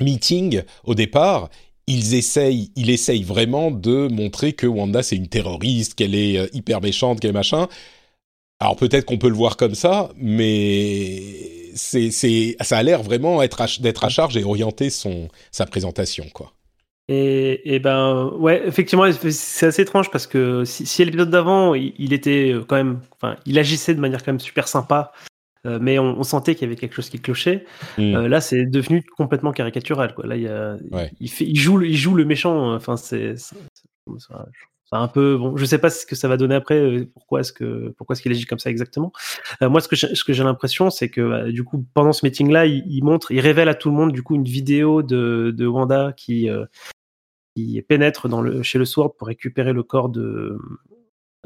meeting 0.00 0.62
au 0.84 0.94
départ 0.94 1.48
ils 1.86 2.14
essayent, 2.14 2.70
il 2.76 2.90
essaye 2.90 3.22
vraiment 3.22 3.70
de 3.70 4.08
montrer 4.08 4.52
que 4.52 4.66
Wanda 4.66 5.02
c'est 5.02 5.16
une 5.16 5.28
terroriste, 5.28 5.94
qu'elle 5.94 6.14
est 6.14 6.38
euh, 6.38 6.46
hyper 6.52 6.80
méchante, 6.80 7.20
qu'elle 7.20 7.30
est 7.30 7.34
machin. 7.34 7.68
Alors 8.58 8.76
peut-être 8.76 9.04
qu'on 9.04 9.18
peut 9.18 9.28
le 9.28 9.34
voir 9.34 9.56
comme 9.56 9.74
ça, 9.74 10.10
mais 10.16 11.70
c'est, 11.74 12.10
c'est, 12.10 12.56
ça 12.60 12.78
a 12.78 12.82
l'air 12.82 13.02
vraiment 13.02 13.42
être 13.42 13.80
d'être 13.80 14.04
à 14.04 14.08
charge 14.08 14.36
et 14.36 14.44
orienter 14.44 14.90
son 14.90 15.28
sa 15.52 15.66
présentation, 15.66 16.26
quoi. 16.32 16.52
Et, 17.08 17.78
ben 17.78 18.32
ouais, 18.36 18.66
effectivement, 18.66 19.04
c'est 19.30 19.66
assez 19.66 19.82
étrange 19.82 20.10
parce 20.10 20.26
que 20.26 20.64
si, 20.64 20.86
si 20.86 21.04
l'épisode 21.04 21.30
d'avant, 21.30 21.74
il, 21.74 21.94
il, 22.00 22.12
était 22.12 22.50
euh, 22.52 22.64
quand 22.66 22.74
même, 22.74 22.98
enfin, 23.12 23.36
il 23.46 23.60
agissait 23.60 23.94
de 23.94 24.00
manière 24.00 24.24
quand 24.24 24.32
même 24.32 24.40
super 24.40 24.66
sympa 24.66 25.12
euh, 25.66 25.78
mais 25.80 25.98
on, 25.98 26.18
on 26.18 26.22
sentait 26.22 26.54
qu'il 26.54 26.62
y 26.62 26.70
avait 26.70 26.76
quelque 26.76 26.94
chose 26.94 27.08
qui 27.08 27.20
clochait. 27.20 27.64
Mm. 27.98 28.14
Euh, 28.14 28.28
là, 28.28 28.40
c'est 28.40 28.64
devenu 28.66 29.02
complètement 29.16 29.52
caricatural. 29.52 30.14
Quoi. 30.14 30.26
Là, 30.26 30.36
il, 30.36 30.42
y 30.42 30.48
a, 30.48 30.76
ouais. 30.92 31.10
il, 31.20 31.30
fait, 31.30 31.44
il, 31.44 31.58
joue, 31.58 31.82
il 31.82 31.96
joue 31.96 32.14
le 32.14 32.24
méchant. 32.24 32.74
Enfin, 32.74 32.96
c'est 32.96 33.34
un 34.92 35.08
peu 35.08 35.36
bon. 35.36 35.56
Je 35.56 35.64
sais 35.64 35.78
pas 35.78 35.90
ce 35.90 36.06
que 36.06 36.14
ça 36.14 36.28
va 36.28 36.36
donner 36.36 36.54
après. 36.54 36.78
Euh, 36.78 37.10
pourquoi 37.12 37.40
est-ce 37.40 37.52
que 37.52 37.92
pourquoi 37.98 38.14
est-ce 38.14 38.22
qu'il 38.22 38.32
agit 38.32 38.46
comme 38.46 38.60
ça 38.60 38.70
exactement 38.70 39.12
euh, 39.62 39.68
Moi, 39.68 39.80
ce 39.80 39.88
que 39.88 39.96
ce 39.96 40.24
que 40.24 40.32
j'ai 40.32 40.44
l'impression, 40.44 40.90
c'est 40.90 41.08
que 41.08 41.28
bah, 41.28 41.50
du 41.50 41.64
coup, 41.64 41.84
pendant 41.94 42.12
ce 42.12 42.24
meeting-là, 42.24 42.66
il, 42.66 42.84
il, 42.86 43.02
montre, 43.02 43.32
il 43.32 43.40
révèle 43.40 43.68
à 43.68 43.74
tout 43.74 43.90
le 43.90 43.96
monde 43.96 44.12
du 44.12 44.22
coup 44.22 44.36
une 44.36 44.44
vidéo 44.44 45.02
de, 45.02 45.52
de 45.56 45.66
Wanda 45.66 46.12
qui 46.16 46.48
qui 47.56 47.82
pénètre 47.82 48.28
dans 48.28 48.42
le 48.42 48.62
chez 48.62 48.78
le 48.78 48.84
Sword 48.84 49.16
pour 49.16 49.28
récupérer 49.28 49.72
le 49.72 49.82
corps 49.82 50.10
de 50.10 50.58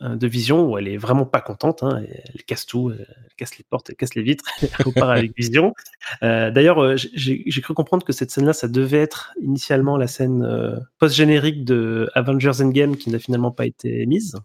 de 0.01 0.27
Vision 0.27 0.67
où 0.67 0.79
elle 0.79 0.89
est 0.89 0.97
vraiment 0.97 1.27
pas 1.27 1.41
contente. 1.41 1.83
Hein, 1.83 2.03
elle 2.35 2.43
casse 2.45 2.67
tout, 2.67 2.91
elle 2.91 3.07
casse 3.37 3.59
les 3.59 3.65
portes, 3.69 3.91
elle 3.91 3.97
casse 3.97 4.15
les 4.15 4.23
vitres, 4.23 4.45
elle 4.63 4.85
repart 4.85 5.11
avec 5.11 5.37
Vision. 5.37 5.75
Euh, 6.23 6.51
D'ailleurs, 6.51 6.83
euh, 6.83 6.97
j'ai 6.97 7.61
cru 7.61 7.75
comprendre 7.75 8.05
que 8.05 8.13
cette 8.13 8.31
scène-là, 8.31 8.53
ça 8.53 8.69
devait 8.69 9.01
être 9.01 9.33
initialement 9.43 9.97
la 9.97 10.07
scène 10.07 10.43
euh, 10.43 10.77
post-générique 10.99 11.65
de 11.65 12.09
Avengers 12.15 12.61
Endgame 12.61 12.97
qui 12.97 13.11
n'a 13.11 13.19
finalement 13.19 13.51
pas 13.51 13.67
été 13.67 14.07
mise. 14.07 14.37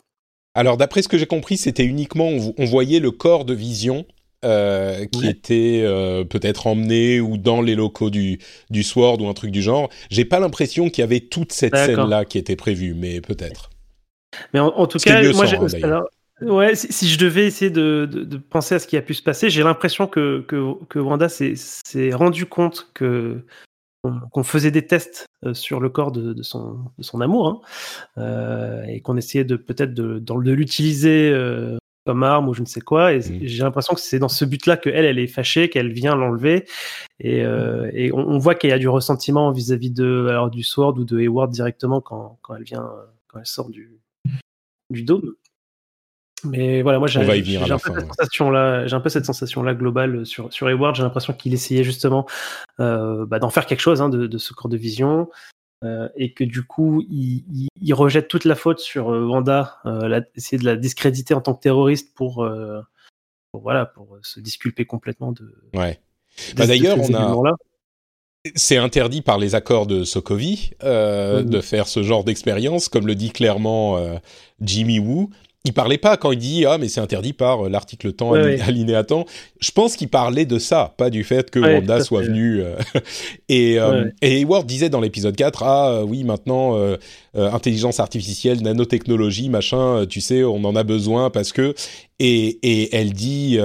Alors, 0.54 0.78
d'après 0.78 1.02
ce 1.02 1.08
que 1.08 1.18
j'ai 1.18 1.26
compris, 1.26 1.58
c'était 1.58 1.86
uniquement 1.86 2.28
on, 2.28 2.54
on, 2.58 2.65
voyait 2.65 3.00
le 3.00 3.12
corps 3.12 3.46
de 3.46 3.54
Vision. 3.54 4.06
Euh, 4.44 5.06
qui 5.08 5.24
ouais. 5.24 5.32
était 5.32 5.82
euh, 5.84 6.24
peut-être 6.24 6.68
emmené 6.68 7.20
ou 7.20 7.38
dans 7.38 7.62
les 7.62 7.74
locaux 7.74 8.12
du, 8.12 8.38
du 8.70 8.84
Sword 8.84 9.20
ou 9.22 9.28
un 9.28 9.34
truc 9.34 9.50
du 9.50 9.63
genre. 9.63 9.89
J'ai 10.12 10.26
pas 10.26 10.39
l'impression 10.39 10.89
qu'il 10.89 11.02
y 11.02 11.04
avait 11.04 11.22
toute 11.22 11.52
cette 11.52 11.76
scène-là 11.76 12.26
qui 12.26 12.38
était 12.38 12.56
prévue, 12.56 12.94
mais 12.94 13.22
peut-être. 13.22 13.72
Mais 14.54 14.60
en, 14.60 14.67
en 14.67 14.88
tout 14.88 14.98
cas, 15.00 15.21
moi, 15.34 15.48
sans, 15.48 15.84
hein, 15.84 16.06
ouais, 16.41 16.76
si, 16.76 16.91
si, 16.91 17.10
je 17.10 17.17
devais 17.17 17.45
essayer 17.45 17.71
de, 17.71 18.08
de, 18.12 18.24
de, 18.24 18.38
penser 18.38 18.76
à 18.76 18.80
ce 18.80 18.88
qui 18.88 18.98
a 18.98 19.02
pu 19.02 19.13
se 19.13 19.24
passer, 19.24 19.50
j'ai 19.50 19.63
l'impression 19.63 20.08
que, 20.08 20.41
que, 20.48 20.74
que, 20.89 21.00
Wanda 21.00 21.30
s'est 21.30 22.13
rendu 22.13 22.45
compte 22.45 22.89
que 22.93 23.43
qu'on 24.32 24.43
faisait 24.43 24.69
des 24.69 24.86
tests 24.86 25.26
euh, 25.45 25.56
sur 25.56 25.80
le 25.80 25.89
corps 25.89 26.12
de, 26.12 26.34
de 26.34 26.43
son, 26.43 26.78
de 26.98 27.04
son 27.04 27.21
amour 27.21 27.48
hein, 27.48 27.60
euh, 28.19 28.84
et 28.84 29.02
qu'on 29.02 29.17
essayait 29.17 29.45
de 29.45 29.56
peut-être 29.56 29.95
de, 29.95 30.19
de, 30.19 30.52
l'utiliser 30.52 31.32
euh, 31.34 31.78
comme 32.06 32.21
arme 32.21 32.48
ou 32.48 32.54
je 32.54 32.62
ne 32.62 32.67
sais 32.67 32.82
quoi. 32.82 33.13
Et 33.13 33.19
mmh. 33.19 33.39
j'ai 33.41 33.63
l'impression 33.63 33.95
que 33.95 34.02
c'est 34.02 34.19
dans 34.19 34.30
ce 34.30 34.45
but-là 34.45 34.78
que 34.78 34.89
elle, 34.89 35.06
elle 35.06 35.17
est 35.17 35.28
fâchée, 35.28 35.69
qu'elle 35.69 35.91
vient 35.91 36.15
l'enlever. 36.15 36.65
Et, 37.19 37.43
euh, 37.43 37.89
et 37.93 38.12
on, 38.13 38.19
on, 38.19 38.38
voit 38.38 38.54
qu'il 38.54 38.69
y 38.69 38.74
a 38.74 38.78
du 38.78 38.88
ressentiment 38.88 39.52
vis-à-vis 39.52 39.89
-vis 39.89 39.93
de 39.93 40.28
alors 40.30 40.52
du 40.52 40.63
Sword 40.63 41.00
ou 41.00 41.04
de 41.04 41.19
Hayward 41.19 41.52
directement 41.52 42.02
quand, 42.02 42.38
quand 42.43 42.56
elle 42.56 42.63
vient, 42.63 42.88
quand 43.28 43.39
elle 43.39 43.45
sort 43.48 43.69
du, 43.69 44.00
du 44.89 45.04
dôme. 45.04 45.36
Mais 46.43 46.82
voilà, 46.82 47.00
moi 47.00 47.08
j'ai 47.08 47.19
un, 47.21 47.26
peu 47.26 47.91
cette 47.91 48.08
sensation 48.08 48.52
là, 48.52 48.86
j'ai 48.86 48.95
un 48.95 49.00
peu 49.00 49.10
cette 49.10 49.26
sensation 49.26 49.63
là 49.63 49.74
globale 49.74 50.26
sur 50.26 50.52
sur 50.54 50.67
Hayward. 50.67 50.95
J'ai 50.95 51.04
l'impression 51.04 51.34
qu'il 51.34 51.54
essayait 51.54 51.84
justement 51.84 52.28
euh, 52.80 53.26
bah, 53.26 53.39
d'en 53.39 53.50
faire 53.50 53.65
quelque 53.65 53.80
chose 53.80 54.02
hein, 54.02 54.10
de, 54.10 54.28
de, 54.28 54.38
ce 54.38 54.54
corps 54.54 54.69
de 54.69 54.78
vision 54.78 55.30
euh, 55.84 56.08
et 56.15 56.34
que 56.34 56.43
du 56.43 56.63
coup 56.63 57.04
il, 57.10 57.45
il, 57.52 57.67
il, 57.82 57.93
rejette 57.93 58.28
toute 58.28 58.45
la 58.45 58.56
faute 58.56 58.80
sur 58.80 59.12
euh, 59.12 59.26
Wanda, 59.26 59.80
euh, 59.86 60.08
la, 60.08 60.21
essayer 60.36 60.58
de 60.58 60.65
la 60.65 60.76
discréditer 60.76 61.34
en 61.34 61.41
tant 61.41 61.54
que 61.54 61.62
terroriste 61.62 62.13
pour, 62.13 62.48
pour 63.52 63.62
voilà 63.62 63.86
pour 63.86 64.17
se 64.21 64.39
disculper 64.39 64.86
complètement 64.86 65.32
de. 65.32 65.54
Ouais. 65.74 66.00
Bah, 66.56 66.67
D'ailleurs, 66.67 66.98
on 67.00 67.13
a 67.13 67.56
c'est 68.55 68.77
interdit 68.77 69.21
par 69.21 69.38
les 69.38 69.55
accords 69.55 69.88
de 69.88 70.03
Sokovie 70.03 70.71
euh, 70.84 71.41
mmh. 71.41 71.49
de 71.49 71.62
faire 71.62 71.88
ce 71.88 72.03
genre 72.03 72.23
d'expérience, 72.23 72.89
comme 72.89 73.08
le 73.08 73.15
dit 73.15 73.31
clairement 73.31 73.97
euh, 73.97 74.15
Jimmy 74.62 74.99
Woo. 74.99 75.29
Il 75.67 75.73
parlait 75.73 75.97
pas 75.97 76.15
quand 76.15 76.31
il 76.31 76.38
dit 76.38 76.65
ah 76.67 76.77
mais 76.77 76.88
c'est 76.88 77.01
interdit 77.01 77.34
par 77.34 77.65
euh, 77.65 77.69
l'article 77.69 78.13
temps 78.13 78.31
ouais, 78.31 78.62
alinéa 78.62 78.99
ouais. 78.99 79.03
temps. 79.03 79.25
Je 79.60 79.71
pense 79.71 79.95
qu'il 79.95 80.10
parlait 80.10 80.45
de 80.45 80.60
ça, 80.60 80.93
pas 80.95 81.10
du 81.10 81.23
fait 81.23 81.49
que 81.49 81.60
ouais, 81.60 81.73
Wanda 81.75 82.01
soit 82.01 82.21
venu. 82.21 82.62
Euh, 82.62 82.75
et, 83.49 83.79
euh, 83.79 84.05
et 84.21 84.41
Hayward 84.41 84.67
disait 84.67 84.89
dans 84.89 85.01
l'épisode 85.01 85.36
4 85.36 85.63
ah 85.63 86.03
oui 86.05 86.23
maintenant 86.23 86.77
euh, 86.77 86.97
intelligence 87.34 87.99
artificielle, 87.99 88.62
nanotechnologie 88.62 89.49
machin, 89.49 90.05
tu 90.08 90.21
sais 90.21 90.43
on 90.43 90.63
en 90.65 90.75
a 90.75 90.84
besoin 90.84 91.31
parce 91.31 91.51
que 91.51 91.73
et 92.19 92.60
et 92.62 92.95
elle 92.95 93.13
dit 93.13 93.58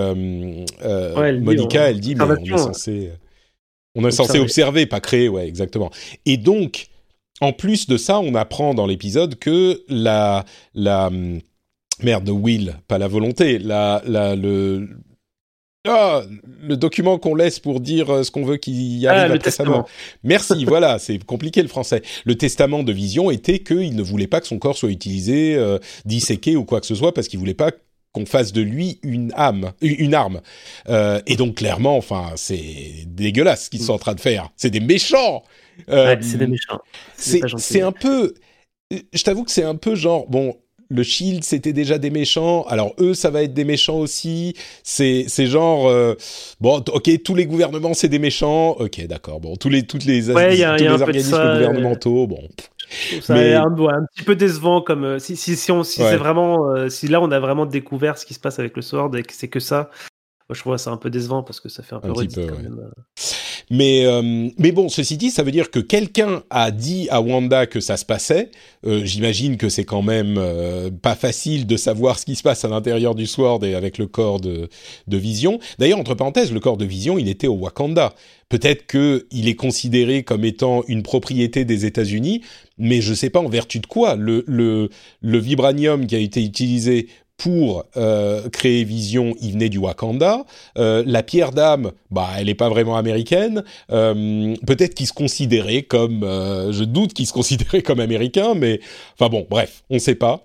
Monica 0.82 1.68
dit, 1.68 1.76
elle 1.76 2.00
dit 2.00 2.14
mais 2.14 2.24
on 2.24 2.36
est 2.36 2.58
censé 2.58 3.10
on 3.94 4.02
est 4.02 4.06
observer. 4.06 4.28
censé 4.28 4.38
observer, 4.40 4.86
pas 4.86 5.00
créer, 5.00 5.28
ouais, 5.28 5.46
exactement. 5.46 5.90
Et 6.26 6.36
donc, 6.36 6.88
en 7.40 7.52
plus 7.52 7.86
de 7.86 7.96
ça, 7.96 8.20
on 8.20 8.34
apprend 8.34 8.74
dans 8.74 8.86
l'épisode 8.86 9.38
que 9.38 9.82
la, 9.88 10.44
la, 10.74 11.06
hum, 11.08 11.40
merde, 12.02 12.28
Will, 12.28 12.76
pas 12.86 12.98
la 12.98 13.08
volonté, 13.08 13.58
la, 13.58 14.02
la, 14.06 14.36
le, 14.36 14.88
ah, 15.88 16.22
le 16.62 16.76
document 16.76 17.18
qu'on 17.18 17.34
laisse 17.34 17.58
pour 17.58 17.80
dire 17.80 18.10
euh, 18.10 18.22
ce 18.22 18.30
qu'on 18.30 18.44
veut 18.44 18.58
qu'il 18.58 18.74
y 18.74 19.06
arrive 19.06 19.32
ah, 19.32 19.34
après 19.34 19.50
sa 19.50 19.64
mort. 19.64 19.88
Merci, 20.22 20.64
voilà, 20.66 20.98
c'est 20.98 21.22
compliqué 21.24 21.62
le 21.62 21.68
français. 21.68 22.02
Le 22.26 22.34
testament 22.34 22.82
de 22.82 22.92
Vision 22.92 23.30
était 23.30 23.60
qu'il 23.60 23.96
ne 23.96 24.02
voulait 24.02 24.26
pas 24.26 24.42
que 24.42 24.46
son 24.46 24.58
corps 24.58 24.76
soit 24.76 24.90
utilisé, 24.90 25.56
euh, 25.56 25.78
disséqué 26.04 26.54
ou 26.56 26.66
quoi 26.66 26.80
que 26.80 26.86
ce 26.86 26.94
soit, 26.94 27.14
parce 27.14 27.28
qu'il 27.28 27.38
voulait 27.38 27.54
pas 27.54 27.72
qu'on 28.12 28.26
fasse 28.26 28.52
de 28.52 28.60
lui 28.60 28.98
une 29.02 29.32
âme, 29.36 29.72
une 29.80 30.14
arme. 30.14 30.40
Euh, 30.88 31.20
et 31.26 31.36
donc 31.36 31.56
clairement, 31.56 31.96
enfin, 31.96 32.32
c'est 32.36 33.04
dégueulasse 33.06 33.64
ce 33.64 33.70
qu'ils 33.70 33.82
sont 33.82 33.92
en 33.92 33.98
train 33.98 34.14
de 34.14 34.20
faire. 34.20 34.50
C'est 34.56 34.70
des 34.70 34.80
méchants. 34.80 35.42
Euh, 35.88 36.06
ouais, 36.06 36.18
c'est 36.22 36.38
des 36.38 36.46
méchants. 36.46 36.80
C'est 37.16 37.82
un 37.82 37.92
peu. 37.92 38.34
Je 38.90 39.22
t'avoue 39.22 39.44
que 39.44 39.50
c'est 39.50 39.62
un 39.62 39.76
peu 39.76 39.94
genre 39.94 40.26
bon. 40.28 40.56
Le 40.92 41.04
Shield, 41.04 41.44
c'était 41.44 41.72
déjà 41.72 41.98
des 41.98 42.10
méchants. 42.10 42.64
Alors 42.64 42.96
eux, 42.98 43.14
ça 43.14 43.30
va 43.30 43.44
être 43.44 43.54
des 43.54 43.62
méchants 43.62 43.98
aussi. 43.98 44.54
C'est 44.82 45.26
c'est 45.28 45.46
genre 45.46 45.86
euh, 45.86 46.16
bon, 46.60 46.78
ok, 46.78 47.22
tous 47.22 47.36
les 47.36 47.46
gouvernements 47.46 47.94
c'est 47.94 48.08
des 48.08 48.18
méchants. 48.18 48.72
Ok, 48.72 49.06
d'accord. 49.06 49.38
Bon, 49.38 49.54
tous 49.54 49.68
les 49.68 49.84
toutes 49.84 50.04
les 50.04 50.32
ouais, 50.32 50.56
y 50.56 50.64
a, 50.64 50.76
tous 50.76 50.82
y 50.82 50.88
a 50.88 50.96
les 50.96 51.02
organismes 51.02 51.30
ça, 51.30 51.54
gouvernementaux. 51.54 52.26
Bon. 52.26 52.42
Ça 53.20 53.34
mais... 53.34 53.54
un, 53.54 53.72
ouais, 53.76 53.92
un, 53.92 54.04
petit 54.12 54.24
peu 54.24 54.34
décevant 54.34 54.80
comme 54.82 55.04
euh, 55.04 55.18
si 55.18 55.36
si 55.36 55.56
si 55.56 55.70
on 55.70 55.84
si 55.84 56.02
ouais. 56.02 56.10
c'est 56.10 56.16
vraiment 56.16 56.70
euh, 56.70 56.88
si 56.88 57.06
là 57.06 57.20
on 57.20 57.30
a 57.30 57.38
vraiment 57.38 57.66
découvert 57.66 58.18
ce 58.18 58.26
qui 58.26 58.34
se 58.34 58.40
passe 58.40 58.58
avec 58.58 58.74
le 58.74 58.82
Sword 58.82 59.16
et 59.16 59.22
que 59.22 59.32
c'est 59.32 59.48
que 59.48 59.60
ça 59.60 59.90
moi, 60.50 60.56
je 60.56 60.62
trouve 60.62 60.76
ça 60.78 60.90
un 60.90 60.96
peu 60.96 61.10
décevant 61.10 61.44
parce 61.44 61.60
que 61.60 61.68
ça 61.68 61.84
fait 61.84 61.94
un 61.94 62.00
peu 62.00 62.12
peu, 62.12 62.24
quand 62.24 62.60
même. 62.60 62.80
Euh. 62.80 62.90
Mais 63.72 64.04
euh, 64.04 64.48
mais 64.58 64.72
bon, 64.72 64.88
ceci 64.88 65.16
dit, 65.16 65.30
ça 65.30 65.44
veut 65.44 65.52
dire 65.52 65.70
que 65.70 65.78
quelqu'un 65.78 66.42
a 66.50 66.72
dit 66.72 67.06
à 67.10 67.20
Wanda 67.20 67.66
que 67.66 67.78
ça 67.78 67.96
se 67.96 68.04
passait. 68.04 68.50
Euh, 68.84 69.04
J'imagine 69.04 69.56
que 69.56 69.68
c'est 69.68 69.84
quand 69.84 70.02
même 70.02 70.36
euh, 70.38 70.90
pas 70.90 71.14
facile 71.14 71.68
de 71.68 71.76
savoir 71.76 72.18
ce 72.18 72.24
qui 72.24 72.34
se 72.34 72.42
passe 72.42 72.64
à 72.64 72.68
l'intérieur 72.68 73.14
du 73.14 73.26
Sword 73.26 73.64
et 73.64 73.76
avec 73.76 73.96
le 73.98 74.08
corps 74.08 74.40
de 74.40 74.68
de 75.06 75.16
Vision. 75.16 75.60
D'ailleurs, 75.78 76.00
entre 76.00 76.14
parenthèses, 76.14 76.52
le 76.52 76.58
corps 76.58 76.78
de 76.78 76.84
Vision, 76.84 77.16
il 77.16 77.28
était 77.28 77.46
au 77.46 77.54
Wakanda. 77.54 78.12
Peut-être 78.48 78.86
que 78.86 79.28
il 79.30 79.46
est 79.46 79.54
considéré 79.54 80.24
comme 80.24 80.44
étant 80.44 80.82
une 80.88 81.04
propriété 81.04 81.64
des 81.64 81.86
États-Unis, 81.86 82.40
mais 82.76 83.00
je 83.00 83.14
sais 83.14 83.30
pas 83.30 83.38
en 83.38 83.48
vertu 83.48 83.78
de 83.78 83.86
quoi. 83.86 84.16
Le 84.16 84.42
le 84.48 84.90
le 85.20 85.38
vibranium 85.38 86.08
qui 86.08 86.16
a 86.16 86.18
été 86.18 86.42
utilisé 86.42 87.06
pour 87.40 87.86
euh, 87.96 88.50
créer 88.50 88.84
Vision, 88.84 89.34
il 89.40 89.52
venait 89.52 89.70
du 89.70 89.78
Wakanda. 89.78 90.44
Euh, 90.76 91.02
la 91.06 91.22
pierre 91.22 91.52
d'âme, 91.52 91.92
bah, 92.10 92.28
elle 92.36 92.46
n'est 92.46 92.54
pas 92.54 92.68
vraiment 92.68 92.98
américaine. 92.98 93.64
Euh, 93.90 94.54
Peut-être 94.66 94.94
qu'il 94.94 95.06
se 95.06 95.14
considérait 95.14 95.82
comme, 95.82 96.20
je 96.20 96.84
doute 96.84 97.14
qu'il 97.14 97.26
se 97.26 97.32
considérait 97.32 97.80
comme 97.80 97.98
américain, 97.98 98.52
mais 98.54 98.80
enfin 99.14 99.30
bon, 99.30 99.46
bref, 99.48 99.84
on 99.88 99.94
ne 99.94 100.00
sait 100.00 100.16
pas. 100.16 100.44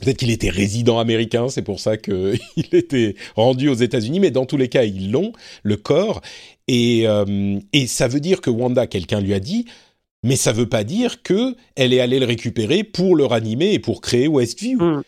Peut-être 0.00 0.16
qu'il 0.16 0.30
était 0.30 0.48
résident 0.48 0.98
américain, 0.98 1.50
c'est 1.50 1.60
pour 1.60 1.80
ça 1.80 1.98
qu'il 1.98 2.38
était 2.72 3.14
rendu 3.34 3.68
aux 3.68 3.74
États-Unis, 3.74 4.20
mais 4.20 4.30
dans 4.30 4.46
tous 4.46 4.56
les 4.56 4.68
cas, 4.68 4.84
ils 4.84 5.10
l'ont, 5.10 5.32
le 5.64 5.76
corps. 5.76 6.22
Et, 6.66 7.06
ça 7.86 8.08
veut 8.08 8.20
dire 8.20 8.40
que 8.40 8.48
Wanda, 8.48 8.86
quelqu'un 8.86 9.20
lui 9.20 9.34
a 9.34 9.40
dit, 9.40 9.66
mais 10.22 10.36
ça 10.36 10.52
veut 10.52 10.68
pas 10.68 10.82
dire 10.82 11.22
que 11.22 11.54
elle 11.74 11.92
est 11.92 12.00
allée 12.00 12.20
le 12.20 12.26
récupérer 12.26 12.84
pour 12.84 13.16
le 13.16 13.26
ranimer 13.26 13.74
et 13.74 13.78
pour 13.78 14.00
créer 14.00 14.28
Westview. 14.28 14.82
Mm 14.82 15.02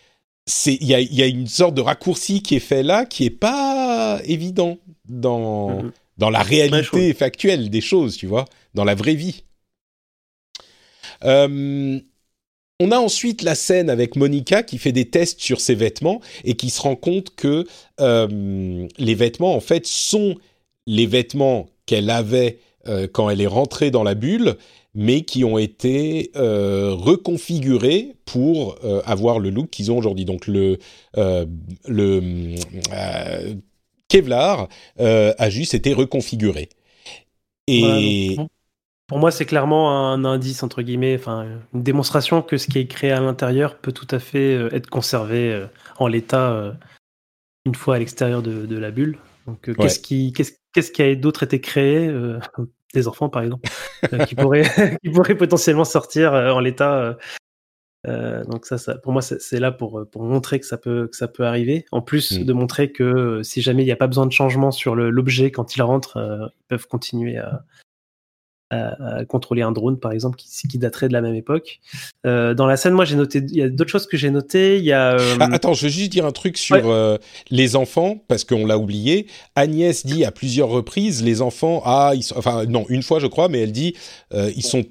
il 0.66 0.84
y 0.84 0.94
a, 0.94 1.00
y 1.00 1.22
a, 1.22 1.26
une 1.26 1.46
sorte 1.46 1.74
de 1.74 1.80
raccourci 1.80 2.42
qui 2.42 2.56
est 2.56 2.60
fait 2.60 2.82
là 2.82 3.04
qui 3.04 3.24
est 3.24 3.30
pas 3.30 4.20
évident 4.24 4.78
dans 5.08 5.82
mhm. 5.82 5.92
dans 6.16 6.30
la 6.30 6.42
réalité 6.42 7.14
factuelle 7.14 7.70
des 7.70 7.80
choses, 7.80 8.16
tu 8.16 8.26
vois, 8.26 8.46
dans 8.74 8.84
la 8.84 8.94
vraie 8.94 9.14
vie. 9.14 9.44
Euh, 11.24 12.00
on 12.80 12.92
a 12.92 12.98
ensuite 12.98 13.42
la 13.42 13.54
scène 13.54 13.90
avec 13.90 14.14
Monica 14.14 14.62
qui 14.62 14.78
fait 14.78 14.92
des 14.92 15.10
tests 15.10 15.40
sur 15.40 15.60
ses 15.60 15.74
vêtements 15.74 16.20
et 16.44 16.54
qui 16.54 16.70
se 16.70 16.80
rend 16.80 16.94
compte 16.94 17.34
que 17.34 17.66
euh, 18.00 18.86
les 18.98 19.14
vêtements 19.14 19.54
en 19.54 19.60
fait 19.60 19.86
sont 19.86 20.36
les 20.86 21.06
vêtements 21.06 21.66
qu'elle 21.86 22.08
avait 22.08 22.60
euh, 22.86 23.08
quand 23.10 23.30
elle 23.30 23.40
est 23.40 23.48
rentrée 23.48 23.90
dans 23.90 24.04
la 24.04 24.14
bulle, 24.14 24.56
mais 24.98 25.22
qui 25.22 25.44
ont 25.44 25.58
été 25.58 26.32
euh, 26.34 26.92
reconfigurés 26.92 28.16
pour 28.24 28.76
euh, 28.82 29.00
avoir 29.06 29.38
le 29.38 29.50
look 29.50 29.70
qu'ils 29.70 29.92
ont 29.92 29.96
aujourd'hui. 29.96 30.24
Donc 30.24 30.48
le, 30.48 30.78
le 31.16 32.56
Kevlar 34.08 34.68
a 34.98 35.50
juste 35.50 35.74
été 35.74 35.94
reconfiguré. 35.94 36.68
Et 37.68 38.36
pour 39.06 39.18
moi, 39.18 39.30
c'est 39.30 39.46
clairement 39.46 40.12
un 40.12 40.24
indice 40.24 40.62
entre 40.62 40.82
guillemets, 40.82 41.16
enfin 41.16 41.46
une 41.72 41.82
démonstration 41.82 42.42
que 42.42 42.58
ce 42.58 42.66
qui 42.66 42.78
est 42.78 42.86
créé 42.86 43.12
à 43.12 43.20
l'intérieur 43.20 43.78
peut 43.78 43.92
tout 43.92 44.08
à 44.10 44.18
fait 44.18 44.54
être 44.72 44.90
conservé 44.90 45.66
en 45.98 46.08
l'état 46.08 46.74
une 47.64 47.74
fois 47.74 47.96
à 47.96 47.98
l'extérieur 47.98 48.42
de, 48.42 48.76
la 48.76 48.90
bulle. 48.90 49.18
Donc, 49.46 49.70
qu'est-ce 49.76 50.00
qui, 50.00 50.32
qu'est-ce 50.32 50.52
qu'est-ce 50.72 50.92
qui 50.92 51.02
a 51.02 51.14
d'autre 51.14 51.42
été 51.42 51.60
créé 51.60 52.06
euh, 52.06 52.38
Des 52.94 53.06
enfants, 53.06 53.28
par 53.28 53.42
exemple, 53.42 53.68
euh, 54.12 54.24
qui, 54.24 54.34
pourraient, 54.34 54.62
qui 55.04 55.10
pourraient 55.10 55.36
potentiellement 55.36 55.84
sortir 55.84 56.32
euh, 56.32 56.50
en 56.50 56.60
l'état. 56.60 57.16
donc 58.04 58.64
ça, 58.64 58.78
ça, 58.78 58.96
pour 58.96 59.12
moi, 59.12 59.20
c'est 59.20 59.60
là 59.60 59.72
pour, 59.72 60.06
pour 60.10 60.22
montrer 60.22 60.58
que 60.58 60.66
ça 60.66 60.78
peut, 60.78 61.08
que 61.08 61.16
ça 61.16 61.28
peut 61.28 61.44
arriver. 61.44 61.84
En 61.92 62.00
plus 62.00 62.38
mmh. 62.38 62.44
de 62.44 62.52
montrer 62.52 62.92
que 62.92 63.42
si 63.42 63.60
jamais 63.60 63.82
il 63.82 63.86
n'y 63.86 63.92
a 63.92 63.96
pas 63.96 64.06
besoin 64.06 64.26
de 64.26 64.32
changement 64.32 64.70
sur 64.70 64.94
l'objet 64.94 65.50
quand 65.50 65.76
il 65.76 65.82
rentre, 65.82 66.50
ils 66.60 66.66
peuvent 66.68 66.86
continuer 66.86 67.36
à, 67.36 67.64
à, 68.70 69.24
contrôler 69.26 69.62
un 69.62 69.72
drone, 69.72 69.98
par 69.98 70.12
exemple, 70.12 70.36
qui, 70.36 70.68
qui 70.68 70.78
daterait 70.78 71.08
de 71.08 71.12
la 71.12 71.20
même 71.20 71.34
époque. 71.34 71.80
Euh, 72.26 72.54
dans 72.54 72.66
la 72.66 72.76
scène, 72.76 72.92
moi, 72.92 73.04
j'ai 73.04 73.16
noté, 73.16 73.38
il 73.38 73.56
y 73.56 73.62
a 73.62 73.68
d'autres 73.68 73.90
choses 73.90 74.06
que 74.06 74.16
j'ai 74.16 74.30
notées. 74.30 74.78
Il 74.78 74.84
y 74.84 74.92
a. 74.92 75.12
Euh, 75.12 75.36
ah, 75.40 75.48
attends, 75.52 75.74
je 75.74 75.84
veux 75.84 75.92
juste 75.92 76.12
dire 76.12 76.26
un 76.26 76.32
truc 76.32 76.58
sur 76.58 76.88
euh, 76.90 77.16
les 77.50 77.76
enfants, 77.76 78.22
parce 78.28 78.44
qu'on 78.44 78.66
l'a 78.66 78.78
oublié. 78.78 79.26
Agnès 79.54 80.04
dit 80.04 80.24
à 80.24 80.30
plusieurs 80.30 80.68
reprises, 80.68 81.22
les 81.22 81.42
enfants, 81.42 81.82
ah, 81.84 82.12
ils 82.14 82.24
enfin, 82.36 82.64
non, 82.66 82.84
une 82.88 83.02
fois, 83.02 83.20
je 83.20 83.26
crois, 83.26 83.48
mais 83.48 83.60
elle 83.60 83.72
dit, 83.72 83.94
ils 84.32 84.62
sont 84.62 84.84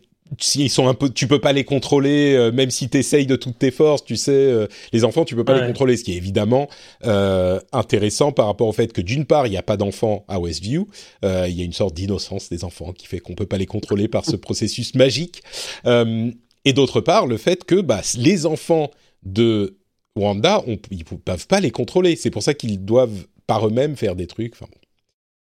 ils 0.56 0.70
sont 0.70 0.88
un 0.88 0.94
peu, 0.94 1.10
tu 1.10 1.28
peux 1.28 1.40
pas 1.40 1.54
les 1.54 1.64
contrôler, 1.64 2.34
euh, 2.34 2.52
même 2.52 2.70
si 2.70 2.90
tu 2.90 2.98
essayes 2.98 3.26
de 3.26 3.36
toutes 3.36 3.60
tes 3.60 3.72
forces, 3.72 4.04
tu 4.04 4.16
sais, 4.16 4.32
euh, 4.32 4.68
les 4.94 5.04
enfants, 5.04 5.26
tu 5.26 5.36
peux 5.36 5.44
pas 5.44 5.60
les 5.60 5.68
contrôler, 5.68 5.98
ce 5.98 6.04
qui 6.04 6.14
est 6.14 6.18
évidemment 6.18 6.68
euh, 7.06 7.60
intéressant 7.72 8.32
par 8.32 8.48
rapport 8.48 8.68
au 8.68 8.74
fait 8.74 8.94
que 8.94 9.02
d'une 9.02 9.26
part, 9.26 9.48
il 9.48 9.52
n'y 9.52 9.58
a 9.58 9.64
pas 9.64 9.78
d'enfants 9.78 10.26
à 10.28 10.40
Westview, 10.40 10.88
il 11.24 11.54
y 11.54 11.62
a 11.62 11.66
une 11.66 11.74
sorte 11.74 11.96
d'innocence 11.96 12.50
des 12.50 12.64
enfants 12.64 12.94
qui 12.94 13.08
fait 13.08 13.20
qu'on 13.20 13.36
peut 13.36 13.46
pas 13.46 13.58
les 13.58 13.66
contrôler 13.66 14.08
par 14.08 14.26
ce 14.26 14.36
processus 14.36 14.96
magique, 14.96 15.42
et 15.86 16.74
d'autre 16.74 17.02
part, 17.02 17.28
le 17.28 17.38
fait 17.38 17.64
que 17.64 17.80
bah, 17.80 18.02
les 18.18 18.46
enfants 18.46 18.92
de 19.24 19.78
Wanda, 20.16 20.64
on, 20.68 20.78
ils 20.92 21.06
peuvent 21.06 21.48
pas 21.48 21.60
les 21.60 21.72
contrôler, 21.72 22.16
c'est 22.16 22.32
pour 22.32 22.44
ça 22.44 22.54
qu'ils 22.54 22.84
doivent 22.84 23.26
par 23.46 23.66
eux-mêmes 23.68 23.96
faire 23.96 24.16
des 24.16 24.28
trucs. 24.28 24.54
Enfin, 24.54 24.68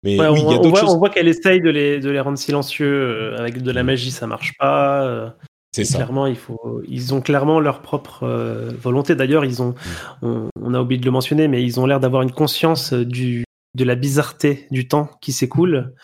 mais 0.02 0.18
oui, 0.18 0.26
on, 0.44 0.50
y 0.50 0.54
a 0.54 0.58
on, 0.58 0.68
voit, 0.68 0.90
on, 0.90 0.98
voit, 0.98 1.10
qu'elle 1.10 1.28
essaye 1.28 1.60
de 1.60 1.70
les, 1.70 2.00
de 2.00 2.10
les 2.10 2.18
rendre 2.18 2.38
silencieux 2.38 2.86
euh, 2.86 3.36
avec 3.38 3.62
de 3.62 3.70
la 3.70 3.82
mm. 3.82 3.86
magie, 3.86 4.10
ça 4.10 4.26
marche 4.26 4.54
pas. 4.58 5.06
Euh, 5.06 5.30
c'est 5.72 5.84
ça. 5.84 5.98
Clairement, 5.98 6.26
il 6.26 6.36
faut, 6.36 6.82
ils 6.88 7.14
ont 7.14 7.20
clairement 7.20 7.60
leur 7.60 7.82
propre 7.82 8.24
euh, 8.24 8.72
volonté. 8.80 9.14
D'ailleurs, 9.14 9.44
ils 9.44 9.62
ont, 9.62 9.74
mm. 10.22 10.48
on, 10.60 10.74
a 10.74 10.80
oublié 10.80 11.00
de 11.00 11.04
le 11.04 11.12
mentionner, 11.12 11.46
mais 11.46 11.62
ils 11.62 11.78
ont 11.78 11.86
l'air 11.86 12.00
d'avoir 12.00 12.22
une 12.22 12.32
conscience 12.32 12.92
du, 12.92 13.44
de 13.76 13.84
la 13.84 13.94
bizarreté 13.94 14.66
du 14.70 14.88
temps 14.88 15.08
qui 15.20 15.32
s'écoule 15.32 15.94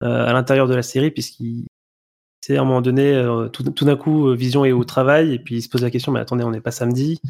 à 0.00 0.32
l'intérieur 0.32 0.68
de 0.68 0.76
la 0.76 0.82
série, 0.82 1.10
puisqu'ils 1.10 1.64
c'est 2.40 2.56
à 2.56 2.60
un 2.60 2.64
moment 2.64 2.80
donné, 2.80 3.20
tout, 3.52 3.64
tout 3.64 3.84
d'un 3.84 3.96
coup, 3.96 4.32
Vision 4.32 4.64
est 4.64 4.70
au 4.70 4.84
travail 4.84 5.34
et 5.34 5.40
puis 5.40 5.56
il 5.56 5.62
se 5.62 5.68
pose 5.68 5.82
la 5.82 5.90
question, 5.90 6.12
mais 6.12 6.20
attendez, 6.20 6.44
on 6.44 6.52
n'est 6.52 6.60
pas 6.60 6.70
samedi. 6.70 7.20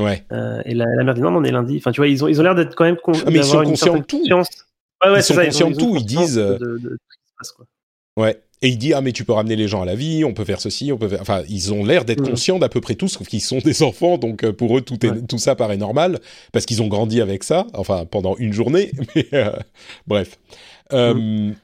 Ouais. 0.00 0.24
et 0.64 0.72
la, 0.72 0.86
la 0.86 1.04
mère 1.04 1.12
dit 1.12 1.20
non, 1.20 1.36
on 1.36 1.44
est 1.44 1.52
lundi. 1.52 1.76
Enfin, 1.76 1.92
tu 1.92 2.00
vois, 2.00 2.08
ils 2.08 2.24
ont, 2.24 2.28
ils 2.28 2.40
ont 2.40 2.42
l'air 2.42 2.54
d'être 2.54 2.74
quand 2.74 2.84
même. 2.84 2.96
Con 2.96 3.12
ah, 3.14 3.30
mais 3.30 3.40
ils 3.40 3.44
sont 3.44 3.62
conscients 3.64 3.98
de 3.98 4.02
tout. 4.02 4.18
Conscience 4.20 4.66
ils 5.04 5.22
sont 5.22 5.34
conscients 5.34 5.70
de 5.70 5.76
tout. 5.76 5.96
Ils, 5.96 6.06
disent. 6.06 6.42
Ouais. 8.16 8.40
Et 8.62 8.68
il 8.68 8.78
dit 8.78 8.94
ah 8.94 9.02
mais 9.02 9.12
tu 9.12 9.24
peux 9.24 9.34
ramener 9.34 9.54
les 9.54 9.68
gens 9.68 9.82
à 9.82 9.84
la 9.84 9.94
vie, 9.94 10.24
on 10.24 10.32
peut 10.32 10.44
faire 10.44 10.60
ceci, 10.60 10.90
on 10.90 10.96
peut 10.96 11.08
faire. 11.08 11.20
Enfin, 11.20 11.42
ils 11.48 11.74
ont 11.74 11.84
l'air 11.84 12.06
d'être 12.06 12.22
mm. 12.22 12.30
conscients 12.30 12.58
d'à 12.58 12.70
peu 12.70 12.80
près 12.80 12.94
tout, 12.94 13.08
sauf 13.08 13.28
qu'ils 13.28 13.42
sont 13.42 13.58
des 13.64 13.82
enfants, 13.82 14.16
donc 14.16 14.44
euh, 14.44 14.52
pour 14.52 14.76
eux 14.76 14.80
tout 14.80 15.04
est 15.04 15.26
tout 15.26 15.38
ça 15.38 15.54
paraît 15.54 15.76
normal 15.76 16.20
parce 16.52 16.64
qu'ils 16.64 16.80
ont 16.80 16.88
grandi 16.88 17.20
avec 17.20 17.44
ça. 17.44 17.66
Enfin, 17.74 18.06
pendant 18.06 18.34
une 18.36 18.54
journée. 18.54 18.92
Mais 19.14 19.26
euh, 19.34 19.52
bref. 20.06 20.38
Euh, 20.92 21.14
mm. 21.14 21.56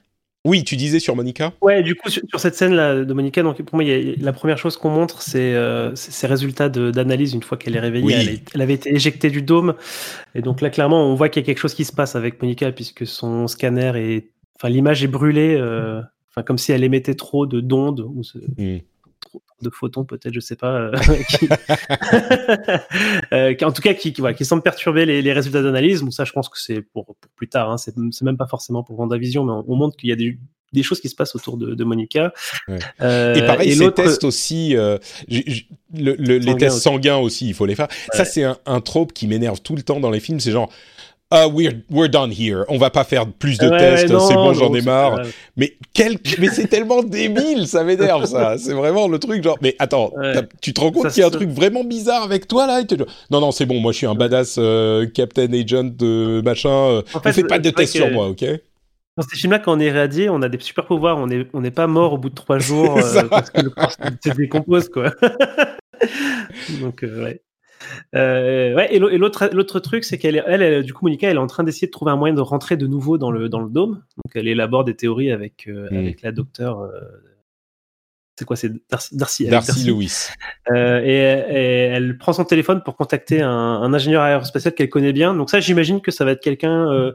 Oui, 0.44 0.64
tu 0.64 0.76
disais 0.76 0.98
sur 0.98 1.14
Monica? 1.14 1.52
Ouais, 1.60 1.84
du 1.84 1.94
coup, 1.94 2.10
sur, 2.10 2.40
cette 2.40 2.56
scène-là 2.56 3.04
de 3.04 3.14
Monica, 3.14 3.44
donc 3.44 3.62
pour 3.62 3.76
moi, 3.76 3.84
la 4.18 4.32
première 4.32 4.58
chose 4.58 4.76
qu'on 4.76 4.90
montre, 4.90 5.22
c'est 5.22 5.54
euh, 5.54 5.94
ses 5.94 6.26
résultats 6.26 6.68
d'analyse 6.68 7.32
une 7.32 7.44
fois 7.44 7.56
qu'elle 7.56 7.76
est 7.76 7.80
réveillée. 7.80 8.42
Elle, 8.52 8.60
avait 8.60 8.74
été 8.74 8.92
éjectée 8.92 9.30
du 9.30 9.42
dôme. 9.42 9.74
Et 10.34 10.42
donc 10.42 10.60
là, 10.60 10.70
clairement, 10.70 11.06
on 11.06 11.14
voit 11.14 11.28
qu'il 11.28 11.42
y 11.42 11.44
a 11.44 11.46
quelque 11.46 11.60
chose 11.60 11.74
qui 11.74 11.84
se 11.84 11.92
passe 11.92 12.16
avec 12.16 12.42
Monica, 12.42 12.72
puisque 12.72 13.06
son 13.06 13.46
scanner 13.46 13.92
est. 13.96 14.30
Enfin, 14.56 14.68
l'image 14.68 15.04
est 15.04 15.08
brûlée, 15.08 15.56
euh, 15.56 16.00
enfin, 16.30 16.42
comme 16.42 16.58
si 16.58 16.72
elle 16.72 16.82
émettait 16.82 17.14
trop 17.14 17.46
de 17.46 17.60
d'ondes, 17.60 18.00
ou 18.00 18.22
trop 18.22 18.38
de 19.62 19.70
photons, 19.70 20.04
peut-être, 20.04 20.34
je 20.34 20.40
sais 20.40 20.56
pas. 20.56 20.74
Euh, 20.74 20.92
qui... 23.54 23.64
en 23.64 23.72
tout 23.72 23.82
cas, 23.82 23.94
qui, 23.94 24.12
qui, 24.12 24.22
qui 24.36 24.44
semble 24.44 24.62
perturber 24.62 25.06
les, 25.06 25.22
les 25.22 25.32
résultats 25.32 25.62
d'analyse. 25.62 26.02
Bon, 26.02 26.10
ça, 26.10 26.24
je 26.24 26.32
pense 26.32 26.48
que 26.48 26.60
c'est 26.60 26.82
pour, 26.82 27.06
pour, 27.06 27.16
plus 27.36 27.48
tard. 27.48 27.70
Hein. 27.70 27.76
C'est 27.78 28.22
même 28.22 28.36
pas 28.36 28.46
forcément 28.46 28.82
pour 28.82 28.96
Vendavision, 28.96 29.44
mais 29.44 29.52
on, 29.52 29.64
on 29.68 29.76
montre 29.76 29.96
qu'il 29.96 30.10
y 30.10 30.12
a 30.12 30.16
des, 30.16 30.38
des 30.72 30.82
choses 30.82 31.00
qui 31.00 31.08
se 31.08 31.14
passent 31.14 31.34
autour 31.34 31.56
de, 31.56 31.74
de 31.74 31.84
Monica. 31.84 32.32
Ouais. 32.68 32.78
Euh, 33.00 33.34
et 33.34 33.46
pareil, 33.46 33.70
et 33.70 33.74
ces 33.74 33.92
tests 33.92 34.24
aussi, 34.24 34.76
euh, 34.76 34.98
le, 35.28 36.14
le, 36.14 36.38
les 36.38 36.56
tests 36.56 36.76
aussi. 36.76 36.82
sanguins 36.82 37.16
aussi, 37.16 37.48
il 37.48 37.54
faut 37.54 37.66
les 37.66 37.74
faire. 37.74 37.88
Ouais. 37.88 38.16
Ça, 38.16 38.24
c'est 38.24 38.42
un, 38.42 38.58
un 38.66 38.80
trope 38.80 39.12
qui 39.12 39.26
m'énerve 39.26 39.60
tout 39.60 39.76
le 39.76 39.82
temps 39.82 40.00
dans 40.00 40.10
les 40.10 40.20
films. 40.20 40.40
C'est 40.40 40.52
genre, 40.52 40.72
ah, 41.32 41.48
we're, 41.48 41.72
we're 41.90 42.10
done 42.10 42.30
here. 42.30 42.64
On 42.68 42.78
va 42.78 42.90
pas 42.90 43.04
faire 43.04 43.26
plus 43.26 43.58
de 43.58 43.68
ouais, 43.68 43.78
tests. 43.78 44.06
C'est 44.06 44.34
bon, 44.34 44.52
j'en 44.52 44.74
ai 44.74 44.82
marre. 44.82 45.22
Mais 45.56 45.76
quel, 45.94 46.18
mais 46.38 46.48
c'est 46.48 46.66
tellement 46.66 47.02
débile, 47.02 47.66
ça 47.66 47.84
m'énerve, 47.84 48.26
ça. 48.26 48.56
C'est 48.58 48.74
vraiment 48.74 49.08
le 49.08 49.18
truc, 49.18 49.42
genre, 49.42 49.58
mais 49.62 49.74
attends, 49.78 50.12
ouais. 50.16 50.34
tu 50.60 50.72
te 50.72 50.80
rends 50.80 50.92
compte 50.92 51.08
qu'il 51.08 51.20
y 51.20 51.24
a 51.24 51.28
un 51.28 51.30
truc 51.30 51.50
vraiment 51.50 51.84
bizarre 51.84 52.22
avec 52.22 52.46
toi, 52.46 52.66
là? 52.66 52.84
Te... 52.84 52.94
Non, 53.30 53.40
non, 53.40 53.50
c'est 53.50 53.66
bon, 53.66 53.80
moi, 53.80 53.92
je 53.92 53.98
suis 53.98 54.06
un 54.06 54.14
badass 54.14 54.56
euh, 54.58 55.06
Captain 55.06 55.52
Agent 55.52 55.90
de 55.96 56.42
machin. 56.44 56.68
Euh, 56.68 57.02
en 57.14 57.20
fait, 57.20 57.30
ne 57.30 57.34
fais 57.34 57.44
pas 57.44 57.58
de 57.58 57.70
tests 57.70 57.96
sur 57.96 58.10
moi, 58.10 58.28
ok? 58.28 58.44
Dans 59.16 59.22
ces 59.22 59.36
films-là, 59.36 59.58
quand 59.58 59.76
on 59.76 59.80
est 59.80 59.86
irradié, 59.86 60.30
on 60.30 60.40
a 60.40 60.48
des 60.48 60.58
super 60.58 60.86
pouvoirs. 60.86 61.18
On 61.18 61.26
n'est 61.26 61.46
on 61.52 61.62
est 61.64 61.70
pas 61.70 61.86
mort 61.86 62.14
au 62.14 62.18
bout 62.18 62.30
de 62.30 62.34
trois 62.34 62.58
jours 62.60 62.98
euh, 62.98 63.22
parce 63.24 63.50
que 63.50 63.60
le 63.60 63.70
corps 63.70 63.92
se 63.92 64.30
décompose, 64.30 64.88
quoi. 64.88 65.10
Donc, 66.80 67.04
euh, 67.04 67.24
ouais. 67.24 67.42
Euh, 68.14 68.74
ouais, 68.74 68.94
et 68.94 68.98
l'autre, 68.98 69.80
truc, 69.80 70.04
c'est 70.04 70.18
qu'elle, 70.18 70.42
elle, 70.46 70.62
elle, 70.62 70.82
du 70.82 70.92
coup, 70.92 71.04
Monica, 71.04 71.28
elle 71.28 71.36
est 71.36 71.40
en 71.40 71.46
train 71.46 71.64
d'essayer 71.64 71.86
de 71.86 71.92
trouver 71.92 72.10
un 72.10 72.16
moyen 72.16 72.34
de 72.34 72.40
rentrer 72.40 72.76
de 72.76 72.86
nouveau 72.86 73.18
dans 73.18 73.30
le, 73.30 73.48
dans 73.48 73.60
le 73.60 73.70
dôme. 73.70 74.02
Donc, 74.16 74.32
elle 74.34 74.48
élabore 74.48 74.84
des 74.84 74.94
théories 74.94 75.30
avec, 75.30 75.66
euh, 75.68 75.88
mm. 75.90 75.96
avec 75.96 76.22
la 76.22 76.32
docteure. 76.32 76.80
Euh, 76.80 77.00
c'est 78.38 78.44
quoi 78.44 78.56
C'est 78.56 78.72
Darcy, 78.90 79.16
Darcy, 79.16 79.46
Darcy, 79.46 79.86
Lewis. 79.86 80.28
Euh, 80.70 81.00
et, 81.02 81.54
et, 81.54 81.84
elle 81.92 82.16
prend 82.18 82.32
son 82.32 82.44
téléphone 82.44 82.82
pour 82.82 82.96
contacter 82.96 83.42
un, 83.42 83.50
un 83.50 83.92
ingénieur 83.92 84.22
aérospatial 84.22 84.74
qu'elle 84.74 84.88
connaît 84.88 85.12
bien. 85.12 85.34
Donc 85.34 85.50
ça, 85.50 85.60
j'imagine 85.60 86.00
que 86.00 86.10
ça 86.10 86.24
va 86.24 86.32
être 86.32 86.42
quelqu'un 86.42 87.12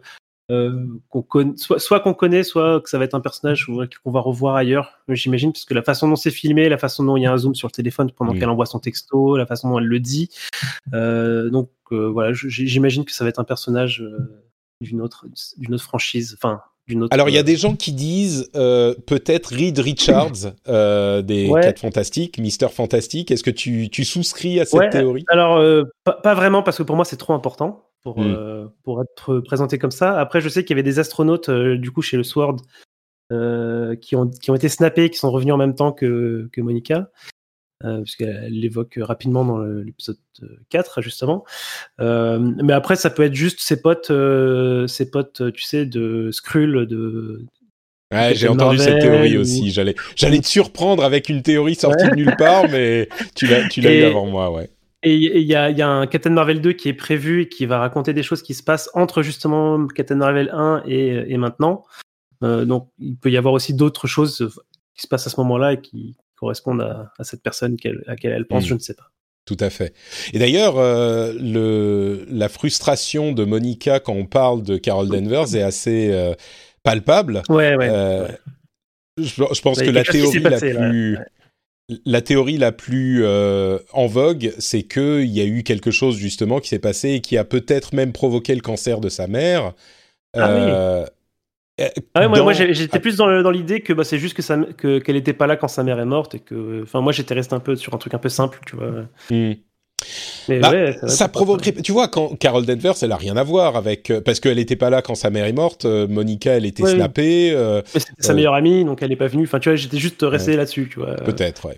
qu'on 0.50 1.22
connaît, 1.22 1.58
soit, 1.58 1.80
soit 1.80 2.00
qu'on 2.00 2.14
connaît, 2.14 2.44
soit 2.44 2.80
que 2.82 2.90
ça 2.90 2.98
va 2.98 3.04
être 3.04 3.16
un 3.16 3.20
personnage 3.20 3.66
qu'on 3.66 4.12
va 4.12 4.20
revoir 4.22 4.56
ailleurs, 4.56 5.00
j'imagine, 5.10 5.52
parce 5.52 5.66
que 5.66 5.74
la 5.74 5.82
façon 5.82 6.08
dont 6.08 6.16
c'est 6.16 6.32
filmé, 6.32 6.70
la 6.70 6.78
façon 6.78 7.04
dont 7.04 7.18
il 7.18 7.24
y 7.24 7.26
a 7.26 7.34
un 7.34 7.38
zoom 7.38 7.54
sur 7.54 7.68
le 7.68 7.74
téléphone 7.74 8.12
pendant 8.12 8.34
qu'elle 8.34 8.50
envoie 8.50 8.66
son 8.66 8.80
texto, 8.80 9.36
la 9.36 9.46
façon 9.46 9.70
dont 9.70 9.80
elle 9.80 9.86
le 9.86 10.00
dit. 10.00 10.30
Euh, 10.94 11.50
donc 11.50 11.70
euh, 11.92 12.10
voilà, 12.10 12.32
j'imagine 12.34 13.06
que 13.06 13.12
ça 13.12 13.24
va 13.24 13.30
être 13.30 13.40
un 13.40 13.44
personnage 13.46 14.02
euh, 14.02 14.44
d'une 14.82 15.02
autre, 15.02 15.26
d'une 15.58 15.74
autre 15.74 15.84
franchise, 15.84 16.38
enfin. 16.38 16.62
Autre, 16.90 17.10
Alors 17.12 17.28
il 17.28 17.36
y 17.36 17.38
a 17.38 17.44
des 17.44 17.58
gens 17.58 17.76
qui 17.76 17.92
disent 17.92 18.50
euh, 18.56 18.96
peut-être 19.08 19.48
Reed 19.48 19.78
Richards 19.78 20.54
des 20.66 21.50
ouais. 21.50 21.62
4 21.62 21.80
Fantastiques, 21.82 22.40
Mister 22.40 22.70
Fantastique. 22.70 23.30
Est-ce 23.30 23.44
que 23.44 23.52
tu, 23.52 23.90
tu 23.90 24.06
souscris 24.06 24.62
à 24.62 24.66
cette 24.66 24.80
ouais, 24.80 24.90
théorie? 24.90 25.26
Alors 25.28 25.62
pas, 26.06 26.14
pas, 26.14 26.34
vraiment 26.34 26.64
parce 26.64 26.78
que 26.78 26.84
pour 26.84 26.96
moi 26.96 27.04
c'est 27.04 27.18
trop 27.18 27.34
important 27.34 27.87
pour, 28.04 28.20
mmh. 28.20 28.24
euh, 28.26 28.68
pour 28.84 29.02
être 29.02 29.40
présenté 29.40 29.78
comme 29.78 29.92
ça. 29.92 30.20
Après, 30.20 30.42
je 30.42 30.50
sais 30.50 30.64
qu'il 30.64 30.76
y 30.76 30.80
avait 30.80 30.84
des 30.84 31.00
astronautes, 31.00 31.50
euh, 31.50 31.78
du 31.78 31.92
coup, 31.92 32.02
chez 32.02 32.18
le 32.18 32.24
Sword, 32.24 32.58
euh, 33.32 33.96
qui, 33.96 34.16
ont, 34.16 34.28
qui 34.30 34.52
ont 34.52 34.56
été 34.56 34.70
snappés, 34.70 35.10
qui 35.10 35.18
sont 35.18 35.32
revenus 35.32 35.54
en 35.54 35.58
même 35.58 35.76
temps 35.76 35.92
que, 35.92 36.50
que 36.52 36.62
Monica. 36.62 37.10
Euh, 37.84 38.02
puisqu'elle 38.02 38.60
l'évoque 38.60 38.98
rapidement 39.00 39.46
dans 39.46 39.60
l'épisode 39.60 40.18
4 40.70 41.02
justement. 41.02 41.46
Euh, 42.02 42.40
mais 42.64 42.74
après 42.74 42.96
ça 42.96 43.12
peut 43.12 43.22
être 43.22 43.36
juste 43.36 43.60
ses 43.62 43.80
potes, 43.84 44.10
euh, 44.10 44.88
ses 44.88 45.12
potes, 45.12 45.54
tu 45.54 45.62
sais, 45.62 45.86
de 45.86 46.32
Skrull, 46.32 46.88
de. 46.88 47.46
Ouais, 48.12 48.34
j'ai 48.34 48.48
entendu 48.48 48.80
cette 48.80 49.00
théorie 49.00 49.38
ou... 49.38 49.42
aussi. 49.42 49.70
J'allais, 49.70 49.94
j'allais 50.16 50.40
te 50.40 50.48
surprendre 50.48 51.04
avec 51.04 51.30
une 51.30 51.44
théorie 51.44 51.76
sortie 51.76 52.06
ouais. 52.06 52.12
de 52.12 52.16
nulle 52.16 52.36
part, 52.38 52.68
mais 52.68 53.10
tu 53.36 53.46
l'as, 53.46 53.68
tu 53.68 53.82
l'as 53.82 53.94
eu 53.94 54.04
avant 54.06 54.26
moi, 54.26 54.50
ouais. 54.50 54.72
Et 55.08 55.42
il 55.42 55.48
y 55.48 55.56
a, 55.56 55.70
y 55.70 55.82
a, 55.82 55.90
un 55.90 56.08
Captain 56.08 56.30
Marvel 56.32 56.62
2 56.62 56.74
qui 56.74 56.90
est 56.90 56.94
prévu 56.94 57.44
et 57.44 57.50
qui 57.50 57.66
va 57.66 57.80
raconter 57.80 58.14
des 58.14 58.24
choses 58.24 58.42
qui 58.42 58.54
se 58.54 58.64
passent 58.64 58.90
entre 58.94 59.22
justement 59.22 59.88
Captain 59.88 60.16
Marvel 60.16 60.50
1 60.54 60.84
et, 60.86 61.34
et 61.34 61.38
maintenant. 61.38 61.84
Euh, 62.44 62.66
donc 62.66 62.90
il 63.00 63.18
peut 63.18 63.32
y 63.32 63.38
avoir 63.38 63.54
aussi 63.54 63.74
d'autres 63.74 64.08
choses 64.08 64.50
qui 64.96 65.02
se 65.02 65.08
passent 65.08 65.28
à 65.28 65.30
ce 65.30 65.40
moment-là 65.40 65.74
et 65.74 65.82
qui 65.82 66.18
correspondent 66.36 66.82
à, 66.82 67.12
à 67.18 67.24
cette 67.24 67.42
personne 67.42 67.78
à 67.84 68.12
laquelle 68.12 68.32
elle 68.32 68.48
pense, 68.48 68.64
mm. 68.64 68.68
je 68.68 68.74
ne 68.74 68.80
sais 68.80 68.94
pas. 68.94 69.12
Tout 69.48 69.58
à 69.62 69.70
fait. 69.70 69.94
Et 70.34 70.40
d'ailleurs, 70.40 70.78
euh, 70.78 72.26
la 72.30 72.50
frustration 72.50 73.32
de 73.32 73.46
Monica 73.46 74.02
quand 74.02 74.14
on 74.14 74.26
parle 74.26 74.62
de 74.62 74.76
Carol 74.76 75.08
Danvers 75.08 75.56
est 75.56 75.62
assez 75.62 76.12
euh, 76.12 76.34
palpable. 76.84 77.44
Ouais, 77.48 77.78
ouais. 77.78 77.88
Euh, 77.90 78.28
je, 79.18 79.44
je, 79.54 79.62
pense 79.62 79.82
que 79.82 79.90
la 79.90 80.04
théorie 80.04 80.40
la 80.40 80.60
plus 80.60 81.18
la 82.06 82.22
théorie 82.22 82.58
la 82.58 82.72
plus 82.72 83.24
euh, 83.24 83.80
en 83.94 84.08
vogue, 84.08 84.54
c'est 84.60 84.84
que 84.84 85.22
il 85.22 85.30
y 85.30 85.42
a 85.42 85.46
eu 85.46 85.64
quelque 85.64 85.92
chose 85.92 86.18
justement 86.18 86.60
qui 86.60 86.68
s'est 86.68 86.80
passé 86.80 87.12
et 87.12 87.22
qui 87.22 87.38
a 87.38 87.46
peut-être 87.46 87.94
même 87.94 88.12
provoqué 88.12 88.54
le 88.56 88.62
cancer 88.62 89.00
de 89.00 89.10
sa 89.10 89.28
mère. 89.28 89.74
Ah 90.34 90.50
euh, 90.50 91.06
euh, 91.80 91.88
ah 92.14 92.28
moi, 92.28 92.42
moi 92.42 92.54
j'étais 92.54 93.00
plus 93.00 93.16
dans, 93.18 93.52
l'idée 93.52 93.82
que 93.82 93.94
bah, 93.94 94.04
c'est 94.04 94.18
juste 94.18 94.36
que 94.36 95.00
qu'elle 95.00 95.16
n'était 95.16 95.34
pas 95.34 95.48
là 95.48 95.56
quand 95.56 95.68
sa 95.68 95.84
mère 95.84 96.00
est 96.00 96.06
morte 96.06 96.36
et 96.36 96.40
que, 96.40 96.82
enfin, 96.84 97.02
moi 97.02 97.14
j'étais 97.14 97.36
resté 97.36 97.54
un 97.54 97.60
peu 97.60 97.76
sur 97.76 97.94
un 97.94 97.98
truc 97.98 98.14
un 98.14 98.20
peu 98.20 98.30
simple, 98.30 98.60
tu 98.66 98.76
vois. 98.76 99.06
Hmm. 99.30 99.54
Mais 100.48 100.60
bah, 100.60 100.72
ouais, 100.72 100.96
ça 101.08 101.28
provoquerait. 101.28 101.74
Tu 101.74 101.92
vois, 101.92 102.08
quand 102.08 102.38
Carol 102.38 102.66
Danvers, 102.66 102.96
elle 103.02 103.12
a 103.12 103.18
rien 103.18 103.36
à 103.36 103.44
voir 103.44 103.76
avec 103.76 104.10
euh, 104.10 104.22
parce 104.22 104.40
qu'elle 104.40 104.58
n'était 104.58 104.76
pas 104.76 104.90
là 104.90 105.02
quand 105.02 105.16
sa 105.16 105.30
mère 105.30 105.46
est 105.46 105.54
morte. 105.54 105.86
Euh, 105.86 106.08
Monica, 106.08 106.52
elle 106.52 106.66
était 106.66 106.86
snappée. 106.86 107.52
Euh, 107.52 107.82
c'était 107.86 108.12
sa 108.20 108.34
meilleure 108.34 108.54
amie, 108.54 108.86
donc 108.86 109.02
elle 109.02 109.10
n'est 109.10 109.16
pas 109.16 109.28
venue. 109.28 109.44
Enfin, 109.44 109.60
tu 109.60 109.70
vois, 109.70 109.76
j'étais 109.76 109.98
juste 109.98 110.22
resté 110.22 110.56
là-dessus, 110.56 110.90
tu 110.92 111.00
vois. 111.00 111.16
Peut-être, 111.16 111.66
ouais. 111.68 111.78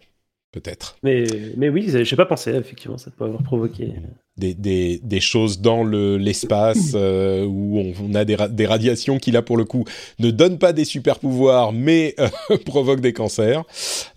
Peut-être. 0.52 0.98
Mais, 1.04 1.26
mais 1.58 1.70
oui, 1.70 1.94
j'ai 2.04 2.16
pas 2.16 2.26
pensé, 2.26 2.50
effectivement, 2.56 2.98
ça 2.98 3.12
peut 3.16 3.24
avoir 3.24 3.44
provoqué. 3.44 3.94
Des, 4.36 4.56
des, 4.56 5.00
des 5.04 5.20
choses 5.20 5.62
dans 5.62 5.84
l'espace 5.84 6.96
où 6.96 7.94
on, 8.02 8.16
a 8.16 8.26
des, 8.26 8.36
des, 8.50 8.66
radiations 8.66 9.20
qui, 9.20 9.30
là, 9.30 9.44
pour 9.44 9.58
le 9.58 9.66
coup, 9.66 9.86
ne 10.18 10.32
donnent 10.32 10.58
pas 10.58 10.74
des 10.74 10.86
super 10.86 11.20
pouvoirs, 11.20 11.72
mais 11.72 12.16
provoquent 12.66 13.02
des 13.02 13.14
cancers. 13.14 13.64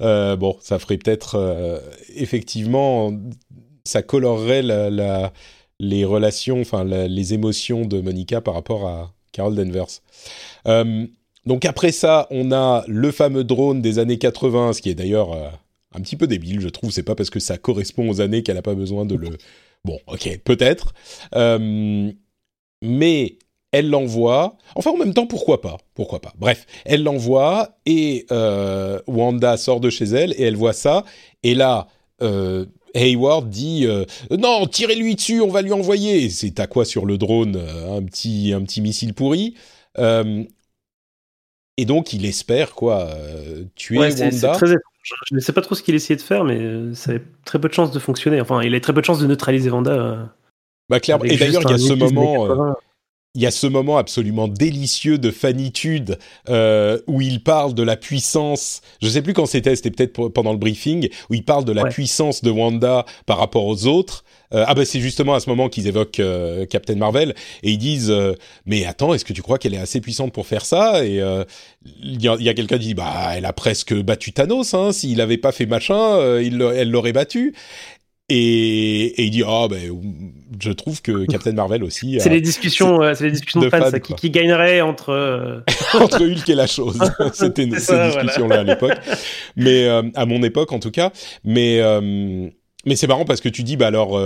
bon, 0.01 0.57
ça 0.61 0.79
ferait 0.79 0.97
peut-être 0.97 1.83
effectivement 2.17 3.13
ça 3.85 4.03
colorerait 4.03 4.62
les 5.80 6.05
relations, 6.05 6.61
enfin 6.61 6.85
les 6.85 7.35
émotions 7.35 7.85
de 7.85 8.01
Monica 8.01 8.41
par 8.41 8.55
rapport 8.55 8.87
à 8.87 9.12
Carol 9.33 9.55
Danvers. 9.55 10.01
Euh, 10.68 11.07
donc 11.47 11.64
après 11.64 11.91
ça, 11.91 12.28
on 12.30 12.53
a 12.53 12.85
le 12.87 13.11
fameux 13.11 13.45
drone 13.45 13.83
des 13.83 13.99
années 13.99 14.18
80, 14.18 14.74
ce 14.74 14.83
qui 14.83 14.91
est 14.91 14.95
d'ailleurs 14.95 15.33
euh, 15.33 15.49
un 15.95 16.01
petit 16.01 16.16
peu 16.16 16.26
débile, 16.26 16.61
je 16.61 16.68
trouve. 16.68 16.91
C'est 16.91 17.03
pas 17.03 17.14
parce 17.14 17.30
que 17.30 17.41
ça 17.41 17.59
correspond 17.59 18.09
aux 18.09 18.20
années 18.20 18.43
qu'elle 18.43 18.57
n'a 18.57 18.62
pas 18.62 18.74
besoin 18.74 19.05
de 19.05 19.16
le. 19.16 19.30
Bon, 19.85 19.99
ok, 20.07 20.39
peut-être. 20.45 20.95
Euh, 21.35 22.12
mais 22.83 23.39
elle 23.72 23.89
l'envoie. 23.89 24.57
Enfin, 24.76 24.91
en 24.91 24.97
même 24.97 25.14
temps, 25.14 25.26
pourquoi 25.26 25.61
pas 25.61 25.78
Pourquoi 25.95 26.20
pas 26.20 26.33
Bref, 26.39 26.66
elle 26.85 27.03
l'envoie 27.03 27.78
et 27.87 28.26
Wanda 29.09 29.57
sort 29.57 29.80
de 29.80 29.91
chez 29.91 30.05
elle 30.05 30.33
et 30.33 30.43
elle 30.43 30.57
voit 30.57 30.74
ça. 30.74 31.05
Et 31.43 31.55
là, 31.55 31.89
Hayward 32.95 33.49
dit 33.49 33.86
euh, 33.86 34.05
non, 34.30 34.66
tirez-lui 34.66 35.14
dessus, 35.14 35.40
on 35.40 35.49
va 35.49 35.62
lui 35.62 35.72
envoyer. 35.72 36.30
C'est 36.30 36.61
à 36.61 36.66
quoi 36.66 36.84
sur 36.84 37.07
le 37.07 37.18
drone 37.18 37.57
euh, 37.57 37.99
un 37.99 38.03
petit 38.03 38.53
un 38.53 38.62
petit 38.62 38.80
missile 38.80 39.14
pourri. 39.14 39.55
Euh, 39.99 40.45
et 41.76 41.84
donc 41.84 42.12
il 42.12 42.24
espère 42.26 42.74
quoi 42.74 43.11
tuer 43.74 43.99
Wanda. 43.99 44.53
Très... 44.53 44.66
Je 44.66 45.34
ne 45.34 45.40
sais 45.40 45.53
pas 45.53 45.62
trop 45.62 45.74
ce 45.74 45.82
qu'il 45.82 45.95
essayait 45.95 46.16
de 46.16 46.22
faire, 46.22 46.45
mais 46.45 46.95
ça 46.95 47.12
a 47.12 47.16
très 47.45 47.61
peu 47.61 47.68
de 47.68 47.74
chances 47.74 47.90
de 47.90 47.99
fonctionner. 47.99 48.40
Enfin, 48.40 48.62
il 48.62 48.74
a 48.74 48.80
très 48.80 48.93
peu 48.93 49.01
de 49.01 49.07
chances 49.07 49.20
de 49.20 49.26
neutraliser 49.26 49.70
Wanda. 49.70 50.32
Bah 50.88 51.01
clairement. 51.01 51.24
Et 51.24 51.36
d'ailleurs, 51.36 51.62
il 51.64 51.70
y 51.70 51.74
a 51.74 51.78
ce 51.78 51.93
moment 51.95 52.74
il 53.35 53.41
y 53.41 53.47
a 53.47 53.51
ce 53.51 53.66
moment 53.66 53.97
absolument 53.97 54.47
délicieux 54.47 55.16
de 55.16 55.30
fanitude 55.30 56.18
euh, 56.51 56.99
où 57.07 57.22
il 57.22 57.43
parle 57.43 57.72
de 57.72 57.83
la 57.83 57.97
puissance. 57.97 58.83
Je 59.01 59.09
sais 59.09 59.22
plus 59.22 59.33
quand 59.33 59.47
c'était, 59.47 59.74
c'était 59.74 59.91
peut-être 59.91 60.28
pendant 60.28 60.53
le 60.53 60.59
briefing 60.59 61.09
où 61.30 61.35
il 61.35 61.45
parle 61.45 61.64
de 61.64 61.72
la 61.72 61.85
puissance 61.85 62.43
de 62.43 62.51
Wanda 62.51 63.07
par 63.24 63.39
rapport 63.39 63.64
aux 63.64 63.87
autres. 63.87 64.24
Euh, 64.55 64.64
ah 64.66 64.74
ben 64.74 64.85
c'est 64.85 65.01
justement 65.01 65.35
à 65.35 65.41
ce 65.41 65.49
moment 65.49 65.70
qu'ils 65.70 65.87
évoquent 65.87 66.20
euh, 66.20 66.66
Captain 66.66 66.97
Marvel 66.97 67.35
et 67.62 67.70
ils 67.70 67.78
disent 67.78 68.11
euh, 68.11 68.35
mais 68.66 68.85
attends 68.85 69.14
est-ce 69.14 69.24
que 69.24 69.33
tu 69.33 69.41
crois 69.41 69.57
qu'elle 69.59 69.72
est 69.72 69.78
assez 69.78 70.03
puissante 70.03 70.33
pour 70.33 70.47
faire 70.47 70.64
ça? 70.64 71.07
Et 71.07 71.22
il 72.03 72.22
y 72.22 72.28
a, 72.28 72.33
a 72.33 72.55
quelqu'un 72.55 72.76
qui 72.78 72.89
dit 72.89 72.95
bah 72.95 73.33
elle 73.35 73.47
a 73.47 73.53
presque 73.53 73.95
battu 73.95 74.33
Thanos 74.33 74.74
hein 74.74 74.93
s'il 74.93 75.20
avait 75.20 75.39
pas 75.39 75.53
fait 75.53 75.66
machin 75.66 76.39
il, 76.39 76.61
elle 76.61 76.91
l'aurait 76.91 77.12
battu 77.12 77.55
et, 78.29 79.25
il 79.25 79.31
dit 79.31 79.43
oh 79.47 79.68
ben 79.68 79.81
je 80.61 80.70
trouve 80.70 81.03
que 81.03 81.27
Captain 81.27 81.53
Marvel 81.53 81.83
aussi. 81.83 82.18
C'est 82.20 82.29
les 82.29 82.41
discussions, 82.41 83.01
c'est 83.14 83.25
les 83.25 83.33
discussions 83.33 83.61
de, 83.61 83.68
fans, 83.68 83.91
qui, 84.16 84.31
gagnerait 84.31 84.81
entre 84.81 85.11
euh, 85.11 85.61
entre 85.95 86.23
Hulk 86.23 86.49
et 86.49 86.55
la 86.55 86.66
chose. 86.66 86.99
C'était 87.33 87.68
ces 87.79 87.99
discussions-là 87.99 88.61
à 88.61 88.62
l'époque, 88.62 88.99
mais 89.57 89.87
euh, 89.87 90.03
à 90.14 90.27
mon 90.27 90.43
époque 90.43 90.73
en 90.73 90.79
tout 90.79 90.91
cas. 90.91 91.11
Mais 91.45 91.81
euh, 91.81 92.49
mais 92.87 92.97
c'est 92.97 93.07
marrant 93.07 93.25
parce 93.25 93.41
que 93.41 93.49
tu 93.49 93.62
dis 93.62 93.77
bah 93.77 93.89
alors 93.89 94.20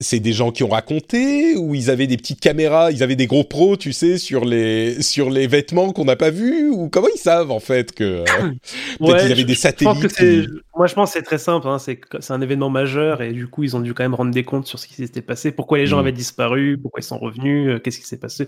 c'est 0.00 0.20
des 0.20 0.32
gens 0.32 0.50
qui 0.50 0.64
ont 0.64 0.68
raconté 0.68 1.54
ou 1.56 1.74
ils 1.74 1.88
avaient 1.88 2.08
des 2.08 2.16
petites 2.16 2.40
caméras, 2.40 2.90
ils 2.90 3.02
avaient 3.02 3.16
des 3.16 3.26
gros 3.26 3.44
pros, 3.44 3.76
tu 3.76 3.92
sais, 3.92 4.18
sur 4.18 4.44
les 4.44 5.00
sur 5.00 5.30
les 5.30 5.46
vêtements 5.46 5.92
qu'on 5.92 6.04
n'a 6.04 6.16
pas 6.16 6.30
vus 6.30 6.68
ou 6.70 6.88
comment 6.88 7.08
ils 7.14 7.18
savent 7.18 7.50
en 7.50 7.60
fait 7.60 7.92
que 7.92 8.24
peut-être 8.98 9.26
ils 9.26 9.32
avaient 9.32 9.44
des 9.44 9.54
satellites. 9.54 10.48
Moi, 10.74 10.86
je 10.86 10.94
pense 10.94 11.10
que 11.10 11.18
c'est 11.18 11.24
très 11.24 11.38
simple. 11.38 11.68
Hein, 11.68 11.78
c'est 11.78 12.00
c'est 12.20 12.32
un 12.32 12.40
événement 12.40 12.70
majeur 12.70 13.20
et 13.20 13.32
du 13.32 13.46
coup, 13.46 13.62
ils 13.62 13.76
ont 13.76 13.80
dû 13.80 13.92
quand 13.92 14.04
même 14.04 14.14
rendre 14.14 14.30
des 14.30 14.42
comptes 14.42 14.66
sur 14.66 14.78
ce 14.78 14.86
qui 14.86 14.94
s'était 14.94 15.20
passé, 15.20 15.52
pourquoi 15.52 15.78
les 15.78 15.86
gens 15.86 15.98
mm. 15.98 16.00
avaient 16.00 16.12
disparu, 16.12 16.78
pourquoi 16.80 17.00
ils 17.00 17.04
sont 17.04 17.18
revenus, 17.18 17.68
euh, 17.68 17.78
qu'est-ce 17.78 17.98
qui 17.98 18.06
s'est 18.06 18.18
passé? 18.18 18.46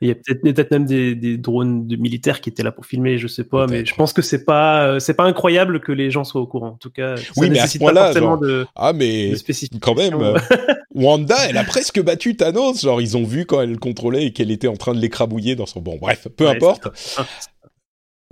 Il 0.00 0.08
y 0.08 0.10
a 0.10 0.14
peut-être 0.14 0.42
peut 0.42 0.66
même 0.72 0.86
des, 0.86 1.14
des, 1.14 1.36
drones 1.36 1.86
de 1.86 1.96
militaires 1.96 2.40
qui 2.40 2.50
étaient 2.50 2.64
là 2.64 2.72
pour 2.72 2.86
filmer, 2.86 3.18
je 3.18 3.28
sais 3.28 3.44
pas, 3.44 3.66
mais 3.68 3.86
je 3.86 3.94
pense 3.94 4.12
que 4.12 4.22
c'est 4.22 4.44
pas 4.44 4.86
euh, 4.86 4.98
c'est 4.98 5.14
pas 5.14 5.24
incroyable 5.24 5.80
que 5.80 5.92
les 5.92 6.10
gens 6.10 6.24
soient 6.24 6.40
au 6.40 6.46
courant. 6.46 6.70
En 6.70 6.78
tout 6.78 6.90
cas, 6.90 7.16
ça 7.16 7.22
oui, 7.36 7.50
mais 7.50 7.60
à 7.60 7.68
ce 7.68 7.78
point-là, 7.78 8.12
ah 8.74 8.92
mais 8.92 9.32
quand 9.80 9.94
même. 9.94 10.18
Wanda, 10.94 11.36
elle 11.48 11.56
a 11.56 11.64
presque 11.64 12.02
battu 12.02 12.36
Thanos. 12.36 12.82
Genre, 12.82 13.00
ils 13.00 13.16
ont 13.16 13.24
vu 13.24 13.46
quand 13.46 13.60
elle 13.60 13.78
contrôlait 13.78 14.26
et 14.26 14.32
qu'elle 14.32 14.50
était 14.50 14.68
en 14.68 14.76
train 14.76 14.94
de 14.94 15.00
l'écrabouiller 15.00 15.56
dans 15.56 15.66
son. 15.66 15.80
Bon, 15.80 15.96
bref, 16.00 16.28
peu 16.36 16.48
importe. 16.48 16.88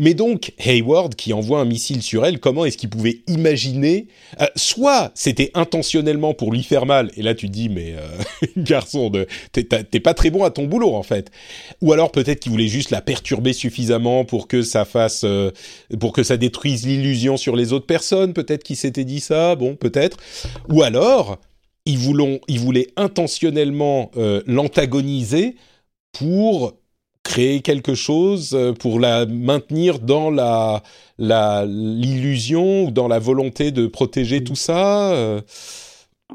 Mais 0.00 0.14
donc, 0.14 0.54
Hayward, 0.58 1.14
qui 1.14 1.34
envoie 1.34 1.60
un 1.60 1.66
missile 1.66 2.02
sur 2.02 2.24
elle, 2.24 2.40
comment 2.40 2.64
est-ce 2.64 2.78
qu'il 2.78 2.88
pouvait 2.88 3.20
imaginer 3.28 4.06
euh, 4.40 4.46
Soit 4.56 5.12
c'était 5.14 5.50
intentionnellement 5.52 6.32
pour 6.32 6.52
lui 6.52 6.62
faire 6.62 6.86
mal, 6.86 7.10
et 7.18 7.22
là 7.22 7.34
tu 7.34 7.48
te 7.48 7.52
dis, 7.52 7.68
mais 7.68 7.94
euh, 7.98 8.08
garçon, 8.56 9.12
t'es 9.52 10.00
pas 10.00 10.14
très 10.14 10.30
bon 10.30 10.42
à 10.42 10.50
ton 10.50 10.64
boulot 10.64 10.94
en 10.94 11.02
fait. 11.02 11.30
Ou 11.82 11.92
alors 11.92 12.12
peut-être 12.12 12.40
qu'il 12.40 12.50
voulait 12.50 12.66
juste 12.66 12.88
la 12.88 13.02
perturber 13.02 13.52
suffisamment 13.52 14.24
pour 14.24 14.48
que 14.48 14.62
ça 14.62 14.86
fasse, 14.86 15.20
euh, 15.24 15.50
pour 16.00 16.14
que 16.14 16.22
ça 16.22 16.38
détruise 16.38 16.86
l'illusion 16.86 17.36
sur 17.36 17.54
les 17.54 17.74
autres 17.74 17.86
personnes. 17.86 18.32
Peut-être 18.32 18.62
qu'il 18.62 18.76
s'était 18.76 19.04
dit 19.04 19.20
ça, 19.20 19.54
bon, 19.54 19.76
peut-être. 19.76 20.16
Ou 20.70 20.82
alors, 20.82 21.36
ils, 21.84 21.98
voulaient, 21.98 22.40
ils 22.48 22.58
voulaient 22.58 22.88
intentionnellement 22.96 24.10
euh, 24.16 24.40
l'antagoniser 24.46 25.56
pour 26.12 26.72
créer 27.30 27.60
quelque 27.60 27.94
chose, 27.94 28.52
euh, 28.54 28.72
pour 28.72 28.98
la 28.98 29.24
maintenir 29.26 30.00
dans 30.00 30.30
la 30.30 30.82
l'illusion 31.66 32.84
ou 32.84 32.90
dans 32.90 33.06
la 33.06 33.18
volonté 33.18 33.70
de 33.70 33.86
protéger 33.86 34.42
tout 34.42 34.56
ça. 34.56 35.12
Euh? 35.12 35.40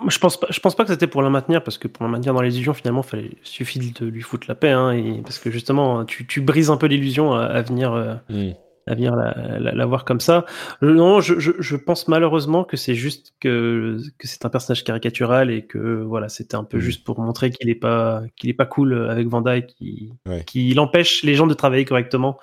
Je 0.07 0.19
pense 0.19 0.39
pas, 0.39 0.47
je 0.49 0.59
pense 0.59 0.75
pas 0.75 0.83
que 0.83 0.91
c'était 0.91 1.07
pour 1.07 1.21
la 1.21 1.29
maintenir 1.29 1.63
parce 1.63 1.77
que 1.77 1.87
pour 1.87 2.05
la 2.05 2.11
maintenir 2.11 2.33
dans 2.33 2.41
l'illusion 2.41 2.73
finalement, 2.73 3.03
il 3.13 3.31
suffit 3.43 3.79
de 3.79 4.05
lui 4.05 4.21
foutre 4.21 4.45
la 4.47 4.55
paix, 4.55 4.71
hein, 4.71 4.91
et, 4.91 5.21
parce 5.23 5.39
que 5.39 5.49
justement 5.49 6.05
tu, 6.05 6.27
tu 6.27 6.41
brises 6.41 6.69
un 6.69 6.77
peu 6.77 6.87
l'illusion 6.87 7.33
à, 7.33 7.61
venir. 7.61 8.19
Hmm 8.29 8.51
à 8.87 8.93
venir 8.93 9.15
la, 9.15 9.59
la, 9.59 9.85
voir 9.85 10.05
comme 10.05 10.19
ça. 10.19 10.45
Euh, 10.83 10.93
non, 10.93 11.19
je, 11.19 11.39
je, 11.39 11.51
je 11.59 11.75
pense 11.75 12.07
malheureusement 12.07 12.63
que 12.63 12.77
c'est 12.77 12.93
juste 12.93 13.33
que, 13.39 13.97
que 14.17 14.27
c'est 14.27 14.45
un 14.45 14.49
personnage 14.49 14.83
caricatural 14.83 15.49
et 15.49 15.65
que 15.65 16.03
voilà, 16.03 16.29
c'était 16.29 16.55
un 16.55 16.63
peu 16.63 16.77
mm. 16.77 16.81
juste 16.81 17.03
pour 17.03 17.19
montrer 17.19 17.51
qu'il 17.51 17.69
est 17.69 17.75
pas 17.75 18.23
qu'il 18.35 18.49
est 18.49 18.53
pas 18.53 18.65
cool 18.65 19.09
avec 19.09 19.27
Vanda 19.27 19.57
et 19.57 19.65
qui 19.65 20.13
qui 20.45 20.77
empêche 20.77 21.23
les 21.23 21.35
gens 21.35 21.47
de 21.47 21.53
travailler 21.53 21.85
correctement 21.85 22.37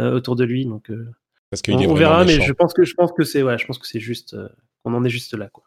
euh, 0.00 0.12
autour 0.12 0.36
de 0.36 0.44
lui. 0.44 0.64
Donc 0.64 0.90
euh, 0.90 1.10
Parce 1.50 1.62
on, 1.68 1.72
on 1.72 1.94
verra, 1.94 2.24
mais 2.24 2.40
je 2.40 2.52
pense 2.52 2.72
que 2.72 2.84
je 2.84 2.94
pense 2.94 3.10
que 3.12 3.24
c'est 3.24 3.42
ouais, 3.42 3.58
je 3.58 3.66
pense 3.66 3.78
que 3.78 3.86
c'est 3.86 4.00
juste 4.00 4.36
qu'on 4.84 4.94
en 4.94 5.04
est 5.04 5.10
juste 5.10 5.34
là 5.34 5.48
quoi. 5.48 5.64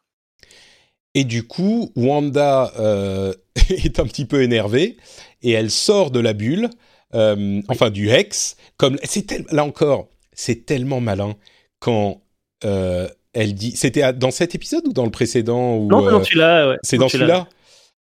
Et 1.13 1.25
du 1.25 1.45
coup, 1.45 1.91
Wanda 1.97 2.71
est 3.69 3.99
un 3.99 4.05
petit 4.05 4.25
peu 4.25 4.41
énervée 4.41 4.95
et 5.41 5.51
elle 5.51 5.69
sort 5.69 6.11
de 6.11 6.21
la 6.21 6.31
bulle 6.31 6.69
euh, 7.15 7.61
enfin 7.67 7.89
du 7.89 8.09
hex, 8.09 8.55
comme 8.77 8.97
c'est 9.03 9.51
là 9.51 9.63
encore, 9.65 10.07
c'est 10.33 10.65
tellement 10.65 11.01
malin 11.01 11.35
quand 11.79 12.21
euh, 12.63 13.07
elle 13.33 13.53
dit, 13.53 13.75
c'était 13.75 14.13
dans 14.13 14.31
cet 14.31 14.55
épisode 14.55 14.87
ou 14.87 14.93
dans 14.93 15.05
le 15.05 15.11
précédent 15.11 15.79
Non, 15.79 16.01
dans 16.01 16.19
euh, 16.19 16.23
celui-là. 16.23 16.77
C'est 16.83 16.97
dans 16.97 17.09
celui-là 17.09 17.47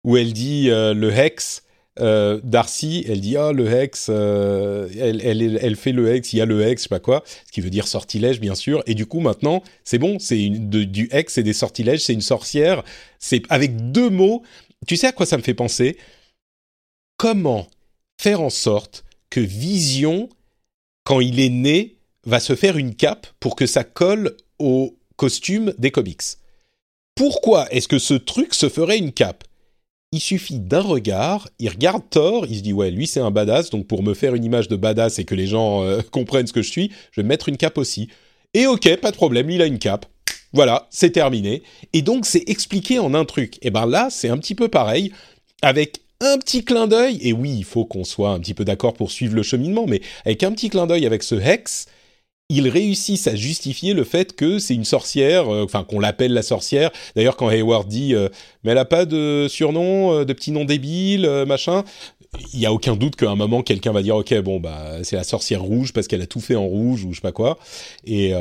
où 0.03 0.18
elle 0.18 0.34
dit 0.34 0.68
le 0.70 1.12
hex. 1.12 1.64
euh, 1.99 2.39
Darcy, 2.43 3.06
elle 3.08 3.22
dit 3.22 3.38
ah 3.38 3.51
le 3.53 3.72
hex, 3.72 4.08
euh, 4.10 4.88
elle, 4.99 5.22
elle, 5.26 5.60
elle, 5.62 5.76
fait 5.76 5.93
le 5.93 6.14
hex, 6.14 6.34
il 6.34 6.38
y 6.38 6.41
a 6.41 6.45
le 6.45 6.62
hex, 6.62 6.82
je 6.82 6.84
sais 6.84 6.89
pas 6.89 6.99
quoi, 6.99 7.24
ce 7.26 7.51
qui 7.51 7.62
veut 7.62 7.70
dire 7.70 7.88
sortilège 7.88 8.39
bien 8.39 8.56
sûr. 8.56 8.84
Et 8.86 8.95
du 8.95 9.06
coup 9.06 9.20
maintenant 9.20 9.64
c'est 9.84 9.97
bon, 9.97 10.20
c'est 10.20 10.49
du 10.49 11.08
hex 11.12 11.38
et 11.38 11.43
des 11.43 11.53
sortilèges, 11.53 12.01
c'est 12.03 12.14
une 12.14 12.22
sorcière. 12.22 12.84
C'est 13.20 13.43
avec 13.49 13.91
deux 13.91 14.10
mots. 14.10 14.43
Tu 14.88 14.97
sais 14.97 15.08
à 15.08 15.12
quoi 15.12 15.26
ça 15.26 15.38
me 15.38 15.41
fait 15.41 15.53
penser? 15.53 15.97
Comment 17.18 17.68
faire 18.18 18.41
en 18.41 18.49
sorte 18.49 19.03
que 19.30 19.39
Vision, 19.39 20.30
quand 21.03 21.20
il 21.20 21.39
est 21.39 21.49
né, 21.49 21.97
va 22.26 22.39
se 22.39 22.55
faire 22.55 22.78
une 22.78 22.95
cape 22.95 23.28
pour 23.39 23.55
que 23.55 23.66
ça 23.66 23.84
colle 23.84 24.36
au 24.59 24.97
costume 25.16 25.74
des 25.78 25.91
comics. 25.91 26.22
Pourquoi 27.16 27.72
est-ce 27.72 27.88
que 27.88 27.99
ce 27.99 28.13
truc 28.13 28.53
se 28.53 28.70
ferait 28.70 28.97
une 28.97 29.13
cape? 29.13 29.43
Il 30.11 30.20
suffit 30.20 30.59
d'un 30.59 30.82
regard, 30.82 31.47
il 31.59 31.70
regarde 31.70 32.03
Thor, 32.09 32.45
il 32.49 32.57
se 32.57 32.61
dit 32.61 32.74
ouais, 32.74 32.91
lui 32.91 33.07
c'est 33.07 33.20
un 33.20 33.32
badass, 33.32 33.70
donc 33.70 33.88
pour 33.88 34.03
me 34.03 34.13
faire 34.13 34.36
une 34.36 34.43
image 34.43 34.68
de 34.68 34.76
badass 34.76 35.20
et 35.20 35.26
que 35.26 35.36
les 35.36 35.47
gens 35.47 35.84
euh, 35.84 36.01
comprennent 36.11 36.47
ce 36.47 36.53
que 36.53 36.61
je 36.61 36.70
suis, 36.70 36.91
je 37.11 37.22
vais 37.22 37.28
mettre 37.28 37.49
une 37.49 37.57
cape 37.57 37.78
aussi. 37.78 38.09
Et 38.53 38.68
ok, 38.68 38.97
pas 38.97 39.11
de 39.11 39.16
problème, 39.16 39.49
il 39.49 39.61
a 39.61 39.66
une 39.66 39.80
cape. 39.80 40.05
Voilà, 40.53 40.88
c'est 40.89 41.11
terminé. 41.11 41.63
Et 41.91 42.01
donc 42.01 42.26
c'est 42.26 42.47
expliqué 42.47 42.99
en 42.99 43.13
un 43.13 43.26
truc. 43.26 43.57
Et 43.61 43.72
ben 43.72 43.86
là, 43.86 44.07
c'est 44.09 44.30
un 44.30 44.38
petit 44.38 44.55
peu 44.55 44.70
pareil, 44.70 45.11
avec 45.61 45.99
un 46.26 46.38
petit 46.38 46.63
clin 46.63 46.88
d'œil, 46.88 47.19
et 47.21 47.34
oui, 47.34 47.53
il 47.57 47.63
faut 47.63 47.86
qu'on 47.86 48.03
soit 48.03 48.32
un 48.32 48.39
petit 48.39 48.53
peu 48.53 48.65
d'accord 48.65 48.93
pour 48.93 49.11
suivre 49.11 49.36
le 49.36 49.43
cheminement, 49.43 49.86
mais 49.88 50.01
avec 50.26 50.43
un 50.43 50.51
petit 50.51 50.69
clin 50.69 50.88
d'œil 50.88 51.05
avec 51.05 51.23
ce 51.23 51.36
Hex, 51.36 51.88
ils 52.49 52.69
réussissent 52.69 53.28
à 53.28 53.36
justifier 53.36 53.93
le 53.93 54.03
fait 54.03 54.36
que 54.36 54.59
c'est 54.59 54.76
une 54.76 54.86
sorcière, 54.86 55.49
euh, 55.51 55.63
enfin 55.63 55.84
qu'on 55.84 55.99
l'appelle 55.99 56.34
la 56.34 56.43
sorcière. 56.43 56.91
D'ailleurs, 57.15 57.38
quand 57.38 57.49
Hayward 57.49 57.88
dit 57.88 58.13
euh, 58.13 58.30
mais 58.63 58.71
elle 58.71 58.78
a 58.78 58.86
pas 58.86 59.05
de 59.05 59.47
surnom, 59.49 60.13
euh, 60.13 60.26
de 60.26 60.34
petit 60.34 60.51
nom 60.51 60.65
débile, 60.65 61.28
machin, 61.47 61.84
il 62.53 62.59
y 62.59 62.65
a 62.65 62.73
aucun 62.73 62.95
doute 62.95 63.15
qu'à 63.15 63.30
un 63.32 63.36
moment 63.36 63.63
quelqu'un 63.63 63.93
va 63.93 64.03
dire 64.03 64.15
ok 64.17 64.38
bon 64.41 64.59
bah 64.59 65.03
c'est 65.03 65.15
la 65.15 65.23
sorcière 65.23 65.61
rouge 65.61 65.93
parce 65.93 66.07
qu'elle 66.07 66.21
a 66.21 66.28
tout 66.28 66.41
fait 66.41 66.55
en 66.55 66.65
rouge 66.65 67.03
ou 67.05 67.11
je 67.11 67.15
sais 67.15 67.21
pas 67.21 67.32
quoi. 67.32 67.57
Et 68.05 68.34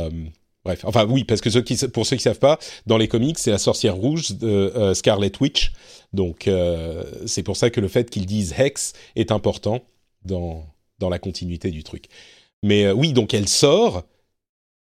bref, 0.64 0.80
enfin 0.84 1.06
oui 1.08 1.24
parce 1.24 1.40
que 1.40 1.50
ceux 1.50 1.62
qui, 1.62 1.76
pour 1.88 2.06
ceux 2.06 2.16
qui 2.16 2.22
savent 2.22 2.38
pas, 2.38 2.58
dans 2.86 2.98
les 2.98 3.08
comics 3.08 3.38
c'est 3.38 3.50
la 3.50 3.58
sorcière 3.58 3.94
rouge 3.94 4.32
de 4.32 4.92
Scarlet 4.94 5.32
Witch. 5.40 5.72
Donc 6.12 6.48
c'est 7.26 7.42
pour 7.42 7.56
ça 7.56 7.70
que 7.70 7.80
le 7.80 7.88
fait 7.88 8.10
qu'ils 8.10 8.26
disent 8.26 8.54
Hex 8.58 8.92
est 9.16 9.32
important 9.32 9.82
dans 10.24 10.64
dans 10.98 11.08
la 11.08 11.18
continuité 11.18 11.70
du 11.70 11.82
truc. 11.82 12.06
Mais 12.62 12.86
euh, 12.86 12.94
oui, 12.94 13.12
donc 13.12 13.34
elle 13.34 13.48
sort, 13.48 14.04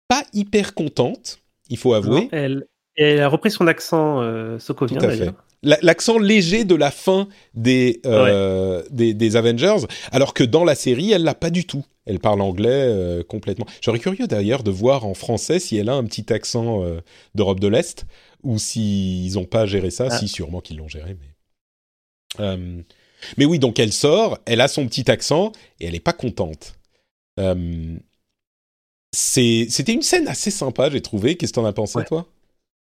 pas 0.07 0.23
hyper 0.33 0.73
contente, 0.73 1.39
il 1.69 1.77
faut 1.77 1.93
avouer. 1.93 2.29
elle, 2.31 2.67
elle, 2.95 3.21
a 3.21 3.29
repris 3.29 3.51
son 3.51 3.67
accent 3.67 4.21
euh, 4.21 4.57
sokovien 4.59 4.99
d'ailleurs. 4.99 5.45
L'accent 5.63 6.19
léger 6.19 6.65
de 6.65 6.75
la 6.75 6.91
fin 6.91 7.27
des, 7.55 7.99
euh, 8.05 8.83
des, 8.91 9.35
Avengers, 9.35 9.87
alors 10.11 10.33
que 10.33 10.43
dans 10.43 10.63
la 10.63 10.75
série, 10.75 11.11
elle 11.11 11.23
l'a 11.23 11.33
pas 11.33 11.49
du 11.49 11.65
tout. 11.65 11.83
Elle 12.05 12.19
parle 12.19 12.41
anglais 12.41 12.69
euh, 12.69 13.23
complètement. 13.23 13.65
J'aurais 13.81 13.99
curieux 13.99 14.27
d'ailleurs 14.27 14.63
de 14.63 14.71
voir 14.71 15.05
en 15.05 15.13
français 15.13 15.59
si 15.59 15.75
elle 15.75 15.89
a 15.89 15.95
un 15.95 16.03
petit 16.05 16.31
accent 16.31 16.83
d'Europe 17.33 17.59
de 17.59 17.67
l'Est 17.67 18.05
ou 18.43 18.59
s'ils 18.59 19.33
n'ont 19.33 19.45
pas 19.45 19.65
géré 19.65 19.89
ça. 19.89 20.07
Ah. 20.11 20.17
Si, 20.17 20.27
sûrement 20.27 20.61
qu'ils 20.61 20.77
l'ont 20.77 20.87
géré. 20.87 21.17
Mais... 22.39 22.57
mais 23.37 23.45
oui, 23.45 23.57
donc 23.57 23.79
elle 23.79 23.93
sort, 23.93 24.37
elle 24.45 24.61
a 24.61 24.67
son 24.67 24.87
petit 24.87 25.09
accent 25.09 25.51
et 25.79 25.87
elle 25.87 25.93
n'est 25.93 25.99
pas 25.99 26.13
contente. 26.13 26.77
Euh, 27.39 27.97
c'était 29.11 29.93
une 29.93 30.01
scène 30.01 30.27
assez 30.27 30.51
sympa, 30.51 30.89
j'ai 30.89 31.01
trouvé. 31.01 31.37
Qu'est-ce 31.37 31.53
que 31.53 31.55
t'en 31.55 31.65
as 31.65 31.73
pensé, 31.73 31.99
toi? 32.05 32.27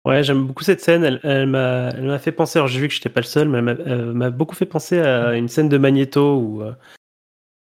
Ouais, 0.05 0.21
j'aime 0.21 0.45
beaucoup 0.45 0.63
cette 0.63 0.81
scène. 0.81 1.03
Elle, 1.03 1.19
elle 1.23 1.47
m'a 1.47 2.19
fait 2.19 2.33
penser, 2.33 2.59
alors 2.59 2.67
j'ai 2.67 2.79
vu 2.79 2.87
que 2.87 2.93
je 2.93 2.99
n'étais 2.99 3.09
pas 3.09 3.21
le 3.21 3.25
seul, 3.25 3.47
mais 3.47 3.59
elle 3.59 4.13
m'a 4.13 4.29
beaucoup 4.29 4.55
fait 4.55 4.65
penser 4.65 4.99
à 4.99 5.35
une 5.35 5.47
scène 5.47 5.69
de 5.69 5.77
Magneto 5.77 6.35
où, 6.37 6.61
euh, 6.61 6.73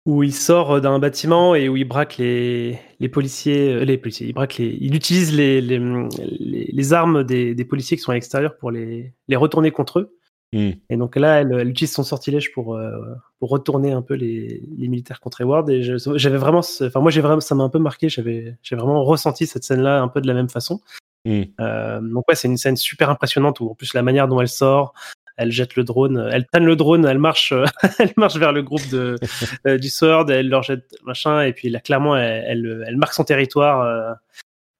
où 0.05 0.24
il 0.24 0.34
sort 0.34 0.80
d'un 0.80 0.99
bâtiment 0.99 1.53
et 1.53 1.67
où 1.67 1.76
il 1.76 1.84
braque 1.86 2.17
les, 2.17 2.80
les 2.99 3.09
policiers, 3.09 3.74
euh, 3.74 3.86
les 3.86 3.97
policiers, 3.97 4.28
il 4.28 4.34
braque 4.34 4.57
les, 4.57 4.78
il 4.80 4.95
utilise 4.95 5.36
les, 5.36 5.59
les, 5.59 5.80
les 5.80 6.93
armes 6.93 7.26
des, 7.26 7.55
des, 7.55 7.65
policiers 7.65 7.97
qui 7.97 8.03
sont 8.03 8.11
à 8.11 8.15
l'extérieur 8.15 8.57
pour 8.57 8.71
les, 8.71 9.13
les 9.28 9.36
retourner 9.36 9.71
contre 9.71 9.99
eux. 9.99 10.17
Hmm. 10.53 10.71
Et 10.89 10.97
donc 10.97 11.15
là, 11.15 11.41
elle, 11.41 11.67
utilise 11.67 11.93
son 11.93 12.03
sortilège 12.03 12.53
pour, 12.53 12.76
euh, 12.76 12.91
pour 13.39 13.49
retourner 13.49 13.91
un 13.91 14.01
peu 14.01 14.13
les, 14.13 14.63
les 14.78 14.88
militaires 14.88 15.19
contre 15.19 15.41
Edward. 15.41 15.69
Et 15.69 15.82
j'avais 15.82 16.38
vraiment, 16.38 16.59
enfin 16.59 16.99
moi 17.01 17.11
j'ai 17.11 17.21
vraiment, 17.21 17.41
ça 17.41 17.55
m'a 17.55 17.63
un 17.63 17.69
peu 17.69 17.80
marqué. 17.80 18.07
J'avais, 18.07 18.55
j'ai 18.61 18.76
vraiment 18.76 19.03
ressenti 19.03 19.45
cette 19.45 19.63
scène-là 19.63 20.01
un 20.01 20.07
peu 20.07 20.21
de 20.21 20.28
la 20.28 20.34
même 20.34 20.49
façon. 20.49 20.80
Hmm. 21.26 21.43
Euh, 21.59 22.01
donc 22.01 22.28
ouais, 22.28 22.36
c'est 22.36 22.47
une 22.47 22.57
scène 22.57 22.76
super 22.76 23.09
impressionnante 23.09 23.59
où 23.59 23.69
en 23.69 23.76
plus 23.76 23.93
la 23.93 24.03
manière 24.03 24.28
dont 24.28 24.41
elle 24.41 24.49
sort, 24.49 24.93
elle 25.38 25.51
jette 25.51 25.76
le 25.76 25.84
drone, 25.84 26.30
elle 26.32 26.45
tanne 26.45 26.65
le 26.65 26.76
drone, 26.76 27.05
elle 27.05 27.19
marche, 27.19 27.53
elle 27.99 28.13
marche 28.17 28.36
vers 28.36 28.51
le 28.51 28.61
groupe 28.61 28.88
de, 28.89 29.15
euh, 29.67 29.78
du 29.78 29.89
Sword, 29.89 30.30
elle 30.30 30.49
leur 30.49 30.63
jette 30.63 30.95
machin, 31.03 31.41
et 31.41 31.53
puis 31.53 31.69
là 31.69 31.80
clairement 31.80 32.17
elle, 32.17 32.84
elle, 32.88 32.97
marque 32.97 33.13
son 33.13 33.24
territoire. 33.24 34.17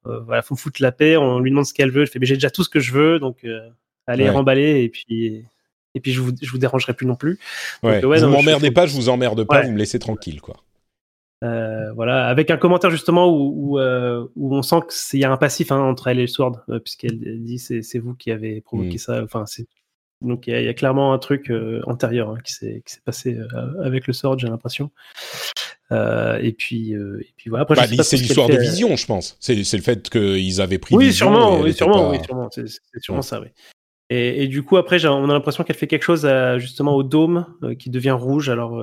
voilà, 0.04 0.42
faut 0.42 0.56
me 0.56 0.60
foutre 0.60 0.82
la 0.82 0.92
paix. 0.92 1.18
On 1.18 1.40
lui 1.40 1.50
demande 1.52 1.66
ce 1.66 1.74
qu'elle 1.74 1.92
veut. 1.92 2.02
Elle 2.02 2.08
fait, 2.08 2.20
mais 2.20 2.26
j'ai 2.26 2.36
déjà 2.36 2.50
tout 2.50 2.64
ce 2.64 2.70
que 2.70 2.80
je 2.80 2.92
veux, 2.92 3.20
donc 3.20 3.46
allez 4.06 4.30
remballer 4.30 4.84
et 4.84 4.90
puis 4.90 5.46
et 5.96 6.00
puis 6.00 6.12
je 6.12 6.22
vous, 6.22 6.32
je 6.42 6.50
vous 6.50 6.58
dérangerai 6.58 6.94
plus 6.94 7.06
non 7.06 7.16
plus. 7.16 7.40
Ouais. 7.84 8.02
Vous 8.02 8.28
m'emmerdez 8.28 8.72
pas, 8.72 8.88
je 8.88 8.94
vous 8.94 9.10
emmerde 9.10 9.44
pas, 9.44 9.62
vous 9.62 9.72
me 9.72 9.78
laissez 9.78 10.00
tranquille, 10.00 10.42
quoi. 10.42 10.58
Euh, 11.44 11.92
voilà, 11.94 12.28
avec 12.28 12.52
un 12.52 12.58
commentaire 12.58 12.90
justement 12.90 13.28
où, 13.28 13.74
où, 13.74 13.80
euh, 13.80 14.26
où 14.38 14.56
on 14.56 14.62
sent 14.62 14.78
qu'il 14.90 15.20
y 15.20 15.26
a 15.26 15.32
un 15.32 15.36
passif 15.36 15.72
hein, 15.74 15.80
entre 15.80 16.08
elle 16.08 16.20
et 16.20 16.22
le 16.22 16.28
Sword, 16.28 16.62
euh, 16.70 16.80
puisqu'elle 16.80 17.44
dit 17.44 17.60
c'est, 17.60 18.00
vous 18.00 18.14
qui 18.14 18.32
avez 18.32 18.62
provoqué 18.62 18.96
mm. 18.96 19.00
ça. 19.00 19.24
Enfin, 19.24 19.46
c'est 19.46 19.68
donc 20.22 20.48
il 20.48 20.58
y, 20.58 20.64
y, 20.64 20.70
a 20.70 20.74
clairement 20.74 21.12
un 21.12 21.20
truc 21.20 21.52
euh, 21.52 21.82
antérieur 21.86 22.30
hein, 22.30 22.38
qui, 22.46 22.54
s'est, 22.54 22.82
passé 23.04 23.36
euh, 23.36 23.84
avec 23.84 24.08
le 24.08 24.14
Sword, 24.14 24.40
j'ai 24.40 24.48
l'impression. 24.48 24.90
et 25.92 26.56
puis 26.58 26.94
et 26.94 27.34
puis 27.36 27.50
voilà. 27.50 27.64
Après, 27.64 27.76
bah, 27.76 28.04
c'est 28.04 28.16
l'histoire 28.16 28.48
de 28.48 28.58
vision, 28.58 28.96
je 28.96 29.06
pense. 29.06 29.36
C'est, 29.42 29.56
le 29.56 29.82
fait 29.82 30.10
qu'ils 30.10 30.62
avaient 30.62 30.80
pris. 30.80 30.96
Oui, 30.96 31.12
sûrement, 31.12 31.60
oui, 31.60 31.74
sûrement, 31.74 32.10
oui, 32.10 32.20
sûrement, 32.24 32.48
c'est, 32.52 32.68
sûrement 33.02 33.22
ça, 33.22 33.42
oui. 33.42 33.48
Et, 34.10 34.48
du 34.48 34.62
coup, 34.62 34.78
après, 34.78 35.04
on 35.08 35.30
a 35.30 35.34
l'impression 35.34 35.64
qu'elle 35.64 35.76
fait 35.76 35.88
quelque 35.88 36.04
chose 36.04 36.28
justement 36.58 36.96
au 36.96 37.04
dôme 37.04 37.48
qui 37.80 37.90
devient 37.90 38.12
rouge. 38.12 38.48
Alors, 38.48 38.82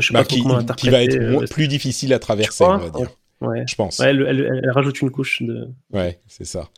je 0.00 0.08
sais 0.08 0.14
bah, 0.14 0.20
pas 0.20 0.24
qui, 0.26 0.42
comment 0.42 0.64
qui 0.64 0.90
va 0.90 1.02
être 1.02 1.16
euh, 1.16 1.46
plus 1.50 1.68
difficile 1.68 2.12
à 2.12 2.18
traverser, 2.18 2.64
on 2.64 2.78
va 2.78 2.90
dire. 2.90 3.08
Ouais. 3.40 3.62
Je 3.68 3.76
pense. 3.76 4.00
Ouais, 4.00 4.06
elle, 4.06 4.26
elle, 4.28 4.60
elle, 4.64 4.70
rajoute 4.70 5.00
une 5.00 5.10
couche 5.10 5.42
de. 5.42 5.68
Ouais, 5.92 6.18
c'est 6.26 6.44
ça. 6.44 6.68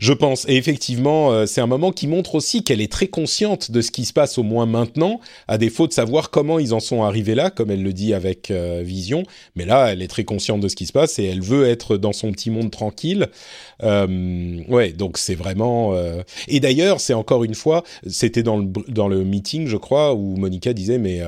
Je 0.00 0.14
pense. 0.14 0.48
Et 0.48 0.56
effectivement, 0.56 1.30
euh, 1.30 1.44
c'est 1.44 1.60
un 1.60 1.66
moment 1.66 1.92
qui 1.92 2.06
montre 2.06 2.36
aussi 2.36 2.64
qu'elle 2.64 2.80
est 2.80 2.90
très 2.90 3.08
consciente 3.08 3.70
de 3.70 3.82
ce 3.82 3.90
qui 3.90 4.06
se 4.06 4.14
passe 4.14 4.38
au 4.38 4.42
moins 4.42 4.64
maintenant, 4.64 5.20
à 5.46 5.58
défaut 5.58 5.86
de 5.86 5.92
savoir 5.92 6.30
comment 6.30 6.58
ils 6.58 6.72
en 6.72 6.80
sont 6.80 7.02
arrivés 7.02 7.34
là, 7.34 7.50
comme 7.50 7.70
elle 7.70 7.82
le 7.82 7.92
dit 7.92 8.14
avec 8.14 8.50
euh, 8.50 8.80
Vision. 8.82 9.24
Mais 9.56 9.66
là, 9.66 9.92
elle 9.92 10.00
est 10.00 10.08
très 10.08 10.24
consciente 10.24 10.60
de 10.60 10.68
ce 10.68 10.76
qui 10.76 10.86
se 10.86 10.92
passe 10.92 11.18
et 11.18 11.24
elle 11.24 11.42
veut 11.42 11.66
être 11.68 11.98
dans 11.98 12.14
son 12.14 12.32
petit 12.32 12.48
monde 12.48 12.70
tranquille. 12.70 13.28
Euh, 13.82 14.62
ouais, 14.68 14.92
donc 14.92 15.18
c'est 15.18 15.34
vraiment. 15.34 15.94
Euh, 15.94 16.22
et 16.48 16.60
d'ailleurs, 16.60 16.98
c'est 17.00 17.14
encore 17.14 17.44
une 17.44 17.54
fois, 17.54 17.82
c'était 18.06 18.42
dans 18.42 18.56
le 18.56 18.66
dans 18.88 19.08
le 19.08 19.22
meeting, 19.22 19.66
je 19.66 19.76
crois, 19.76 20.14
où 20.14 20.36
Monica 20.36 20.72
disait 20.72 20.98
mais 20.98 21.20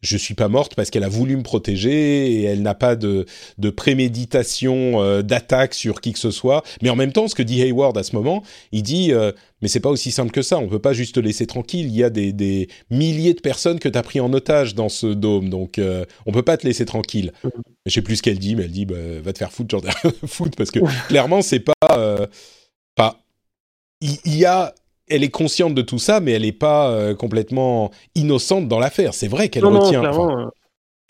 je 0.00 0.16
suis 0.16 0.34
pas 0.34 0.48
morte 0.48 0.74
parce 0.74 0.88
qu'elle 0.88 1.04
a 1.04 1.08
voulu 1.08 1.36
me 1.36 1.42
protéger 1.42 2.32
et 2.32 2.44
elle 2.44 2.62
n'a 2.62 2.74
pas 2.74 2.96
de, 2.96 3.26
de 3.58 3.70
préméditation 3.70 4.29
euh, 4.34 5.22
d'attaque 5.22 5.74
sur 5.74 6.00
qui 6.00 6.12
que 6.12 6.18
ce 6.18 6.30
soit. 6.30 6.62
Mais 6.82 6.90
en 6.90 6.96
même 6.96 7.12
temps, 7.12 7.28
ce 7.28 7.34
que 7.34 7.42
dit 7.42 7.62
Hayward 7.62 7.96
à 7.96 8.02
ce 8.02 8.14
moment, 8.14 8.42
il 8.72 8.82
dit 8.82 9.12
euh, 9.12 9.32
mais 9.62 9.68
c'est 9.68 9.80
pas 9.80 9.90
aussi 9.90 10.10
simple 10.10 10.30
que 10.30 10.42
ça. 10.42 10.58
On 10.58 10.68
peut 10.68 10.78
pas 10.78 10.92
juste 10.92 11.14
te 11.16 11.20
laisser 11.20 11.46
tranquille. 11.46 11.86
Il 11.86 11.96
y 11.96 12.04
a 12.04 12.10
des, 12.10 12.32
des 12.32 12.68
milliers 12.90 13.34
de 13.34 13.40
personnes 13.40 13.78
que 13.78 13.88
tu 13.88 13.98
as 13.98 14.02
pris 14.02 14.20
en 14.20 14.32
otage 14.32 14.74
dans 14.74 14.88
ce 14.88 15.06
dôme, 15.06 15.48
donc 15.48 15.78
euh, 15.78 16.04
on 16.26 16.32
peut 16.32 16.42
pas 16.42 16.56
te 16.56 16.66
laisser 16.66 16.84
tranquille. 16.86 17.32
Je 17.86 17.92
sais 17.92 18.02
plus 18.02 18.16
ce 18.16 18.22
qu'elle 18.22 18.38
dit, 18.38 18.56
mais 18.56 18.64
elle 18.64 18.70
dit 18.70 18.86
bah, 18.86 18.96
va 19.22 19.32
te 19.32 19.38
faire 19.38 19.52
foutre, 19.52 19.70
genre 19.70 19.84
foutre 20.26 20.56
parce 20.56 20.70
que 20.70 20.80
clairement 21.08 21.42
c'est 21.42 21.60
pas 21.60 21.98
euh, 21.98 22.26
pas 22.94 23.20
il 24.00 24.38
y, 24.38 24.46
a 24.46 24.74
elle 25.08 25.22
est 25.22 25.30
consciente 25.30 25.74
de 25.74 25.82
tout 25.82 25.98
ça, 25.98 26.20
mais 26.20 26.32
elle 26.32 26.42
n'est 26.42 26.52
pas 26.52 26.90
euh, 26.90 27.14
complètement 27.14 27.90
innocente 28.14 28.66
dans 28.66 28.78
l'affaire. 28.78 29.12
C'est 29.12 29.28
vrai 29.28 29.50
qu'elle 29.50 29.66
retient. 29.66 30.02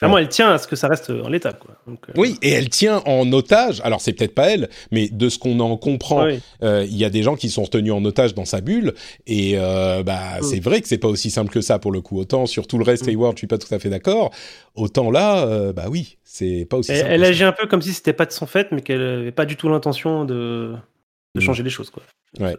Clairement, 0.00 0.18
elle 0.18 0.28
tient 0.28 0.50
à 0.50 0.58
ce 0.58 0.66
que 0.66 0.76
ça 0.76 0.88
reste 0.88 1.10
en 1.10 1.28
l'état. 1.28 1.52
Euh, 1.88 1.92
oui, 2.16 2.36
et 2.42 2.50
elle 2.50 2.68
tient 2.68 3.02
en 3.06 3.32
otage. 3.32 3.80
Alors, 3.84 4.00
c'est 4.00 4.12
peut-être 4.12 4.34
pas 4.34 4.50
elle, 4.50 4.68
mais 4.90 5.08
de 5.08 5.28
ce 5.28 5.38
qu'on 5.38 5.60
en 5.60 5.76
comprend, 5.76 6.26
euh, 6.62 6.84
il 6.88 6.96
y 6.96 7.04
a 7.04 7.10
des 7.10 7.22
gens 7.22 7.36
qui 7.36 7.48
sont 7.50 7.62
retenus 7.62 7.92
en 7.92 8.04
otage 8.04 8.34
dans 8.34 8.44
sa 8.44 8.60
bulle. 8.60 8.94
Et 9.26 9.56
bah, 9.56 10.40
mm. 10.40 10.42
c'est 10.42 10.60
vrai 10.60 10.80
que 10.80 10.88
c'est 10.88 10.98
pas 10.98 11.08
aussi 11.08 11.30
simple 11.30 11.50
que 11.50 11.60
ça 11.60 11.78
pour 11.78 11.92
le 11.92 12.00
coup. 12.00 12.18
Autant 12.18 12.46
sur 12.46 12.66
tout 12.66 12.78
le 12.78 12.84
reste, 12.84 13.06
mm. 13.06 13.10
Hayward, 13.10 13.36
je 13.36 13.38
suis 13.38 13.46
pas 13.46 13.58
tout 13.58 13.72
à 13.72 13.78
fait 13.78 13.90
d'accord. 13.90 14.32
Autant 14.74 15.10
là, 15.10 15.72
bah 15.72 15.86
oui, 15.88 16.18
c'est 16.24 16.66
pas 16.68 16.78
aussi 16.78 16.96
simple. 16.96 17.08
Elle 17.10 17.24
agit 17.24 17.44
un 17.44 17.52
peu 17.52 17.66
comme 17.66 17.82
si 17.82 17.92
c'était 17.92 18.12
pas 18.12 18.26
de 18.26 18.32
son 18.32 18.46
fait, 18.46 18.72
mais 18.72 18.82
qu'elle 18.82 19.02
avait 19.02 19.32
pas 19.32 19.46
du 19.46 19.56
tout 19.56 19.68
l'intention 19.68 20.24
de, 20.24 20.74
de 21.34 21.40
mm. 21.40 21.42
changer 21.42 21.62
les 21.62 21.70
choses, 21.70 21.90
quoi. 21.90 22.02
Ouais. 22.38 22.56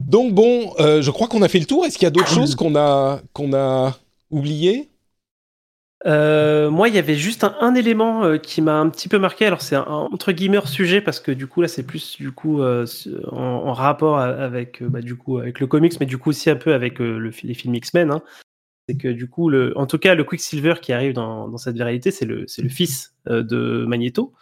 Donc 0.00 0.32
bon, 0.32 0.74
euh, 0.80 1.02
je 1.02 1.10
crois 1.10 1.28
qu'on 1.28 1.42
a 1.42 1.48
fait 1.48 1.58
le 1.58 1.66
tour. 1.66 1.84
Est-ce 1.84 1.96
qu'il 1.96 2.06
y 2.06 2.08
a 2.08 2.10
d'autres 2.10 2.32
choses 2.32 2.54
qu'on 2.54 2.74
a 2.76 3.20
qu'on 3.32 3.54
a 3.54 3.96
oublié 4.30 4.88
euh, 6.06 6.70
moi, 6.70 6.88
il 6.88 6.94
y 6.94 6.98
avait 6.98 7.14
juste 7.14 7.44
un, 7.44 7.74
élément 7.74 8.24
euh, 8.24 8.38
qui 8.38 8.60
m'a 8.60 8.78
un 8.78 8.88
petit 8.88 9.08
peu 9.08 9.18
marqué. 9.18 9.46
Alors, 9.46 9.62
c'est 9.62 9.76
un, 9.76 9.84
entre 9.84 10.32
guillemets 10.32 10.64
sujet 10.64 11.00
parce 11.00 11.20
que 11.20 11.32
du 11.32 11.46
coup 11.46 11.62
là, 11.62 11.68
c'est 11.68 11.82
plus 11.82 12.16
du 12.18 12.32
coup 12.32 12.62
en, 12.62 13.72
rapport 13.72 14.18
avec 14.18 14.82
bah, 14.82 15.00
du 15.00 15.16
coup 15.16 15.38
avec 15.38 15.60
le 15.60 15.66
comics, 15.66 15.98
mais 16.00 16.06
du 16.06 16.18
coup 16.18 16.30
aussi 16.30 16.50
un 16.50 16.56
peu 16.56 16.74
avec 16.74 16.98
le, 16.98 17.18
les 17.42 17.54
films 17.54 17.74
X-Men. 17.74 18.10
Hein. 18.10 18.22
c'est 18.88 18.96
que 18.96 19.08
du 19.08 19.28
coup, 19.28 19.48
le, 19.48 19.76
en 19.78 19.86
tout 19.86 19.98
cas, 19.98 20.14
le 20.14 20.24
Quicksilver 20.24 20.74
qui 20.80 20.92
arrive 20.92 21.12
dans, 21.14 21.48
dans 21.48 21.58
cette 21.58 21.76
réalité, 21.78 22.10
c'est 22.10 22.26
le, 22.26 22.46
le 22.58 22.68
fils 22.68 23.14
euh, 23.28 23.42
de 23.42 23.84
Magneto. 23.86 24.32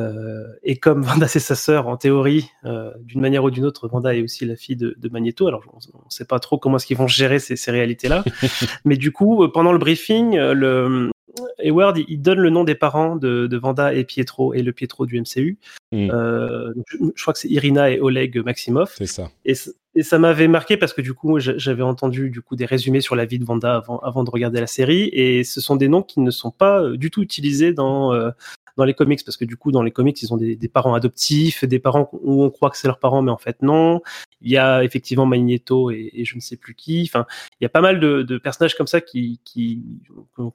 Euh, 0.00 0.46
et 0.62 0.76
comme 0.76 1.02
Vanda 1.02 1.28
c'est 1.28 1.40
sa 1.40 1.54
sœur, 1.54 1.86
en 1.86 1.96
théorie, 1.96 2.50
euh, 2.64 2.92
d'une 3.00 3.20
manière 3.20 3.44
ou 3.44 3.50
d'une 3.50 3.64
autre, 3.64 3.88
Vanda 3.88 4.14
est 4.14 4.22
aussi 4.22 4.44
la 4.44 4.56
fille 4.56 4.76
de, 4.76 4.94
de 4.98 5.08
Magneto. 5.08 5.46
Alors 5.46 5.62
on 5.72 5.76
ne 5.76 6.10
sait 6.10 6.24
pas 6.24 6.38
trop 6.38 6.58
comment 6.58 6.76
est-ce 6.76 6.86
qu'ils 6.86 6.96
vont 6.96 7.06
gérer 7.08 7.38
ces, 7.38 7.56
ces 7.56 7.70
réalités-là. 7.70 8.24
Mais 8.84 8.96
du 8.96 9.12
coup, 9.12 9.44
euh, 9.44 9.48
pendant 9.52 9.72
le 9.72 9.78
briefing, 9.78 10.36
le 10.36 11.10
Hayward 11.58 11.98
il, 12.08 12.20
donne 12.20 12.40
le 12.40 12.50
nom 12.50 12.64
des 12.64 12.74
parents 12.74 13.16
de, 13.16 13.46
de 13.46 13.56
Vanda 13.56 13.94
et 13.94 14.04
Pietro 14.04 14.54
et 14.54 14.62
le 14.62 14.72
Pietro 14.72 15.06
du 15.06 15.20
MCU. 15.20 15.58
Mm. 15.92 16.10
Euh, 16.10 16.72
je, 16.88 16.96
je 17.14 17.22
crois 17.22 17.32
que 17.34 17.40
c'est 17.40 17.48
Irina 17.48 17.90
et 17.90 18.00
Oleg 18.00 18.42
Maximov. 18.44 18.92
C'est 18.96 19.06
ça. 19.06 19.30
Et, 19.44 19.54
ça 20.00 20.18
m'avait 20.18 20.48
marqué 20.48 20.78
parce 20.78 20.94
que 20.94 21.02
du 21.02 21.12
coup, 21.12 21.38
j'a- 21.38 21.58
j'avais 21.58 21.82
entendu 21.82 22.30
du 22.30 22.40
coup 22.40 22.56
des 22.56 22.64
résumés 22.64 23.02
sur 23.02 23.14
la 23.14 23.26
vie 23.26 23.38
de 23.38 23.44
Vanda 23.44 23.76
avant, 23.76 23.98
avant 23.98 24.24
de 24.24 24.30
regarder 24.30 24.58
la 24.58 24.66
série, 24.66 25.10
et 25.12 25.44
ce 25.44 25.60
sont 25.60 25.76
des 25.76 25.88
noms 25.88 26.02
qui 26.02 26.20
ne 26.20 26.30
sont 26.30 26.50
pas 26.50 26.88
du 26.92 27.10
tout 27.10 27.20
utilisés 27.22 27.74
dans 27.74 28.10
dans 28.76 28.84
les 28.84 28.94
comics 28.94 29.24
parce 29.24 29.36
que 29.36 29.44
du 29.44 29.56
coup, 29.56 29.72
dans 29.72 29.82
les 29.82 29.90
comics, 29.90 30.20
ils 30.22 30.32
ont 30.32 30.36
des, 30.36 30.56
des 30.56 30.68
parents 30.68 30.94
adoptifs, 30.94 31.64
des 31.64 31.78
parents 31.78 32.08
où 32.12 32.42
on 32.42 32.50
croit 32.50 32.70
que 32.70 32.76
c'est 32.76 32.88
leurs 32.88 32.98
parents, 32.98 33.22
mais 33.22 33.30
en 33.30 33.38
fait 33.38 33.62
non. 33.62 34.00
Il 34.40 34.50
y 34.50 34.56
a 34.56 34.82
effectivement 34.82 35.24
Magneto 35.24 35.90
et, 35.90 36.10
et 36.12 36.24
je 36.24 36.34
ne 36.34 36.40
sais 36.40 36.56
plus 36.56 36.74
qui. 36.74 37.08
Enfin, 37.08 37.26
il 37.60 37.64
y 37.64 37.66
a 37.66 37.68
pas 37.68 37.80
mal 37.80 38.00
de, 38.00 38.22
de 38.22 38.38
personnages 38.38 38.74
comme 38.74 38.88
ça 38.88 39.00
qui, 39.00 39.40
qui 39.44 39.82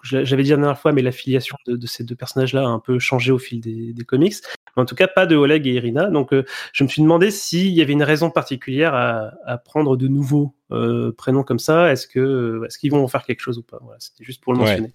j'avais 0.03 0.43
dit 0.43 0.49
la 0.49 0.57
dernière 0.57 0.77
fois, 0.79 0.91
mais 0.91 1.01
l'affiliation 1.01 1.55
de, 1.65 1.77
de 1.77 1.87
ces 1.87 2.03
deux 2.03 2.15
personnages-là 2.15 2.63
a 2.63 2.67
un 2.67 2.79
peu 2.79 2.99
changé 2.99 3.31
au 3.31 3.37
fil 3.37 3.61
des, 3.61 3.93
des 3.93 4.03
comics. 4.03 4.35
Mais 4.75 4.83
en 4.83 4.85
tout 4.85 4.95
cas, 4.95 5.07
pas 5.07 5.25
de 5.25 5.35
Oleg 5.37 5.65
et 5.67 5.73
Irina. 5.73 6.09
Donc, 6.09 6.33
euh, 6.33 6.43
je 6.73 6.83
me 6.83 6.89
suis 6.89 7.01
demandé 7.01 7.31
s'il 7.31 7.69
y 7.69 7.81
avait 7.81 7.93
une 7.93 8.03
raison 8.03 8.29
particulière 8.29 8.93
à, 8.93 9.31
à 9.45 9.57
prendre 9.57 9.95
de 9.95 10.07
nouveaux 10.07 10.53
euh, 10.71 11.13
prénoms 11.13 11.43
comme 11.43 11.59
ça. 11.59 11.91
Est-ce 11.91 12.07
que 12.07 12.63
est-ce 12.65 12.77
qu'ils 12.77 12.91
vont 12.91 13.03
en 13.03 13.07
faire 13.07 13.23
quelque 13.25 13.41
chose 13.41 13.57
ou 13.57 13.63
pas? 13.63 13.79
Voilà, 13.81 13.99
c'était 13.99 14.25
juste 14.25 14.43
pour 14.43 14.53
le 14.53 14.59
Ouais. 14.59 14.91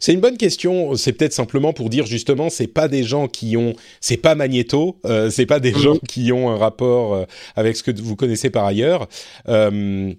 C'est 0.00 0.12
une 0.12 0.20
bonne 0.20 0.36
question. 0.36 0.94
C'est 0.96 1.12
peut-être 1.12 1.32
simplement 1.32 1.72
pour 1.72 1.88
dire 1.90 2.06
justement, 2.06 2.50
c'est 2.50 2.66
pas 2.66 2.88
des 2.88 3.02
gens 3.04 3.28
qui 3.28 3.56
ont, 3.56 3.74
c'est 4.00 4.16
pas 4.16 4.34
Magneto, 4.34 4.98
euh, 5.04 5.30
c'est 5.30 5.46
pas 5.46 5.60
des 5.60 5.72
Mhm. 5.72 5.78
gens 5.78 5.96
qui 6.08 6.32
ont 6.32 6.50
un 6.50 6.56
rapport 6.56 7.14
euh, 7.14 7.24
avec 7.56 7.76
ce 7.76 7.82
que 7.82 7.90
vous 8.00 8.16
connaissez 8.16 8.50
par 8.50 8.64
ailleurs. 8.64 9.08
Euh, 9.48 10.12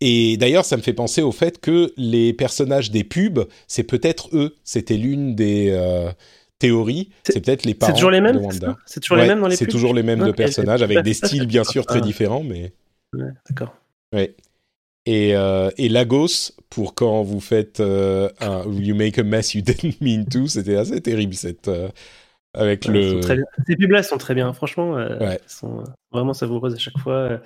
et 0.00 0.36
d'ailleurs, 0.36 0.64
ça 0.64 0.76
me 0.76 0.82
fait 0.82 0.92
penser 0.92 1.22
au 1.22 1.32
fait 1.32 1.60
que 1.60 1.92
les 1.96 2.32
personnages 2.32 2.90
des 2.90 3.04
pubs, 3.04 3.46
c'est 3.68 3.84
peut-être 3.84 4.28
eux. 4.36 4.54
C'était 4.64 4.96
l'une 4.96 5.34
des 5.34 5.68
euh, 5.70 6.10
théories. 6.58 7.10
C'est- 7.22 7.32
C'est 7.34 7.40
peut-être 7.40 7.64
les 7.64 7.74
parents 7.74 7.90
C'est 7.92 7.96
toujours 7.96 8.10
les 8.10 8.20
mêmes 8.20 8.40
c'est 8.50 8.60
C'est 8.86 9.00
toujours 9.00 9.16
Ouais, 9.16 9.22
les 9.22 9.28
mêmes 9.28 9.40
dans 9.40 9.48
les 9.48 9.56
C'est 9.56 9.64
pubs 9.66 9.72
toujours 9.72 9.94
les 9.94 10.02
mêmes 10.02 10.24
de 10.24 10.30
personnages 10.32 10.80
c'est- 10.80 10.84
avec 10.84 11.02
des 11.02 11.14
styles 11.14 11.40
c'est- 11.40 11.46
bien 11.46 11.64
sûr 11.64 11.86
très 11.86 12.00
différents, 12.00 12.42
mais 12.42 12.72
Ouais, 13.14 13.24
D'accord. 13.48 13.74
ouais. 14.12 14.34
Et, 15.06 15.34
euh, 15.36 15.70
et 15.76 15.88
Lagos, 15.88 16.52
pour 16.70 16.94
quand 16.94 17.22
vous 17.22 17.40
faites 17.40 17.80
euh, 17.80 18.30
un 18.40 18.62
You 18.70 18.94
make 18.94 19.18
a 19.18 19.22
mess 19.22 19.54
you 19.54 19.60
didn't 19.62 20.00
mean 20.00 20.24
to, 20.24 20.46
c'était 20.46 20.76
assez 20.76 21.00
terrible 21.00 21.34
cette 21.34 21.68
euh, 21.68 21.88
avec 22.54 22.86
Ouais, 22.86 22.92
le. 22.92 23.20
Ces 23.66 23.76
pubs-là 23.76 24.02
sont 24.02 24.16
très 24.16 24.34
bien. 24.34 24.52
Franchement, 24.54 24.92
Ouais. 24.92 25.06
elles 25.20 25.38
sont 25.46 25.84
vraiment 26.12 26.32
savoureuses 26.34 26.74
à 26.74 26.78
chaque 26.78 26.96
fois. 26.98 27.40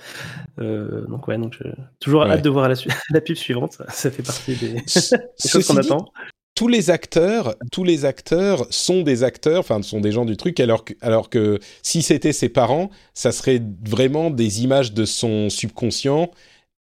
Donc 0.59 1.27
ouais, 1.29 1.39
donc 1.39 1.57
toujours 2.01 2.23
Ouais. 2.23 2.31
hâte 2.31 2.43
de 2.43 2.51
voir 2.51 2.69
la, 2.69 2.75
la 3.11 3.21
pub 3.21 3.37
suivante. 3.37 3.79
Ça, 3.89 4.11
fait 4.11 4.23
partie 4.23 4.55
des, 4.55 4.75
des 4.75 5.49
choses 5.49 5.67
qu'on 5.67 5.77
attend. 5.79 6.07
tous 6.55 6.69
les 6.69 6.91
acteurs, 6.91 7.55
tous 7.73 7.85
les 7.85 8.05
acteurs 8.05 8.67
sont 8.71 9.03
des 9.03 9.23
acteurs, 9.25 9.61
enfin 9.61 9.83
sont 9.83 10.01
des 10.01 10.13
gens 10.13 10.25
du 10.27 10.37
truc, 10.37 10.61
alors 10.61 10.85
que, 10.85 10.93
alors 11.01 11.31
que 11.31 11.59
si 11.83 12.03
c'était 12.03 12.33
ses 12.33 12.49
parents, 12.51 12.91
ça 13.15 13.33
serait 13.33 13.63
vraiment 13.85 14.31
des 14.31 14.63
images 14.63 14.93
de 14.93 15.05
son 15.07 15.49
subconscient, 15.51 16.31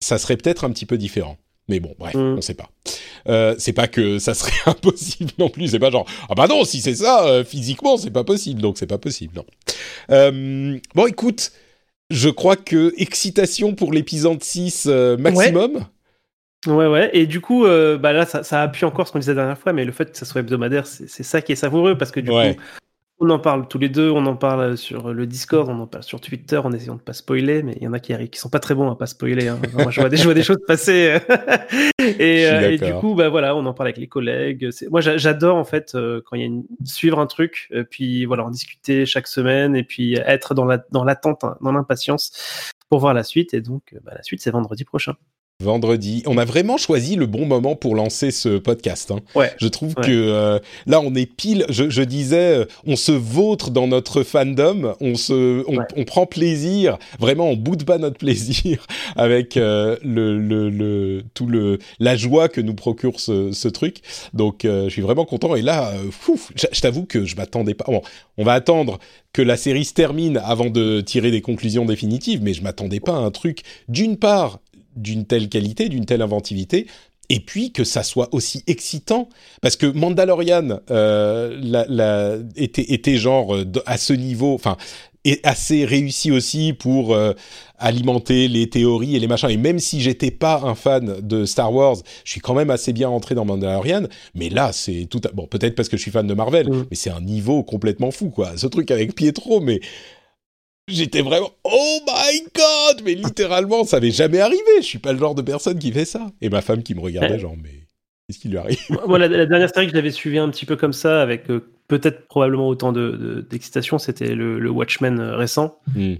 ça 0.05 0.17
serait 0.19 0.37
peut-être 0.37 0.63
un 0.65 0.69
petit 0.69 0.85
peu 0.85 0.97
différent. 0.97 1.37
Mais 1.67 1.79
bon, 1.79 1.95
bref, 1.97 2.13
Mm. 2.13 2.35
on 2.37 2.41
sait 2.41 2.53
pas. 2.53 2.69
Euh, 3.27 3.55
c'est 3.57 3.73
pas 3.73 3.87
que 3.87 4.19
ça 4.19 4.35
serait 4.35 4.51
impossible 4.67 5.31
non 5.39 5.49
plus. 5.49 5.69
C'est 5.69 5.79
pas 5.79 5.89
genre 5.89 6.05
ah 6.29 6.35
bah 6.35 6.45
non, 6.47 6.63
si 6.63 6.79
c'est 6.79 6.93
ça 6.95 7.25
euh, 7.25 7.43
physiquement, 7.43 7.97
c'est 7.97 8.11
pas 8.11 8.23
possible. 8.23 8.61
Donc 8.61 8.77
c'est 8.77 8.85
pas 8.85 8.99
possible. 8.99 9.35
Non. 9.35 9.45
Euh, 10.11 10.77
bon, 10.93 11.07
écoute, 11.07 11.51
je 12.11 12.29
crois 12.29 12.55
que 12.55 12.93
excitation 12.97 13.73
pour 13.73 13.91
l'épisode 13.93 14.43
6 14.43 14.85
euh, 14.87 15.17
maximum. 15.17 15.85
Ouais, 16.67 16.87
ouais. 16.87 17.09
Et 17.13 17.25
du 17.27 17.41
coup, 17.41 17.65
euh, 17.65 17.97
bah 17.97 18.11
là, 18.13 18.25
ça, 18.25 18.43
ça 18.43 18.61
appuie 18.61 18.85
encore 18.85 19.07
ce 19.07 19.11
qu'on 19.11 19.19
disait 19.19 19.33
la 19.33 19.41
dernière 19.43 19.57
fois, 19.59 19.71
mais 19.73 19.85
le 19.85 19.91
fait 19.91 20.11
que 20.11 20.17
ça 20.17 20.25
soit 20.25 20.41
hebdomadaire, 20.41 20.85
c'est 20.87 21.07
c'est 21.09 21.23
ça 21.23 21.41
qui 21.41 21.51
est 21.51 21.55
savoureux 21.55 21.97
parce 21.97 22.11
que 22.11 22.19
du 22.19 22.29
Ouais. 22.31 22.55
coup, 22.55 22.61
on 23.19 23.29
en 23.29 23.39
parle 23.39 23.67
tous 23.69 23.77
les 23.79 23.87
deux, 23.89 24.09
on 24.11 24.25
en 24.25 24.35
parle 24.35 24.77
sur 24.77 25.13
le 25.13 25.25
Discord, 25.25 25.69
on 25.69 25.79
en 25.79 25.87
parle 25.87 26.03
sur 26.03 26.19
Twitter, 26.19 26.57
en 26.57 26.71
essayant 26.73 26.95
de 26.95 27.01
pas 27.01 27.13
spoiler, 27.13 27.63
mais 27.63 27.73
il 27.77 27.83
y 27.83 27.87
en 27.87 27.93
a 27.93 27.99
qui, 27.99 28.13
arrivent- 28.13 28.29
qui 28.29 28.39
sont 28.39 28.49
pas 28.49 28.59
très 28.59 28.75
bons 28.75 28.91
à 28.91 28.97
pas 28.97 29.05
spoiler. 29.05 29.47
Hein. 29.47 29.57
Moi, 29.73 29.89
je 29.89 30.01
vois 30.01 30.09
des, 30.09 30.17
je 30.17 30.25
vois 30.25 30.33
des 30.33 30.43
choses 30.43 30.57
passer. 30.67 31.17
et, 31.99 32.45
euh, 32.47 32.71
et 32.71 32.77
du 32.77 32.93
coup, 32.99 33.15
bah 33.15 33.29
voilà, 33.29 33.55
on 33.55 33.65
en 33.65 33.73
parle 33.73 33.87
avec 33.87 33.97
les 33.97 34.07
collègues. 34.07 34.69
C'est- 34.71 34.89
Moi, 34.89 34.99
j'a- 35.01 35.17
j'adore 35.17 35.55
en 35.55 35.63
fait 35.65 35.95
euh, 35.95 36.21
quand 36.25 36.35
il 36.35 36.39
y 36.41 36.43
a 36.43 36.47
une... 36.47 36.65
suivre 36.83 37.19
un 37.19 37.27
truc, 37.27 37.69
euh, 37.73 37.83
puis 37.89 38.25
voilà, 38.25 38.43
en 38.43 38.49
discuter 38.51 39.05
chaque 39.05 39.27
semaine, 39.27 39.75
et 39.75 39.83
puis 39.83 40.15
être 40.15 40.53
dans 40.53 40.65
la 40.65 40.83
dans 40.91 41.03
l'attente, 41.05 41.43
hein, 41.45 41.57
dans 41.61 41.71
l'impatience 41.71 42.73
pour 42.89 42.99
voir 42.99 43.13
la 43.13 43.23
suite. 43.23 43.53
Et 43.53 43.61
donc, 43.61 43.95
bah, 44.03 44.11
la 44.15 44.23
suite, 44.23 44.41
c'est 44.41 44.51
vendredi 44.51 44.83
prochain. 44.83 45.13
Vendredi. 45.63 46.21
On 46.25 46.37
a 46.37 46.43
vraiment 46.43 46.75
choisi 46.75 47.15
le 47.15 47.27
bon 47.27 47.45
moment 47.45 47.77
pour 47.77 47.95
lancer 47.95 48.29
ce 48.31 48.57
podcast. 48.57 49.09
Hein. 49.11 49.19
Ouais. 49.35 49.53
Je 49.57 49.69
trouve 49.69 49.93
Ouais. 49.97 50.03
que 50.05 50.11
euh, 50.11 50.59
là, 50.85 50.99
on 50.99 51.15
est 51.15 51.25
pile. 51.25 51.65
Je, 51.69 51.89
je 51.89 52.01
disais, 52.01 52.57
euh, 52.57 52.65
on 52.85 52.97
se 52.97 53.13
vautre 53.13 53.71
dans 53.71 53.87
notre 53.87 54.23
fandom. 54.23 54.95
On 54.99 55.15
se, 55.15 55.63
on, 55.69 55.77
Ouais. 55.77 55.85
on 55.95 56.03
prend 56.03 56.25
plaisir. 56.25 56.97
Vraiment, 57.19 57.49
on 57.49 57.55
boude 57.55 57.85
pas 57.85 57.97
notre 57.97 58.17
plaisir 58.25 58.85
avec 59.15 59.55
euh, 59.55 59.95
le, 60.03 60.37
le, 60.37 60.69
le, 60.69 61.23
tout 61.33 61.47
le, 61.47 61.79
la 61.99 62.17
joie 62.17 62.49
que 62.49 62.59
nous 62.59 62.75
procure 62.75 63.21
ce, 63.21 63.53
ce 63.53 63.69
truc. 63.69 63.99
Donc, 64.33 64.65
euh, 64.65 64.85
je 64.85 64.89
suis 64.89 65.01
vraiment 65.01 65.23
content. 65.23 65.55
Et 65.55 65.61
là, 65.61 65.93
fouf, 66.11 66.51
je, 66.55 66.65
je 66.69 66.81
t'avoue 66.81 67.05
que 67.05 67.23
je 67.23 67.37
m'attendais 67.37 67.75
pas. 67.75 67.85
Bon, 67.87 68.01
on 68.37 68.43
va 68.43 68.51
attendre 68.53 68.99
que 69.31 69.41
la 69.41 69.55
série 69.57 69.83
se 69.85 69.93
termine 69.93 70.37
avant 70.45 70.69
de 70.69 71.01
tirer 71.01 71.29
des 71.31 71.41
conclusions 71.41 71.85
définitives, 71.85 72.41
mais 72.41 72.53
je 72.53 72.61
m'attendais 72.61 73.01
pas 73.01 73.13
à 73.13 73.19
un 73.19 73.31
truc 73.31 73.63
d'une 73.89 74.15
part 74.17 74.59
d'une 74.95 75.25
telle 75.25 75.49
qualité, 75.49 75.89
d'une 75.89 76.05
telle 76.05 76.21
inventivité, 76.21 76.87
et 77.29 77.39
puis 77.39 77.71
que 77.71 77.83
ça 77.83 78.03
soit 78.03 78.29
aussi 78.33 78.63
excitant, 78.67 79.29
parce 79.61 79.75
que 79.75 79.87
Mandalorian 79.87 80.79
euh, 80.91 81.59
la, 81.61 81.85
la, 81.89 82.37
était, 82.55 82.93
était 82.93 83.17
genre 83.17 83.55
euh, 83.55 83.65
à 83.85 83.97
ce 83.97 84.13
niveau, 84.13 84.53
enfin, 84.53 84.77
est 85.25 85.45
assez 85.45 85.85
réussi 85.85 86.31
aussi 86.31 86.73
pour 86.73 87.15
euh, 87.15 87.33
alimenter 87.79 88.47
les 88.47 88.69
théories 88.69 89.15
et 89.15 89.19
les 89.19 89.27
machins. 89.27 89.49
Et 89.49 89.57
même 89.57 89.79
si 89.79 89.99
j'étais 89.99 90.29
pas 90.31 90.61
un 90.63 90.75
fan 90.75 91.19
de 91.21 91.45
Star 91.45 91.73
Wars, 91.73 91.95
je 92.23 92.31
suis 92.31 92.41
quand 92.41 92.53
même 92.53 92.69
assez 92.69 92.93
bien 92.93 93.07
rentré 93.07 93.33
dans 93.33 93.43
Mandalorian. 93.43 94.03
Mais 94.35 94.49
là, 94.49 94.71
c'est 94.71 95.07
tout. 95.09 95.21
À... 95.25 95.31
Bon, 95.31 95.47
peut-être 95.47 95.73
parce 95.75 95.89
que 95.89 95.97
je 95.97 96.03
suis 96.03 96.11
fan 96.11 96.27
de 96.27 96.33
Marvel, 96.35 96.69
Mm. 96.69 96.85
mais 96.91 96.95
c'est 96.95 97.09
un 97.09 97.21
niveau 97.21 97.63
complètement 97.63 98.11
fou, 98.11 98.29
quoi. 98.29 98.51
Ce 98.55 98.67
truc 98.67 98.91
avec 98.91 99.15
Pietro, 99.15 99.61
mais 99.61 99.79
j'étais 100.87 101.21
vraiment 101.21 101.51
oh 101.63 101.99
my 102.07 102.41
god, 102.53 103.01
mais 103.03 103.13
littéralement, 103.15 103.83
ça 103.83 103.99
m'est 103.99 104.11
jamais 104.11 104.39
arrivé. 104.39 104.61
Je 104.77 104.85
suis 104.85 104.99
pas 104.99 105.13
le 105.13 105.19
genre 105.19 105.35
de 105.35 105.41
personne 105.41 105.79
qui 105.79 105.91
fait 105.91 106.05
ça. 106.05 106.27
Et 106.41 106.49
ma 106.49 106.61
femme 106.61 106.83
qui 106.83 106.95
me 106.95 106.99
regardait, 107.01 107.33
Ouais. 107.33 107.39
genre, 107.39 107.55
mais 107.61 107.87
qu'est-ce 108.27 108.39
qui 108.39 108.49
lui 108.49 108.57
arrive? 108.57 108.77
Moi, 109.07 109.17
la, 109.19 109.27
la 109.27 109.45
dernière 109.45 109.69
série 109.73 109.87
que 109.87 109.93
j'avais 109.93 110.11
suivie 110.11 110.37
un 110.39 110.49
petit 110.49 110.65
peu 110.65 110.75
comme 110.75 110.93
ça, 110.93 111.21
avec 111.21 111.49
euh, 111.49 111.61
peut-être 111.87 112.27
probablement 112.27 112.67
autant 112.67 112.91
de- 112.91 113.11
de- 113.11 113.41
d'excitation, 113.41 113.97
c'était 113.99 114.35
le, 114.35 114.59
le 114.59 114.69
Watchmen 114.69 115.19
euh, 115.19 115.35
récent. 115.37 115.79
Hmm. 115.95 116.15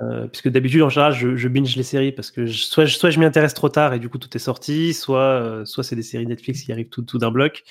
Euh, 0.00 0.26
puisque 0.28 0.48
d'habitude, 0.48 0.80
en 0.80 0.88
général, 0.88 1.12
je, 1.12 1.36
je 1.36 1.46
binge 1.48 1.76
les 1.76 1.82
séries 1.82 2.10
parce 2.12 2.30
que 2.30 2.46
je- 2.46 2.64
soit, 2.64 2.86
je- 2.86 2.96
soit 2.96 3.10
je 3.10 3.18
m'y 3.18 3.26
intéresse 3.26 3.52
trop 3.52 3.68
tard 3.68 3.92
et 3.92 3.98
du 3.98 4.08
coup 4.08 4.16
tout 4.16 4.34
est 4.34 4.38
sorti, 4.40 4.94
soit, 4.94 5.20
euh, 5.20 5.64
soit 5.66 5.84
c'est 5.84 5.94
des 5.94 6.02
séries 6.02 6.26
Netflix 6.26 6.62
qui 6.62 6.72
arrivent 6.72 6.88
tout, 6.88 7.02
tout 7.02 7.18
d'un 7.18 7.30
bloc. 7.30 7.64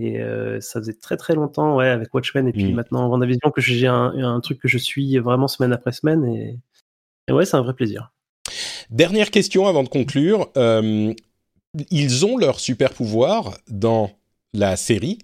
Et 0.00 0.20
euh, 0.20 0.60
ça 0.60 0.80
faisait 0.80 0.94
très 0.94 1.16
très 1.16 1.34
longtemps, 1.34 1.76
ouais, 1.76 1.88
avec 1.88 2.12
Watchmen 2.12 2.48
et 2.48 2.52
puis 2.52 2.72
Mm. 2.72 2.74
maintenant 2.74 3.08
Vendavision 3.08 3.50
que 3.50 3.60
j'ai 3.60 3.86
un, 3.86 4.12
un 4.16 4.40
truc 4.40 4.58
que 4.58 4.68
je 4.68 4.78
suis 4.78 5.18
vraiment 5.18 5.46
semaine 5.48 5.72
après 5.72 5.92
semaine 5.92 6.24
et, 6.24 6.58
et 7.28 7.32
ouais, 7.32 7.44
c'est 7.46 7.56
un 7.56 7.62
vrai 7.62 7.74
plaisir. 7.74 8.12
Dernière 8.90 9.30
question 9.30 9.66
avant 9.66 9.82
de 9.84 9.88
conclure. 9.88 10.50
Euh, 10.56 11.12
ils 11.90 12.26
ont 12.26 12.36
leur 12.36 12.60
super 12.60 12.92
pouvoir 12.92 13.56
dans 13.68 14.10
la 14.52 14.76
série. 14.76 15.18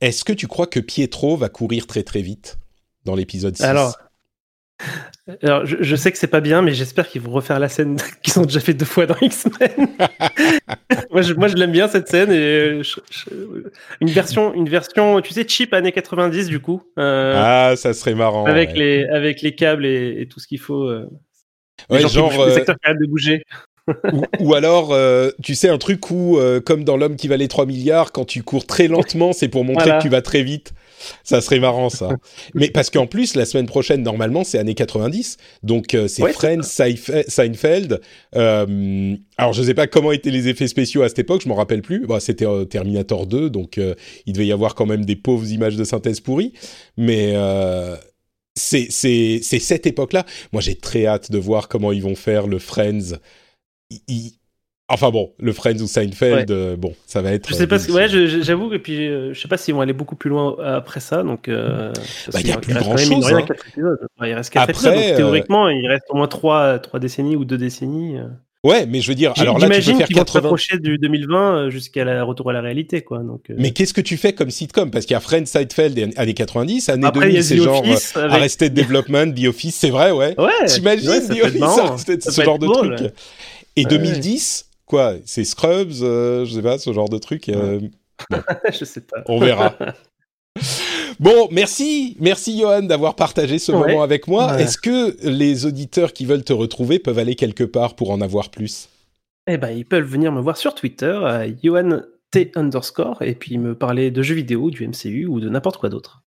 Est-ce 0.00 0.24
que 0.24 0.32
tu 0.32 0.46
crois 0.46 0.66
que 0.66 0.80
Pietro 0.80 1.36
va 1.36 1.48
courir 1.48 1.86
très 1.86 2.02
très 2.02 2.22
vite 2.22 2.58
dans 3.04 3.14
l'épisode 3.14 3.56
6 3.56 3.62
Alors, 3.64 3.98
alors 5.42 5.66
je, 5.66 5.76
je 5.80 5.96
sais 5.96 6.10
que 6.12 6.18
c'est 6.18 6.26
pas 6.28 6.40
bien, 6.40 6.62
mais 6.62 6.72
j'espère 6.72 7.08
qu'ils 7.08 7.20
vont 7.20 7.32
refaire 7.32 7.58
la 7.58 7.68
scène 7.68 7.96
qu'ils 8.22 8.38
ont 8.38 8.44
déjà 8.44 8.60
fait 8.60 8.74
deux 8.74 8.84
fois 8.84 9.06
dans 9.06 9.16
X-Men. 9.20 9.70
moi, 11.10 11.22
je, 11.22 11.34
moi, 11.34 11.48
je 11.48 11.56
l'aime 11.56 11.72
bien 11.72 11.88
cette 11.88 12.08
scène 12.08 12.30
et 12.32 12.36
euh, 12.36 12.82
je- 12.82 13.00
une 14.00 14.08
version, 14.10 14.54
une 14.54 14.68
version, 14.68 15.20
tu 15.20 15.32
sais, 15.32 15.46
cheap 15.46 15.74
années 15.74 15.92
90 15.92 16.46
du 16.48 16.60
coup, 16.60 16.82
euh, 16.98 17.34
Ah, 17.36 17.74
ça 17.76 17.92
serait 17.92 18.14
marrant. 18.14 18.46
avec 18.46 18.70
ouais. 18.70 18.76
les 18.78 19.04
avec 19.08 19.42
les 19.42 19.54
câbles 19.54 19.84
et, 19.86 20.20
et 20.20 20.28
tout 20.28 20.40
ce 20.40 20.46
qu'il 20.46 20.60
faut. 20.60 20.84
euh, 20.84 21.08
Ouais, 21.90 22.00
genre, 22.00 22.30
bougent, 22.30 22.40
euh, 22.40 22.94
de 22.94 23.06
bouger. 23.06 23.42
ou, 24.40 24.54
alors, 24.54 24.92
euh, 24.92 25.30
tu 25.42 25.54
sais, 25.54 25.68
un 25.68 25.78
truc 25.78 26.10
où, 26.10 26.36
euh, 26.38 26.60
comme 26.60 26.84
dans 26.84 26.96
L'homme 26.96 27.16
qui 27.16 27.28
valait 27.28 27.48
3 27.48 27.66
milliards, 27.66 28.12
quand 28.12 28.24
tu 28.24 28.42
cours 28.42 28.66
très 28.66 28.88
lentement, 28.88 29.32
c'est 29.32 29.48
pour 29.48 29.64
montrer 29.64 29.90
que 29.92 30.02
tu 30.02 30.08
vas 30.08 30.20
très 30.22 30.42
vite. 30.42 30.72
Ça 31.24 31.40
serait 31.40 31.60
marrant, 31.60 31.90
ça. 31.90 32.10
Mais 32.54 32.70
parce 32.70 32.90
qu'en 32.90 33.06
plus, 33.06 33.34
la 33.34 33.44
semaine 33.44 33.66
prochaine, 33.66 34.02
normalement, 34.02 34.44
c'est 34.44 34.58
années 34.58 34.74
90. 34.74 35.36
Donc, 35.62 35.94
euh, 35.94 36.08
c'est 36.08 36.30
Friends, 36.32 36.62
Seinfeld. 36.62 38.00
Euh, 38.36 39.16
alors, 39.36 39.52
je 39.52 39.62
ne 39.62 39.66
sais 39.66 39.74
pas 39.74 39.86
comment 39.86 40.12
étaient 40.12 40.30
les 40.30 40.48
effets 40.48 40.68
spéciaux 40.68 41.02
à 41.02 41.08
cette 41.08 41.20
époque, 41.20 41.42
je 41.42 41.48
m'en 41.48 41.54
rappelle 41.54 41.82
plus. 41.82 42.06
Bah, 42.06 42.20
c'était 42.20 42.46
Terminator 42.66 43.26
2, 43.26 43.50
donc 43.50 43.78
il 44.26 44.32
devait 44.32 44.46
y 44.46 44.52
avoir 44.52 44.74
quand 44.74 44.86
même 44.86 45.04
des 45.04 45.16
pauvres 45.16 45.50
images 45.50 45.76
de 45.76 45.84
synthèse 45.84 46.20
pourries. 46.20 46.52
Mais 46.96 47.34
c'est 48.54 48.90
cette 49.40 49.86
époque-là. 49.86 50.24
Moi, 50.52 50.62
j'ai 50.62 50.74
très 50.74 51.06
hâte 51.06 51.30
de 51.30 51.38
voir 51.38 51.68
comment 51.68 51.92
ils 51.92 52.02
vont 52.02 52.16
faire 52.16 52.46
le 52.46 52.58
Friends. 52.58 53.18
Enfin 54.90 55.10
bon, 55.10 55.32
le 55.38 55.52
Friends 55.52 55.80
ou 55.82 55.86
Seinfeld, 55.86 56.50
euh, 56.50 56.74
bon, 56.76 56.94
ça 57.06 57.20
va 57.20 57.32
être. 57.32 57.50
Je 57.50 57.54
sais 57.54 57.66
pas, 57.66 57.76
euh, 57.76 57.92
ouais, 57.92 58.08
j'avoue, 58.08 58.72
et 58.72 58.78
puis 58.78 59.06
euh, 59.06 59.34
je 59.34 59.40
sais 59.40 59.48
pas 59.48 59.58
s'ils 59.58 59.74
vont 59.74 59.82
aller 59.82 59.92
beaucoup 59.92 60.16
plus 60.16 60.30
loin 60.30 60.56
après 60.64 61.00
ça, 61.00 61.22
donc. 61.22 61.50
bah, 61.50 61.92
il 62.40 62.46
y 62.46 62.52
a 62.52 62.56
plus 62.56 62.72
grand 62.72 62.96
chose. 62.96 63.30
Hein. 63.30 63.44
il 64.22 64.32
reste 64.32 64.50
4 64.50 64.70
épisodes, 64.70 64.94
donc, 64.94 65.16
théoriquement, 65.16 65.68
il 65.68 65.86
reste 65.86 66.06
au 66.08 66.16
moins 66.16 66.26
3, 66.26 66.78
3 66.78 67.00
décennies 67.00 67.36
ou 67.36 67.44
2 67.44 67.58
décennies. 67.58 68.16
Ouais, 68.64 68.86
mais 68.86 69.02
je 69.02 69.08
veux 69.08 69.14
dire, 69.14 69.34
alors 69.36 69.58
là, 69.58 69.68
tu 69.68 69.92
peux 69.92 69.98
faire 69.98 70.08
80. 70.08 70.48
Vont 70.48 70.56
du 70.80 70.96
2020 70.96 71.68
jusqu'à 71.68 72.04
la 72.04 72.24
retour 72.24 72.48
à 72.48 72.54
la 72.54 72.62
réalité, 72.62 73.02
quoi. 73.02 73.18
Donc. 73.18 73.42
Mais 73.58 73.72
qu'est-ce 73.72 73.92
que 73.92 74.00
tu 74.00 74.16
fais 74.16 74.32
comme 74.32 74.50
sitcom? 74.50 74.90
Parce 74.90 75.04
qu'il 75.04 75.12
y 75.12 75.16
a 75.16 75.20
Friends, 75.20 75.44
Seinfeld 75.44 75.98
et 75.98 76.10
années 76.16 76.34
90, 76.34 76.88
années 76.88 77.10
2000, 77.12 77.44
c'est 77.44 77.56
genre 77.58 77.84
avec... 77.84 78.00
Arrested 78.16 78.72
Development, 78.74 79.34
The 79.34 79.48
Office, 79.48 79.74
c'est 79.74 79.90
vrai, 79.90 80.12
ouais. 80.12 80.34
Ouais. 80.40 80.64
T'imagines 80.66 81.10
ouais, 81.10 81.20
The 81.20 81.44
Office, 81.44 81.62
Arrested, 81.62 82.22
ce 82.22 82.42
genre 82.42 82.58
de 82.58 82.66
truc. 82.68 83.12
Et 83.76 83.84
2010 83.84 84.67
quoi 84.88 85.14
C'est 85.24 85.44
Scrubs, 85.44 86.02
euh, 86.02 86.44
je 86.44 86.54
sais 86.54 86.62
pas, 86.62 86.78
ce 86.78 86.92
genre 86.92 87.08
de 87.08 87.18
truc. 87.18 87.48
Euh, 87.48 87.80
je 88.72 88.84
sais 88.84 89.02
pas. 89.02 89.22
On 89.26 89.38
verra. 89.38 89.76
Bon, 91.20 91.48
merci, 91.50 92.16
merci 92.20 92.58
Johan 92.58 92.82
d'avoir 92.82 93.16
partagé 93.16 93.58
ce 93.58 93.72
moment 93.72 94.02
avec 94.02 94.28
moi. 94.28 94.60
Est-ce 94.60 94.78
que 94.78 95.16
les 95.28 95.66
auditeurs 95.66 96.12
qui 96.12 96.24
veulent 96.24 96.44
te 96.44 96.52
retrouver 96.52 97.00
peuvent 97.00 97.18
aller 97.18 97.34
quelque 97.34 97.64
part 97.64 97.96
pour 97.96 98.10
en 98.10 98.20
avoir 98.20 98.50
plus? 98.50 98.88
Eh 99.48 99.56
ben, 99.56 99.70
ils 99.70 99.84
peuvent 99.84 100.04
venir 100.04 100.30
me 100.30 100.40
voir 100.40 100.56
sur 100.56 100.76
Twitter, 100.76 101.20
Johan 101.62 102.02
T 102.30 102.52
underscore, 102.54 103.22
et 103.22 103.34
puis 103.34 103.58
me 103.58 103.74
parler 103.74 104.12
de 104.12 104.22
jeux 104.22 104.36
vidéo, 104.36 104.70
du 104.70 104.86
MCU 104.86 105.26
ou 105.26 105.40
de 105.40 105.48
n'importe 105.48 105.78
quoi 105.78 105.88
d'autre. 105.88 106.22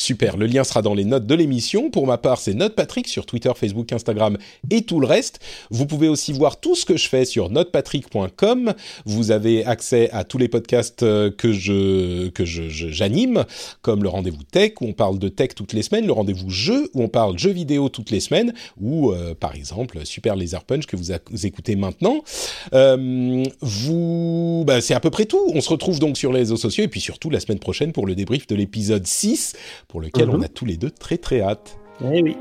Super, 0.00 0.38
le 0.38 0.46
lien 0.46 0.64
sera 0.64 0.80
dans 0.80 0.94
les 0.94 1.04
notes 1.04 1.26
de 1.26 1.34
l'émission. 1.34 1.90
Pour 1.90 2.06
ma 2.06 2.16
part, 2.16 2.38
c'est 2.38 2.54
Note 2.54 2.74
Patrick 2.74 3.06
sur 3.06 3.26
Twitter, 3.26 3.52
Facebook, 3.54 3.92
Instagram 3.92 4.38
et 4.70 4.80
tout 4.80 4.98
le 4.98 5.06
reste. 5.06 5.40
Vous 5.68 5.84
pouvez 5.84 6.08
aussi 6.08 6.32
voir 6.32 6.58
tout 6.58 6.74
ce 6.74 6.86
que 6.86 6.96
je 6.96 7.06
fais 7.06 7.26
sur 7.26 7.50
notepatrick.com. 7.50 8.72
Vous 9.04 9.30
avez 9.30 9.62
accès 9.66 10.08
à 10.12 10.24
tous 10.24 10.38
les 10.38 10.48
podcasts 10.48 11.02
euh, 11.02 11.30
que 11.30 11.52
je 11.52 12.28
que 12.28 12.46
je, 12.46 12.62
j'anime, 12.70 13.44
comme 13.82 14.02
le 14.02 14.08
rendez-vous 14.08 14.42
tech 14.42 14.72
où 14.80 14.86
on 14.86 14.94
parle 14.94 15.18
de 15.18 15.28
tech 15.28 15.50
toutes 15.54 15.74
les 15.74 15.82
semaines, 15.82 16.06
le 16.06 16.12
rendez-vous 16.12 16.48
jeu 16.48 16.90
où 16.94 17.02
on 17.02 17.08
parle 17.08 17.38
jeux 17.38 17.52
vidéo 17.52 17.90
toutes 17.90 18.10
les 18.10 18.20
semaines, 18.20 18.54
ou 18.80 19.10
euh, 19.10 19.34
par 19.34 19.54
exemple 19.54 20.06
Super 20.06 20.34
Laser 20.34 20.64
Punch 20.64 20.86
que 20.86 20.96
vous, 20.96 21.12
écoutez 21.44 21.76
maintenant. 21.76 22.24
Euh, 22.72 23.44
vous, 23.60 24.64
bah, 24.66 24.80
c'est 24.80 24.94
à 24.94 25.00
peu 25.00 25.10
près 25.10 25.26
tout. 25.26 25.52
On 25.52 25.60
se 25.60 25.68
retrouve 25.68 25.98
donc 25.98 26.16
sur 26.16 26.32
les 26.32 26.38
réseaux 26.38 26.56
sociaux 26.56 26.84
et 26.84 26.88
puis 26.88 27.02
surtout 27.02 27.28
la 27.28 27.38
semaine 27.38 27.58
prochaine 27.58 27.92
pour 27.92 28.06
le 28.06 28.14
débrief 28.14 28.46
de 28.46 28.54
l'épisode 28.54 29.06
6 29.06 29.52
pour 29.90 30.00
lequel 30.00 30.30
on 30.30 30.38
mhm. 30.38 30.44
a 30.44 30.48
tous 30.48 30.64
les 30.64 30.76
deux 30.76 30.90
très 30.90 31.18
très 31.18 31.40
hâte. 31.40 31.78
Eh 32.02 32.22
oui. 32.22 32.36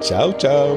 Ciao, 0.00 0.32
ciao. 0.32 0.76